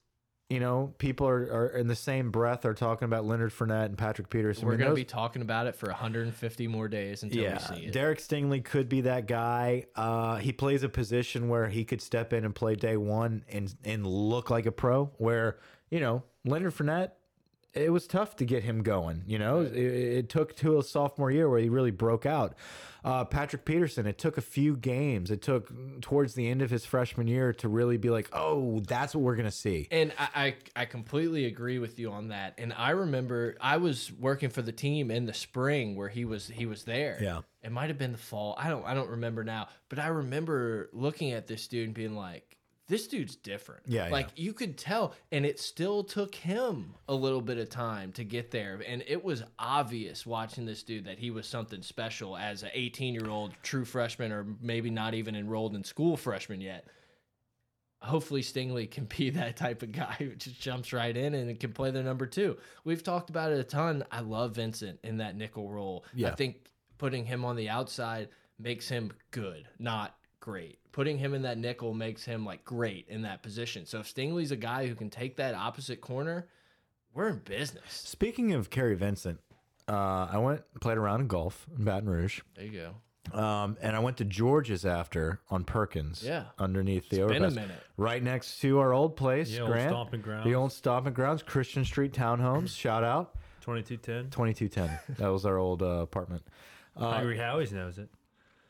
you 0.49 0.59
know, 0.59 0.93
people 0.97 1.27
are, 1.27 1.41
are 1.51 1.67
in 1.69 1.87
the 1.87 1.95
same 1.95 2.29
breath 2.29 2.65
are 2.65 2.73
talking 2.73 3.05
about 3.05 3.25
Leonard 3.25 3.51
Fournette 3.51 3.85
and 3.85 3.97
Patrick 3.97 4.29
Peterson. 4.29 4.67
We're 4.67 4.73
I 4.73 4.77
mean, 4.77 4.85
gonna 4.85 4.95
be 4.95 5.05
talking 5.05 5.41
about 5.41 5.67
it 5.67 5.75
for 5.75 5.87
150 5.87 6.67
more 6.67 6.87
days 6.87 7.23
until 7.23 7.41
yeah, 7.41 7.59
we 7.69 7.75
see 7.77 7.85
it. 7.85 7.93
Derek 7.93 8.19
Stingley 8.19 8.63
could 8.63 8.87
be 8.87 9.01
that 9.01 9.25
guy. 9.27 9.85
Uh, 9.95 10.35
he 10.35 10.51
plays 10.51 10.83
a 10.83 10.89
position 10.89 11.49
where 11.49 11.67
he 11.67 11.83
could 11.85 12.01
step 12.01 12.33
in 12.33 12.45
and 12.45 12.53
play 12.53 12.75
day 12.75 12.97
one 12.97 13.43
and 13.49 13.73
and 13.83 14.05
look 14.05 14.49
like 14.49 14.65
a 14.65 14.71
pro. 14.71 15.05
Where 15.17 15.57
you 15.89 15.99
know 15.99 16.23
Leonard 16.45 16.75
Fournette, 16.75 17.11
it 17.73 17.91
was 17.91 18.07
tough 18.07 18.35
to 18.37 18.45
get 18.45 18.63
him 18.63 18.83
going. 18.83 19.23
You 19.25 19.39
know, 19.39 19.61
it, 19.61 19.75
it 19.75 20.29
took 20.29 20.55
to 20.57 20.77
a 20.77 20.83
sophomore 20.83 21.31
year 21.31 21.49
where 21.49 21.59
he 21.59 21.69
really 21.69 21.91
broke 21.91 22.25
out. 22.25 22.55
Uh, 23.03 23.25
Patrick 23.25 23.65
Peterson, 23.65 24.05
it 24.05 24.17
took 24.17 24.37
a 24.37 24.41
few 24.41 24.77
games. 24.77 25.29
It 25.29 25.41
took 25.41 25.69
towards 26.01 26.35
the 26.35 26.47
end 26.49 26.61
of 26.61 26.69
his 26.69 26.85
freshman 26.85 27.27
year 27.27 27.51
to 27.55 27.67
really 27.67 27.97
be 27.97 28.09
like, 28.09 28.29
oh, 28.31 28.79
that's 28.87 29.13
what 29.13 29.23
we're 29.23 29.35
gonna 29.35 29.51
see. 29.51 29.89
And 29.91 30.13
I, 30.17 30.55
I 30.75 30.81
I 30.83 30.85
completely 30.85 31.45
agree 31.45 31.79
with 31.79 31.99
you 31.99 32.11
on 32.11 32.29
that. 32.29 32.53
And 32.57 32.71
I 32.71 32.91
remember 32.91 33.57
I 33.59 33.77
was 33.77 34.09
working 34.13 34.49
for 34.49 34.61
the 34.61 34.71
team 34.71 35.11
in 35.11 35.25
the 35.25 35.33
spring 35.33 35.97
where 35.97 36.07
he 36.07 36.23
was 36.23 36.47
he 36.47 36.65
was 36.65 36.83
there. 36.83 37.17
Yeah. 37.21 37.41
It 37.61 37.71
might 37.71 37.89
have 37.89 37.97
been 37.97 38.13
the 38.13 38.17
fall. 38.17 38.55
I 38.57 38.69
don't 38.69 38.85
I 38.85 38.93
don't 38.93 39.09
remember 39.09 39.43
now. 39.43 39.67
But 39.89 39.99
I 39.99 40.07
remember 40.07 40.89
looking 40.93 41.31
at 41.33 41.45
this 41.45 41.67
dude 41.67 41.87
and 41.87 41.93
being 41.93 42.15
like, 42.15 42.52
this 42.87 43.07
dude's 43.07 43.35
different. 43.35 43.83
Yeah, 43.87 44.09
Like 44.09 44.29
you 44.35 44.53
could 44.53 44.77
tell. 44.77 45.15
And 45.31 45.45
it 45.45 45.59
still 45.59 46.03
took 46.03 46.35
him 46.35 46.95
a 47.07 47.15
little 47.15 47.41
bit 47.41 47.57
of 47.57 47.69
time 47.69 48.11
to 48.13 48.23
get 48.23 48.51
there. 48.51 48.81
And 48.85 49.03
it 49.07 49.23
was 49.23 49.43
obvious 49.57 50.25
watching 50.25 50.65
this 50.65 50.83
dude 50.83 51.05
that 51.05 51.17
he 51.17 51.31
was 51.31 51.47
something 51.47 51.81
special 51.81 52.35
as 52.35 52.63
an 52.63 52.71
18 52.73 53.13
year 53.13 53.29
old 53.29 53.53
true 53.63 53.85
freshman 53.85 54.31
or 54.31 54.45
maybe 54.61 54.89
not 54.89 55.13
even 55.13 55.35
enrolled 55.35 55.75
in 55.75 55.83
school 55.83 56.17
freshman 56.17 56.59
yet. 56.61 56.85
hopefully 58.01 58.41
Stingley 58.41 58.91
can 58.91 59.05
be 59.05 59.29
that 59.31 59.55
type 59.55 59.81
of 59.81 59.93
guy 59.93 60.15
who 60.19 60.35
just 60.35 60.59
jumps 60.59 60.91
right 60.91 61.15
in 61.15 61.33
and 61.33 61.57
can 61.59 61.71
play 61.71 61.89
the 61.91 62.03
number 62.03 62.25
two. 62.25 62.57
We've 62.83 63.01
talked 63.01 63.29
about 63.29 63.53
it 63.53 63.59
a 63.59 63.63
ton. 63.63 64.03
I 64.11 64.19
love 64.19 64.55
Vincent 64.55 64.99
in 65.03 65.17
that 65.17 65.37
nickel 65.37 65.69
role. 65.69 66.03
Yeah. 66.13 66.31
I 66.31 66.35
think 66.35 66.57
putting 66.97 67.25
him 67.25 67.45
on 67.45 67.55
the 67.55 67.69
outside 67.69 68.27
makes 68.59 68.89
him 68.89 69.13
good, 69.31 69.67
not 69.79 70.15
great. 70.41 70.79
Putting 70.93 71.17
him 71.17 71.33
in 71.33 71.41
that 71.41 71.57
nickel 71.57 71.93
makes 71.93 72.23
him 72.23 72.45
like 72.45 72.63
great 72.63 73.07
in 73.09 73.23
that 73.23 73.43
position. 73.43 73.85
So 73.85 73.99
if 73.99 74.07
Stingley's 74.07 74.51
a 74.51 74.55
guy 74.55 74.87
who 74.87 74.95
can 74.95 75.09
take 75.09 75.35
that 75.37 75.53
opposite 75.55 75.99
corner, 75.99 76.47
we're 77.13 77.27
in 77.29 77.39
business. 77.39 77.83
Speaking 77.89 78.53
of 78.53 78.69
Kary 78.69 78.95
Vincent, 78.95 79.39
uh, 79.89 80.27
I 80.31 80.37
went 80.37 80.61
and 80.71 80.81
played 80.81 80.97
around 80.97 81.19
in 81.21 81.27
golf 81.27 81.65
in 81.77 81.83
Baton 81.83 82.09
Rouge. 82.09 82.39
There 82.55 82.65
you 82.65 82.71
go. 82.79 82.95
Um, 83.37 83.77
and 83.81 83.95
I 83.95 83.99
went 83.99 84.17
to 84.17 84.25
George's 84.25 84.85
after 84.85 85.39
on 85.49 85.63
Perkins. 85.63 86.23
Yeah. 86.23 86.45
Underneath 86.59 87.09
the 87.09 87.23
It's 87.23 87.31
been 87.33 87.43
a 87.43 87.47
overpass. 87.47 87.55
minute. 87.55 87.83
Right 87.97 88.21
next 88.21 88.59
to 88.61 88.79
our 88.79 88.93
old 88.93 89.15
place, 89.15 89.49
The 89.49 89.61
old 89.61 89.71
Grant. 89.71 89.89
stomping 89.89 90.21
grounds. 90.21 90.45
The 90.45 90.55
old 90.55 90.71
stomping 90.73 91.13
grounds, 91.13 91.41
Christian 91.41 91.85
Street 91.85 92.13
Townhomes. 92.13 92.69
Shout 92.77 93.03
out. 93.03 93.33
2210. 93.61 94.29
2210. 94.29 95.15
that 95.17 95.29
was 95.29 95.45
our 95.45 95.57
old 95.57 95.81
uh, 95.81 95.85
apartment. 96.01 96.43
Hungry 96.97 97.37
Howie's 97.37 97.71
knows 97.73 97.97
it. 97.97 98.09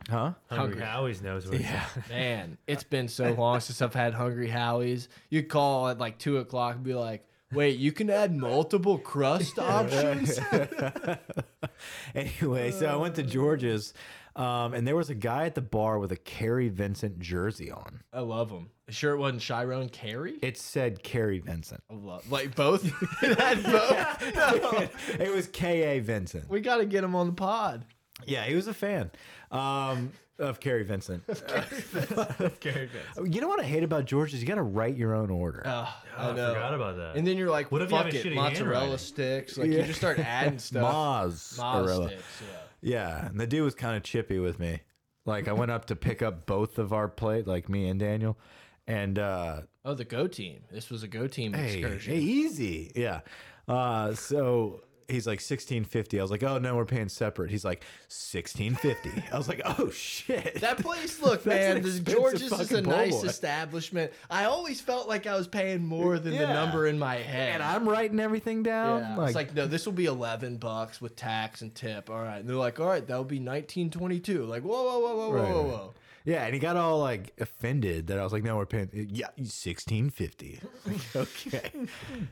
Huh? 0.10 0.34
Hungry, 0.50 0.82
Howie's 0.82 1.22
knows 1.22 1.48
what 1.48 1.60
yeah. 1.62 1.86
Man, 2.10 2.58
it's 2.68 2.84
been 2.84 3.08
so 3.08 3.32
long 3.34 3.60
since 3.60 3.82
I've 3.82 3.94
had 3.94 4.14
Hungry 4.14 4.50
Howie's. 4.50 5.08
You'd 5.30 5.50
call 5.50 5.88
at 5.90 5.98
like 5.98 6.18
two 6.18 6.38
o'clock 6.38 6.76
and 6.76 6.84
be 6.84 6.94
like, 6.94 7.26
wait, 7.54 7.78
you 7.78 7.92
can 7.92 8.10
add 8.10 8.36
multiple 8.36 8.98
crust 8.98 9.60
options? 9.60 10.40
Anyway, 12.16 12.72
so 12.72 12.86
I 12.86 12.96
went 12.96 13.16
to 13.16 13.24
George's, 13.24 13.94
um, 14.36 14.74
and 14.74 14.88
there 14.88 14.96
was 14.96 15.10
a 15.10 15.16
guy 15.16 15.46
at 15.46 15.56
the 15.56 15.62
bar 15.62 16.00
with 16.00 16.12
a 16.12 16.16
Kary 16.16 16.70
Vincent 16.70 17.20
jersey 17.20 17.72
on. 17.72 18.04
I 18.14 18.20
love 18.22 18.50
them. 18.50 18.70
Sure, 18.90 19.14
it 19.14 19.18
wasn't 19.18 19.42
Chiron 19.42 19.90
Carey? 19.90 20.36
It 20.42 20.58
said 20.58 21.04
Kary 21.04 21.40
Vincent. 21.40 21.82
I 21.90 21.96
love, 21.96 22.30
like 22.32 22.56
both? 22.56 22.86
it 23.22 23.40
had 23.40 23.64
both? 23.64 24.36
No. 24.36 24.88
it 25.26 25.34
was 25.34 25.48
K 25.48 25.98
A 25.98 26.00
Vincent. 26.00 26.50
We 26.50 26.62
got 26.62 26.78
to 26.78 26.86
get 26.86 27.04
him 27.04 27.16
on 27.16 27.28
the 27.28 27.34
pod. 27.34 27.86
Yeah, 28.26 28.44
he 28.46 28.56
was 28.56 28.68
a 28.68 28.74
fan 28.74 29.12
um, 29.52 30.12
of 30.40 30.60
Kary 30.60 30.84
Vincent. 30.84 31.24
Gary 32.60 32.88
Vince. 32.88 32.96
you 33.36 33.42
know 33.42 33.48
what 33.48 33.60
I 33.60 33.64
hate 33.64 33.84
about 33.84 34.06
George 34.06 34.34
is 34.34 34.42
You 34.42 34.48
got 34.48 34.56
to 34.56 34.62
write 34.64 34.96
your 34.96 35.14
own 35.16 35.30
order. 35.30 35.64
Oh, 35.66 35.94
I, 36.18 36.30
I 36.30 36.34
know. 36.36 36.54
forgot 36.54 36.74
about 36.74 36.98
that. 36.98 37.16
And 37.16 37.26
then 37.26 37.38
you're 37.38 37.50
like, 37.50 37.72
What 37.72 37.82
if 37.82 37.92
you 37.92 37.98
have 37.98 38.06
fuck 38.06 38.14
a 38.14 38.20
it, 38.20 38.26
shitty 38.26 38.36
mozzarella 38.36 38.80
handwriting? 38.82 38.98
sticks. 38.98 39.58
Like, 39.58 39.68
you 39.72 39.84
just 39.84 40.00
start 40.00 40.20
adding 40.20 40.60
stuff. 40.60 40.94
Maz. 40.94 41.60
Moz 41.60 41.86
Arella. 41.86 42.08
sticks, 42.08 42.24
yeah. 42.42 42.58
Yeah, 42.86 43.28
and 43.28 43.40
the 43.40 43.48
dude 43.48 43.64
was 43.64 43.76
kind 43.76 43.96
of 43.96 44.04
chippy 44.04 44.40
with 44.40 44.60
me. 44.60 44.82
Like 45.26 45.48
I 45.48 45.54
went 45.54 45.72
up 45.72 45.86
to 45.86 45.96
pick 45.96 46.22
up 46.22 46.46
both 46.46 46.78
of 46.78 46.92
our 46.92 47.08
plate, 47.08 47.48
like 47.48 47.70
me 47.70 47.88
and 47.88 47.98
Daniel, 48.00 48.38
and 48.88 49.18
uh, 49.18 49.62
Oh, 49.86 49.94
the 49.94 50.04
Go 50.04 50.28
team. 50.28 50.64
This 50.70 50.90
was 50.90 51.02
a 51.04 51.08
Go 51.08 51.28
team 51.28 51.54
hey, 51.54 51.78
excursion. 51.80 52.14
hey, 52.14 52.20
easy, 52.20 52.92
yeah. 52.94 53.22
Uh, 53.66 54.14
so 54.14 54.82
he's 55.08 55.28
like 55.28 55.42
sixteen 55.42 55.84
fifty. 55.84 56.20
I 56.20 56.22
was 56.22 56.32
like, 56.32 56.44
oh 56.44 56.58
no, 56.58 56.76
we're 56.76 56.86
paying 56.86 57.10
separate. 57.10 57.52
He's 57.52 57.66
like 57.66 57.84
sixteen 58.08 58.76
fifty. 58.76 59.12
I 59.32 59.38
was 59.38 59.48
like, 59.48 59.62
oh 59.66 59.90
shit. 59.90 60.62
That 60.62 60.78
place, 60.80 61.22
look, 61.22 61.46
man, 61.46 61.78
an 61.78 61.84
the 61.84 62.00
George's 62.00 62.52
is 62.52 62.72
a 62.72 62.82
nice 62.82 63.22
boy. 63.22 63.28
establishment. 63.28 64.12
I 64.30 64.46
always 64.46 64.82
felt 64.82 65.08
like 65.08 65.28
I 65.28 65.36
was 65.36 65.48
paying 65.48 65.86
more 65.86 66.20
than 66.20 66.36
the 66.36 66.48
number 66.48 66.88
in 66.88 66.98
my 67.00 67.16
head. 67.16 67.56
and 67.56 67.64
I'm 67.64 67.88
writing 67.88 68.20
everything 68.20 68.64
down. 68.64 69.02
yeah, 69.02 69.26
it's 69.26 69.36
like 69.36 69.54
no, 69.54 69.68
this 69.68 69.86
will 69.86 69.94
be 69.94 70.06
eleven 70.06 70.58
bucks 70.58 71.02
with 71.02 71.16
tax 71.16 71.62
and 71.62 71.74
tip. 71.74 72.10
All 72.10 72.22
right, 72.22 72.38
and 72.40 72.48
they're 72.50 72.56
like, 72.56 72.80
all 72.80 72.88
right, 72.88 73.06
that'll 73.06 73.24
be 73.24 73.40
nineteen 73.40 73.90
twenty 73.90 74.20
two. 74.20 74.46
Like, 74.46 74.64
whoa, 74.64 74.84
whoa, 74.84 75.00
whoa, 75.00 75.16
whoa, 75.16 75.32
Right, 75.34 75.52
whoa, 75.52 75.64
right. 75.64 75.90
Yeah, 76.26 76.46
and 76.46 76.54
he 76.54 76.60
got 76.60 76.78
all 76.78 77.00
like 77.00 77.34
offended 77.40 78.08
that 78.08 78.18
I 78.18 78.24
was 78.24 78.32
like, 78.32 78.44
"No, 78.44 78.56
we're 78.56 78.66
paying." 78.66 78.90
Yeah, 79.12 79.28
sixteen 79.44 80.10
fifty. 80.10 80.62
okay. 81.16 81.72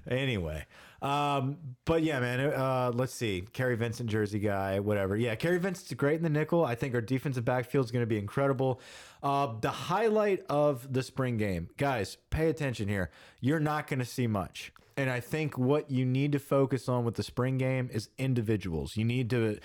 anyway, 0.09 0.65
um, 1.01 1.57
but 1.83 2.03
yeah, 2.03 2.19
man. 2.19 2.39
Uh, 2.39 2.91
let's 2.93 3.13
see, 3.13 3.43
Kary 3.51 3.75
Vincent, 3.75 4.09
Jersey 4.09 4.39
guy, 4.39 4.79
whatever. 4.79 5.17
Yeah, 5.17 5.35
Kary 5.35 5.59
Vincent's 5.59 5.93
great 5.93 6.15
in 6.15 6.23
the 6.23 6.29
nickel. 6.29 6.63
I 6.63 6.75
think 6.75 6.95
our 6.95 7.01
defensive 7.01 7.43
backfield 7.43 7.85
is 7.85 7.91
going 7.91 8.03
to 8.03 8.07
be 8.07 8.17
incredible. 8.17 8.79
Uh, 9.21 9.53
the 9.59 9.69
highlight 9.69 10.45
of 10.49 10.91
the 10.91 11.03
spring 11.03 11.37
game, 11.37 11.69
guys, 11.77 12.17
pay 12.29 12.49
attention 12.49 12.87
here. 12.87 13.11
You're 13.41 13.59
not 13.59 13.87
going 13.87 13.99
to 13.99 14.05
see 14.05 14.27
much. 14.27 14.71
And 14.97 15.09
I 15.09 15.19
think 15.19 15.57
what 15.57 15.89
you 15.89 16.05
need 16.05 16.33
to 16.33 16.39
focus 16.39 16.89
on 16.89 17.05
with 17.05 17.15
the 17.15 17.23
spring 17.23 17.57
game 17.57 17.89
is 17.91 18.09
individuals. 18.17 18.97
You 18.97 19.05
need 19.05 19.29
to 19.31 19.57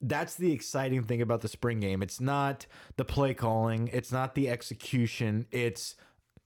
that's 0.00 0.34
the 0.34 0.52
exciting 0.52 1.04
thing 1.04 1.22
about 1.22 1.40
the 1.40 1.48
spring 1.48 1.80
game. 1.80 2.02
It's 2.02 2.20
not 2.20 2.66
the 2.96 3.04
play 3.04 3.34
calling, 3.34 3.88
it's 3.92 4.12
not 4.12 4.34
the 4.34 4.48
execution. 4.48 5.46
It's 5.50 5.96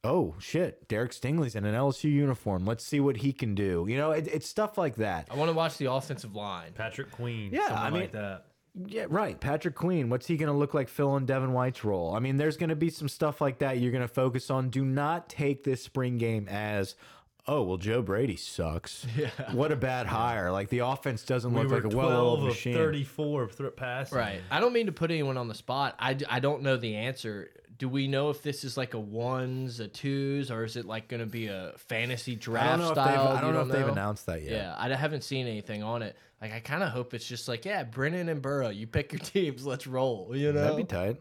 oh 0.02 0.34
shit, 0.38 0.86
Derek 0.88 1.12
Stingley's 1.12 1.54
in 1.54 1.64
an 1.64 1.74
LSU 1.74 2.10
uniform. 2.10 2.66
Let's 2.66 2.84
see 2.84 3.00
what 3.00 3.18
he 3.18 3.32
can 3.32 3.54
do. 3.54 3.86
You 3.88 3.96
know, 3.96 4.10
it, 4.10 4.28
it's 4.28 4.48
stuff 4.48 4.76
like 4.76 4.96
that. 4.96 5.28
I 5.30 5.36
want 5.36 5.50
to 5.50 5.56
watch 5.56 5.78
the 5.78 5.90
offensive 5.90 6.34
line. 6.34 6.72
Patrick 6.74 7.10
Queen. 7.10 7.50
Yeah, 7.52 7.68
I 7.70 7.90
mean- 7.90 8.02
like 8.02 8.12
that. 8.12 8.46
Yeah, 8.86 9.06
right. 9.08 9.38
Patrick 9.38 9.76
Queen, 9.76 10.10
what's 10.10 10.26
he 10.26 10.36
going 10.36 10.50
to 10.50 10.58
look 10.58 10.74
like 10.74 10.88
filling 10.88 11.26
Devin 11.26 11.52
White's 11.52 11.84
role? 11.84 12.12
I 12.12 12.18
mean, 12.18 12.38
there's 12.38 12.56
going 12.56 12.70
to 12.70 12.76
be 12.76 12.90
some 12.90 13.08
stuff 13.08 13.40
like 13.40 13.58
that 13.58 13.78
you're 13.78 13.92
going 13.92 14.02
to 14.02 14.12
focus 14.12 14.50
on. 14.50 14.68
Do 14.68 14.84
not 14.84 15.28
take 15.28 15.62
this 15.62 15.84
spring 15.84 16.18
game 16.18 16.48
as 16.48 16.96
Oh 17.46 17.62
well, 17.62 17.76
Joe 17.76 18.00
Brady 18.02 18.36
sucks. 18.36 19.06
Yeah, 19.16 19.28
what 19.52 19.70
a 19.70 19.76
bad 19.76 20.06
hire. 20.06 20.50
Like 20.50 20.68
the 20.70 20.78
offense 20.80 21.22
doesn't 21.24 21.52
We 21.52 21.60
look 21.60 21.70
were 21.70 21.76
like 21.76 21.84
a 21.84 21.90
12 21.90 22.10
well-oiled 22.12 22.38
of 22.40 22.44
machine. 22.46 22.74
34 22.74 23.46
th 23.48 23.76
passing. 23.76 24.18
Right. 24.18 24.40
I 24.50 24.60
don't 24.60 24.72
mean 24.72 24.86
to 24.86 24.92
put 24.92 25.10
anyone 25.10 25.36
on 25.36 25.48
the 25.48 25.54
spot. 25.54 25.94
I, 25.98 26.16
I 26.28 26.40
don't 26.40 26.62
know 26.62 26.76
the 26.76 26.96
answer. 26.96 27.50
Do 27.76 27.88
we 27.88 28.06
know 28.06 28.30
if 28.30 28.42
this 28.42 28.64
is 28.64 28.76
like 28.76 28.94
a 28.94 29.00
ones, 29.00 29.80
a 29.80 29.88
twos, 29.88 30.50
or 30.50 30.64
is 30.64 30.76
it 30.76 30.86
like 30.86 31.08
going 31.08 31.20
to 31.20 31.26
be 31.26 31.48
a 31.48 31.72
fantasy 31.76 32.32
I 32.32 32.36
draft 32.36 32.68
don't 32.70 32.78
know 32.78 32.88
if 32.90 32.94
they've, 32.94 33.14
style? 33.14 33.28
I 33.28 33.34
You 33.34 33.40
don't 33.40 33.52
know 33.52 33.60
if 33.62 33.68
they've 33.68 33.88
announced 33.92 34.26
that 34.26 34.42
yet. 34.42 34.52
Yeah, 34.52 34.74
I 34.78 34.88
haven't 34.94 35.24
seen 35.24 35.46
anything 35.46 35.82
on 35.82 36.02
it. 36.02 36.16
Like, 36.40 36.52
I 36.52 36.60
kind 36.60 36.82
of 36.82 36.90
hope 36.90 37.14
it's 37.14 37.26
just 37.26 37.48
like, 37.48 37.64
yeah, 37.64 37.82
Brennan 37.84 38.28
and 38.28 38.40
Burrow, 38.40 38.68
you 38.70 38.86
pick 38.86 39.12
your 39.12 39.18
teams, 39.34 39.66
let's 39.66 39.86
roll. 39.86 40.30
You 40.34 40.52
know? 40.52 40.60
That'd 40.60 40.76
be 40.76 40.84
tight. 40.84 41.20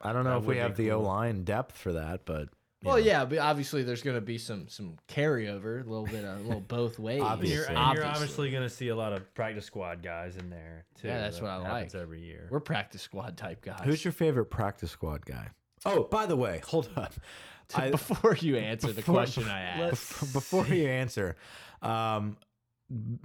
I 0.00 0.12
don't 0.12 0.24
know 0.24 0.30
That 0.30 0.36
if 0.38 0.42
we 0.42 0.48
would 0.48 0.54
be 0.54 0.58
have 0.60 0.76
the 0.76 0.90
o-line 0.92 1.44
depth 1.44 1.76
for 1.78 1.92
that, 1.94 2.24
but 2.26 2.40
you 2.42 2.48
well, 2.86 2.96
know. 2.96 3.02
yeah, 3.04 3.24
but 3.24 3.38
obviously 3.38 3.82
there's 3.82 4.02
going 4.02 4.16
to 4.16 4.20
be 4.20 4.38
some 4.38 4.68
some 4.68 4.96
carryover, 5.08 5.80
a 5.84 5.88
little 5.88 6.06
bit, 6.06 6.24
a 6.24 6.36
little 6.36 6.60
both 6.60 6.98
ways. 7.00 7.16
And 7.20 7.26
Obviously. 7.26 7.56
you're, 7.56 7.64
and 7.66 7.74
you're 7.74 7.82
Obviously. 7.84 8.10
obviously 8.10 8.50
going 8.50 8.62
to 8.62 8.70
see 8.70 8.88
a 8.88 8.96
lot 8.96 9.12
of 9.12 9.34
practice 9.34 9.64
squad 9.66 10.02
guys 10.02 10.36
in 10.36 10.48
there 10.50 10.84
too. 11.00 11.08
Yeah, 11.08 11.18
that's 11.18 11.36
That 11.38 11.42
what 11.44 11.50
I 11.50 11.72
like. 11.72 11.94
every 11.94 12.22
year. 12.22 12.48
We're 12.50 12.60
practice 12.60 13.02
squad 13.02 13.36
type 13.36 13.62
guys. 13.62 13.80
Who's 13.84 14.04
your 14.04 14.12
favorite 14.12 14.46
practice 14.46 14.90
squad 14.90 15.26
guy? 15.26 15.48
Oh, 15.84 16.04
by 16.04 16.26
the 16.26 16.36
way, 16.36 16.60
hold 16.66 16.88
on. 16.96 17.08
I, 17.74 17.90
Before 17.90 18.36
you 18.36 18.56
answer 18.56 18.92
the 18.92 19.02
question 19.02 19.48
I 19.48 19.60
asked, 19.62 20.12
bef- 20.12 20.32
before 20.32 20.66
you 20.66 20.86
answer, 20.86 21.34
um, 21.82 22.36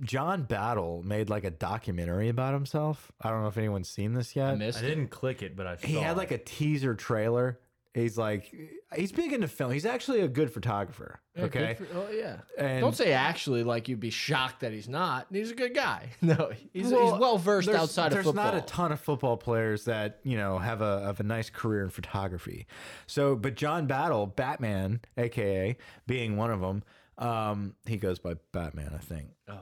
John 0.02 0.44
Battle 0.44 1.04
made 1.06 1.30
like 1.30 1.44
a 1.44 1.52
documentary 1.52 2.30
about 2.30 2.54
himself. 2.56 3.12
I 3.22 3.30
don't 3.30 3.42
know 3.44 3.48
if 3.48 3.58
anyone's 3.60 3.88
seen 3.90 4.14
this 4.14 4.36
I 4.36 4.40
yet. 4.50 4.58
missed 4.58 4.80
I 4.80 4.82
didn't 4.82 5.10
click 5.10 5.44
it, 5.44 5.56
but 5.56 5.68
I 5.68 5.76
he 5.76 5.94
saw 5.94 6.02
had 6.02 6.12
it. 6.14 6.18
like 6.18 6.32
a 6.32 6.40
teaser 6.40 6.96
trailer. 6.96 7.60
He's 7.94 8.18
like, 8.18 8.54
he's 8.96 9.12
big 9.12 9.34
into 9.34 9.50
film. 9.50 9.72
He's 9.74 9.86
actually 9.86 10.22
a 10.22 10.28
good 10.30 10.50
photographer. 10.54 11.20
Yeah, 11.36 11.48
good 11.50 11.62
okay. 11.62 11.74
for- 11.74 11.88
oh 11.98 12.10
yeah. 12.10 12.38
And- 12.58 12.80
Don't 12.80 12.96
say 12.96 13.12
actually 13.12 13.64
like 13.64 13.90
you'd 13.90 14.00
be 14.00 14.10
shocked 14.12 14.62
that 14.62 14.72
he's 14.72 14.88
not. 14.88 15.28
He's 15.30 15.52
a 15.52 15.56
good 15.56 15.74
guy. 15.76 16.10
No, 16.22 16.52
he's 16.72 16.90
Well, 16.92 17.12
he's 17.12 17.20
well 17.20 17.38
versed 17.38 17.68
there's- 17.68 17.82
outside 17.82 18.08
of 18.08 18.14
there's 18.14 18.26
football. 18.26 18.46
not 18.46 18.56
a 18.56 18.62
ton 18.62 18.94
of 18.94 19.00
football 19.02 19.36
players 19.36 19.84
that 19.86 20.20
you 20.24 20.38
know 20.38 20.58
have 20.58 20.82
a 20.82 21.02
have 21.06 21.20
a 21.20 21.24
nice 21.24 21.50
career 21.50 21.84
in 21.84 21.90
photography. 21.90 22.66
So, 23.08 23.36
but 23.36 23.56
John 23.56 23.88
Battle, 23.88 24.26
Batman, 24.26 25.02
aka 25.18 25.76
being 26.08 26.38
one 26.38 26.50
of 26.52 26.62
them, 26.62 26.84
um, 27.18 27.76
he 27.86 27.98
goes 27.98 28.20
by 28.20 28.36
Batman, 28.54 28.92
I 28.96 29.00
think. 29.00 29.28
oh, 29.50 29.60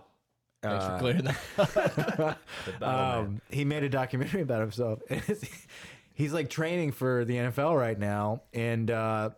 thanks 0.61 0.85
Uh, 0.85 0.89
for 0.89 0.99
clearing 0.99 1.23
that. 1.23 2.37
Um, 2.83 3.41
he 3.49 3.65
made 3.65 3.83
a 3.83 3.89
documentary 3.89 4.41
about 4.41 4.61
himself. 4.61 4.99
He's 6.19 6.33
like 6.33 6.49
training 6.49 6.91
for 6.91 7.23
the 7.23 7.35
NFL 7.35 7.79
right 7.79 7.97
now, 7.97 8.41
and 8.53 8.91
uh, 8.91 9.29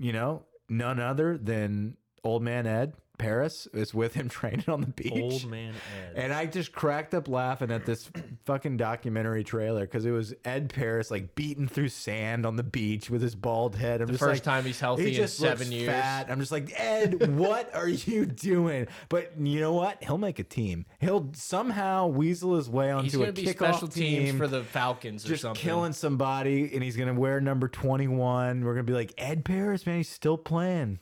you 0.00 0.14
know, 0.14 0.44
none 0.66 0.98
other 0.98 1.36
than 1.36 1.98
Old 2.24 2.42
Man 2.42 2.66
Ed 2.66 2.94
Paris 3.22 3.68
is 3.72 3.94
with 3.94 4.14
him 4.14 4.28
training 4.28 4.64
on 4.66 4.80
the 4.80 4.88
beach. 4.88 5.12
Old 5.12 5.48
man 5.48 5.74
Ed. 5.96 6.12
And 6.16 6.32
I 6.32 6.46
just 6.46 6.72
cracked 6.72 7.14
up 7.14 7.28
laughing 7.28 7.70
at 7.70 7.86
this 7.86 8.10
fucking 8.46 8.76
documentary 8.78 9.44
trailer 9.44 9.82
because 9.82 10.04
it 10.04 10.10
was 10.10 10.34
Ed 10.44 10.72
Paris 10.74 11.08
like 11.08 11.36
beating 11.36 11.68
through 11.68 11.88
sand 11.88 12.44
on 12.44 12.56
the 12.56 12.64
beach 12.64 13.10
with 13.10 13.22
his 13.22 13.36
bald 13.36 13.76
head. 13.76 14.00
I'm 14.00 14.08
the 14.08 14.14
just 14.14 14.24
first 14.24 14.44
like, 14.44 14.54
time 14.54 14.64
he's 14.64 14.80
healthy 14.80 15.04
he 15.04 15.08
in 15.10 15.14
just 15.14 15.38
seven 15.38 15.70
years. 15.70 15.88
Fat. 15.88 16.30
I'm 16.30 16.40
just 16.40 16.50
like 16.50 16.72
Ed, 16.78 17.36
what 17.36 17.72
are 17.74 17.88
you 17.88 18.26
doing? 18.26 18.88
But 19.08 19.32
you 19.38 19.60
know 19.60 19.72
what? 19.72 20.02
He'll 20.02 20.18
make 20.18 20.40
a 20.40 20.44
team. 20.44 20.84
He'll 20.98 21.30
somehow 21.34 22.08
weasel 22.08 22.56
his 22.56 22.68
way 22.68 22.90
onto 22.90 23.22
a 23.22 23.30
be 23.30 23.44
kickoff 23.44 23.54
special 23.54 23.88
team 23.88 24.36
for 24.36 24.48
the 24.48 24.64
Falcons 24.64 25.24
or 25.24 25.28
just 25.28 25.42
something. 25.42 25.62
killing 25.62 25.92
somebody, 25.92 26.74
and 26.74 26.82
he's 26.82 26.96
gonna 26.96 27.14
wear 27.14 27.40
number 27.40 27.68
21. 27.68 28.64
We're 28.64 28.74
gonna 28.74 28.82
be 28.82 28.92
like 28.92 29.14
Ed 29.16 29.44
Paris, 29.44 29.86
man. 29.86 29.98
He's 29.98 30.08
still 30.08 30.36
playing. 30.36 30.98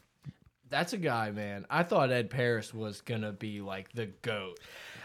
That's 0.71 0.93
a 0.93 0.99
guy, 0.99 1.31
man. 1.33 1.67
I 1.69 1.83
thought 1.83 2.11
Ed 2.11 2.31
Paris 2.31 2.73
was 2.73 3.01
gonna 3.01 3.33
be 3.33 3.61
like 3.61 3.93
the 3.93 4.07
goat. 4.23 4.59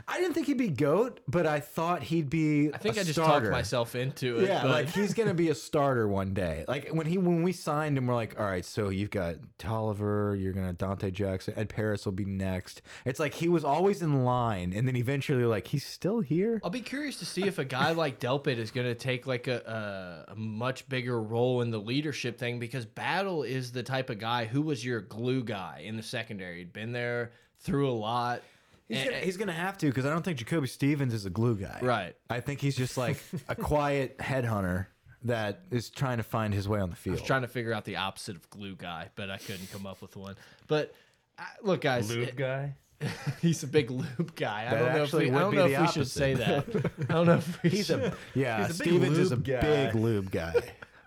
I 0.08 0.20
didn't 0.20 0.34
think 0.34 0.47
he'd 0.47 0.58
be 0.58 0.70
goat, 0.70 1.20
but 1.28 1.47
I 1.47 1.60
thought 1.60 2.03
he'd 2.03 2.30
be. 2.30 2.72
I 2.74 2.78
think 2.78 2.97
I 2.97 3.01
just 3.01 3.14
starter. 3.14 3.47
talked 3.47 3.51
myself 3.51 3.95
into 3.95 4.38
it. 4.39 4.47
Yeah, 4.47 4.62
but 4.62 4.72
like 4.72 4.89
he's 4.89 5.14
gonna 5.14 5.34
be 5.34 5.49
a 5.49 5.56
starter 5.56 6.08
one 6.08 6.34
day. 6.34 6.64
Like 6.68 6.89
when 6.89 7.08
he 7.08 7.18
when 7.18 7.41
we 7.43 7.51
signed 7.51 7.97
him, 7.97 8.08
we're 8.08 8.16
like, 8.16 8.39
all 8.39 8.45
right, 8.45 8.64
so 8.64 8.89
you've 8.89 9.10
got 9.10 9.36
Toliver, 9.58 10.39
you're 10.39 10.53
gonna 10.53 10.74
Donte 10.74 11.12
Jackson, 11.12 11.56
Ed 11.58 11.70
Paris 11.70 12.06
will 12.06 12.12
be 12.12 12.26
next. 12.26 12.82
It's 13.03 13.20
like 13.20 13.34
he 13.34 13.49
was 13.49 13.64
always 13.64 14.01
in 14.01 14.24
line, 14.24 14.74
and 14.74 14.88
then 14.88 14.95
eventually, 14.95 15.45
like 15.45 15.68
he's 15.68 15.86
still 15.86 16.20
here. 16.20 16.62
I'll 16.64 16.70
be 16.70 16.82
curious 16.82 17.18
to 17.20 17.26
see 17.26 17.43
if 17.43 17.58
a 17.58 17.66
guy 17.66 17.91
like 17.93 18.20
Delpit 18.20 18.58
is 18.58 18.72
going 18.72 18.88
to 18.88 18.95
take 18.95 19.26
like 19.26 19.47
a, 19.47 20.26
a, 20.28 20.34
a 20.34 20.36
much 20.36 20.88
bigger 20.89 21.22
role 21.22 21.62
in 21.62 21.72
the 21.72 21.80
leadership 21.80 22.38
thing 22.38 22.60
because 22.60 22.86
Battle 22.86 23.43
is 23.43 23.72
the 23.72 23.84
type 23.84 24.10
of 24.10 24.20
guy 24.20 24.45
who 24.45 24.62
was 24.62 24.86
your 24.86 25.01
glue 25.01 25.43
guy 25.43 25.84
in 25.86 25.97
the 25.97 26.03
secondary. 26.03 26.60
He'd 26.60 26.74
been 26.74 26.91
there 26.91 27.32
through 27.60 27.89
a 27.89 27.93
lot. 27.93 28.41
He's 28.88 28.98
And- 29.00 29.10
gonna, 29.10 29.22
he's 29.22 29.38
gonna 29.38 29.52
have 29.54 29.78
to 29.80 29.88
because 29.88 30.06
I 30.06 30.10
don't 30.10 30.24
think 30.24 30.38
Jacoby 30.38 30.68
Stevens 30.68 31.14
is 31.14 31.26
a 31.26 31.30
glue 31.30 31.56
guy. 31.56 31.80
Right. 31.82 32.16
I 32.30 32.40
think 32.40 32.60
he's 32.62 32.76
just 32.76 32.98
like 32.98 33.18
a 33.50 33.56
quiet 33.56 34.18
headhunter 34.20 34.88
that 35.24 35.62
is 35.72 35.90
trying 35.90 36.18
to 36.18 36.24
find 36.24 36.54
his 36.54 36.68
way 36.70 36.80
on 36.80 36.90
the 36.92 36.96
field. 36.96 37.18
I 37.18 37.22
was 37.22 37.28
trying 37.28 37.42
to 37.42 37.48
figure 37.48 37.74
out 37.74 37.84
the 37.86 37.96
opposite 37.96 38.36
of 38.36 38.48
glue 38.52 38.76
guy, 38.76 39.10
but 39.16 39.32
I 39.32 39.38
couldn't 39.38 39.72
come 39.72 39.88
up 39.88 40.02
with 40.02 40.16
one. 40.16 40.36
But 40.68 40.94
uh, 41.40 41.44
look, 41.64 41.82
guys, 41.82 42.16
Lube 42.16 42.36
guy. 42.36 42.76
he's 43.42 43.62
a 43.64 43.68
big 43.68 43.90
lube 43.92 44.36
guy. 44.36 44.68
I 44.72 44.76
don't 44.80 44.94
know 44.94 45.04
if 45.04 45.14
we, 45.14 45.30
I 45.30 45.40
don't 45.40 45.54
know 45.56 45.66
if 45.66 45.80
we 45.82 45.88
should 45.88 46.08
say 46.08 46.34
that. 46.36 46.66
I 47.10 47.14
don't 47.14 47.26
know 47.26 47.34
if 47.34 47.64
we 47.64 47.70
He's 47.72 47.88
should. 47.88 48.00
a 48.02 48.14
yeah. 48.36 48.68
He's 48.68 48.80
a 48.80 48.84
big 48.84 48.88
Stevens 48.94 49.18
is 49.18 49.32
a 49.32 49.38
guy. 49.38 49.62
big 49.62 49.96
lube 49.96 50.32
guy. 50.32 50.54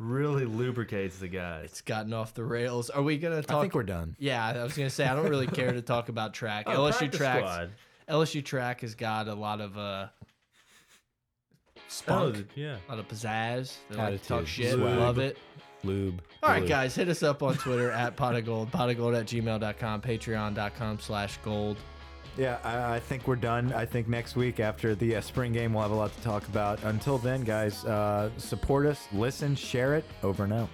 Really 0.01 0.44
lubricates 0.44 1.18
the 1.18 1.28
guys. 1.28 1.66
It's 1.66 1.80
gotten 1.80 2.12
off 2.12 2.32
the 2.34 2.44
rails. 2.44 2.88
Are 2.90 3.03
we 3.03 3.18
gonna 3.18 3.42
talk? 3.42 3.57
I 3.59 3.61
think 3.62 3.74
we're 3.74 3.82
done. 3.82 4.14
Yeah, 4.18 4.46
I 4.46 4.62
was 4.62 4.76
gonna 4.76 4.90
say 4.90 5.07
I 5.07 5.14
don't 5.16 5.28
really 5.28 5.46
care 5.59 5.72
to 5.72 5.82
talk 5.82 6.09
about 6.09 6.34
track. 6.34 6.64
Oh, 6.68 6.72
LSU 6.78 7.11
track. 7.11 7.38
squad. 7.40 7.70
LSU 8.09 8.44
track 8.44 8.80
has 8.82 8.94
got 8.94 9.26
a 9.28 9.34
lot 9.34 9.61
of 9.61 9.76
uh 9.76 10.07
Oh, 11.76 11.80
spunk, 11.90 12.49
yeah. 12.55 12.76
a 12.88 12.90
lot 12.92 12.99
of 12.99 13.09
pizzazz. 13.09 13.74
They 13.90 13.96
like 13.96 14.22
to 14.22 14.28
talk 14.28 14.46
shit. 14.46 14.74
Swag. 14.74 14.99
Love 14.99 15.18
it. 15.18 15.38
Lube. 15.84 16.20
All 16.42 16.51
right, 16.51 16.61
Lube. 16.61 16.68
guys, 16.68 16.94
hit 16.94 17.09
us 17.09 17.22
up 17.22 17.42
on 17.42 17.55
Twitter 17.57 17.90
at 17.90 18.14
pot 18.16 18.34
of 18.34 18.44
gold, 18.44 18.70
pot 18.70 18.90
of 18.90 18.96
gold 18.99 19.14
at 19.14 19.26
gmail.com, 19.26 20.03
patreon.com 20.03 20.99
slash 20.99 21.38
gold. 21.38 21.76
Yeah, 22.39 22.59
I, 22.62 22.95
I 22.95 23.01
think 23.01 23.26
we're 23.26 23.34
done. 23.34 23.72
I 23.72 23.84
think 23.84 24.07
next 24.07 24.36
week 24.36 24.61
after 24.61 24.95
the 24.95 25.16
uh, 25.16 25.20
spring 25.20 25.53
game, 25.53 25.74
we'll 25.74 25.82
have 25.82 25.91
a 25.91 25.97
lot 25.97 26.14
to 26.16 26.22
talk 26.22 26.47
about. 26.47 26.80
Until 26.84 27.18
then, 27.18 27.43
guys, 27.43 27.84
uh, 27.84 28.30
support 28.39 28.86
us, 28.86 29.09
listen, 29.12 29.57
share 29.57 29.97
it. 29.97 30.05
Over 30.22 30.45
and 30.45 30.53
out. 30.53 30.68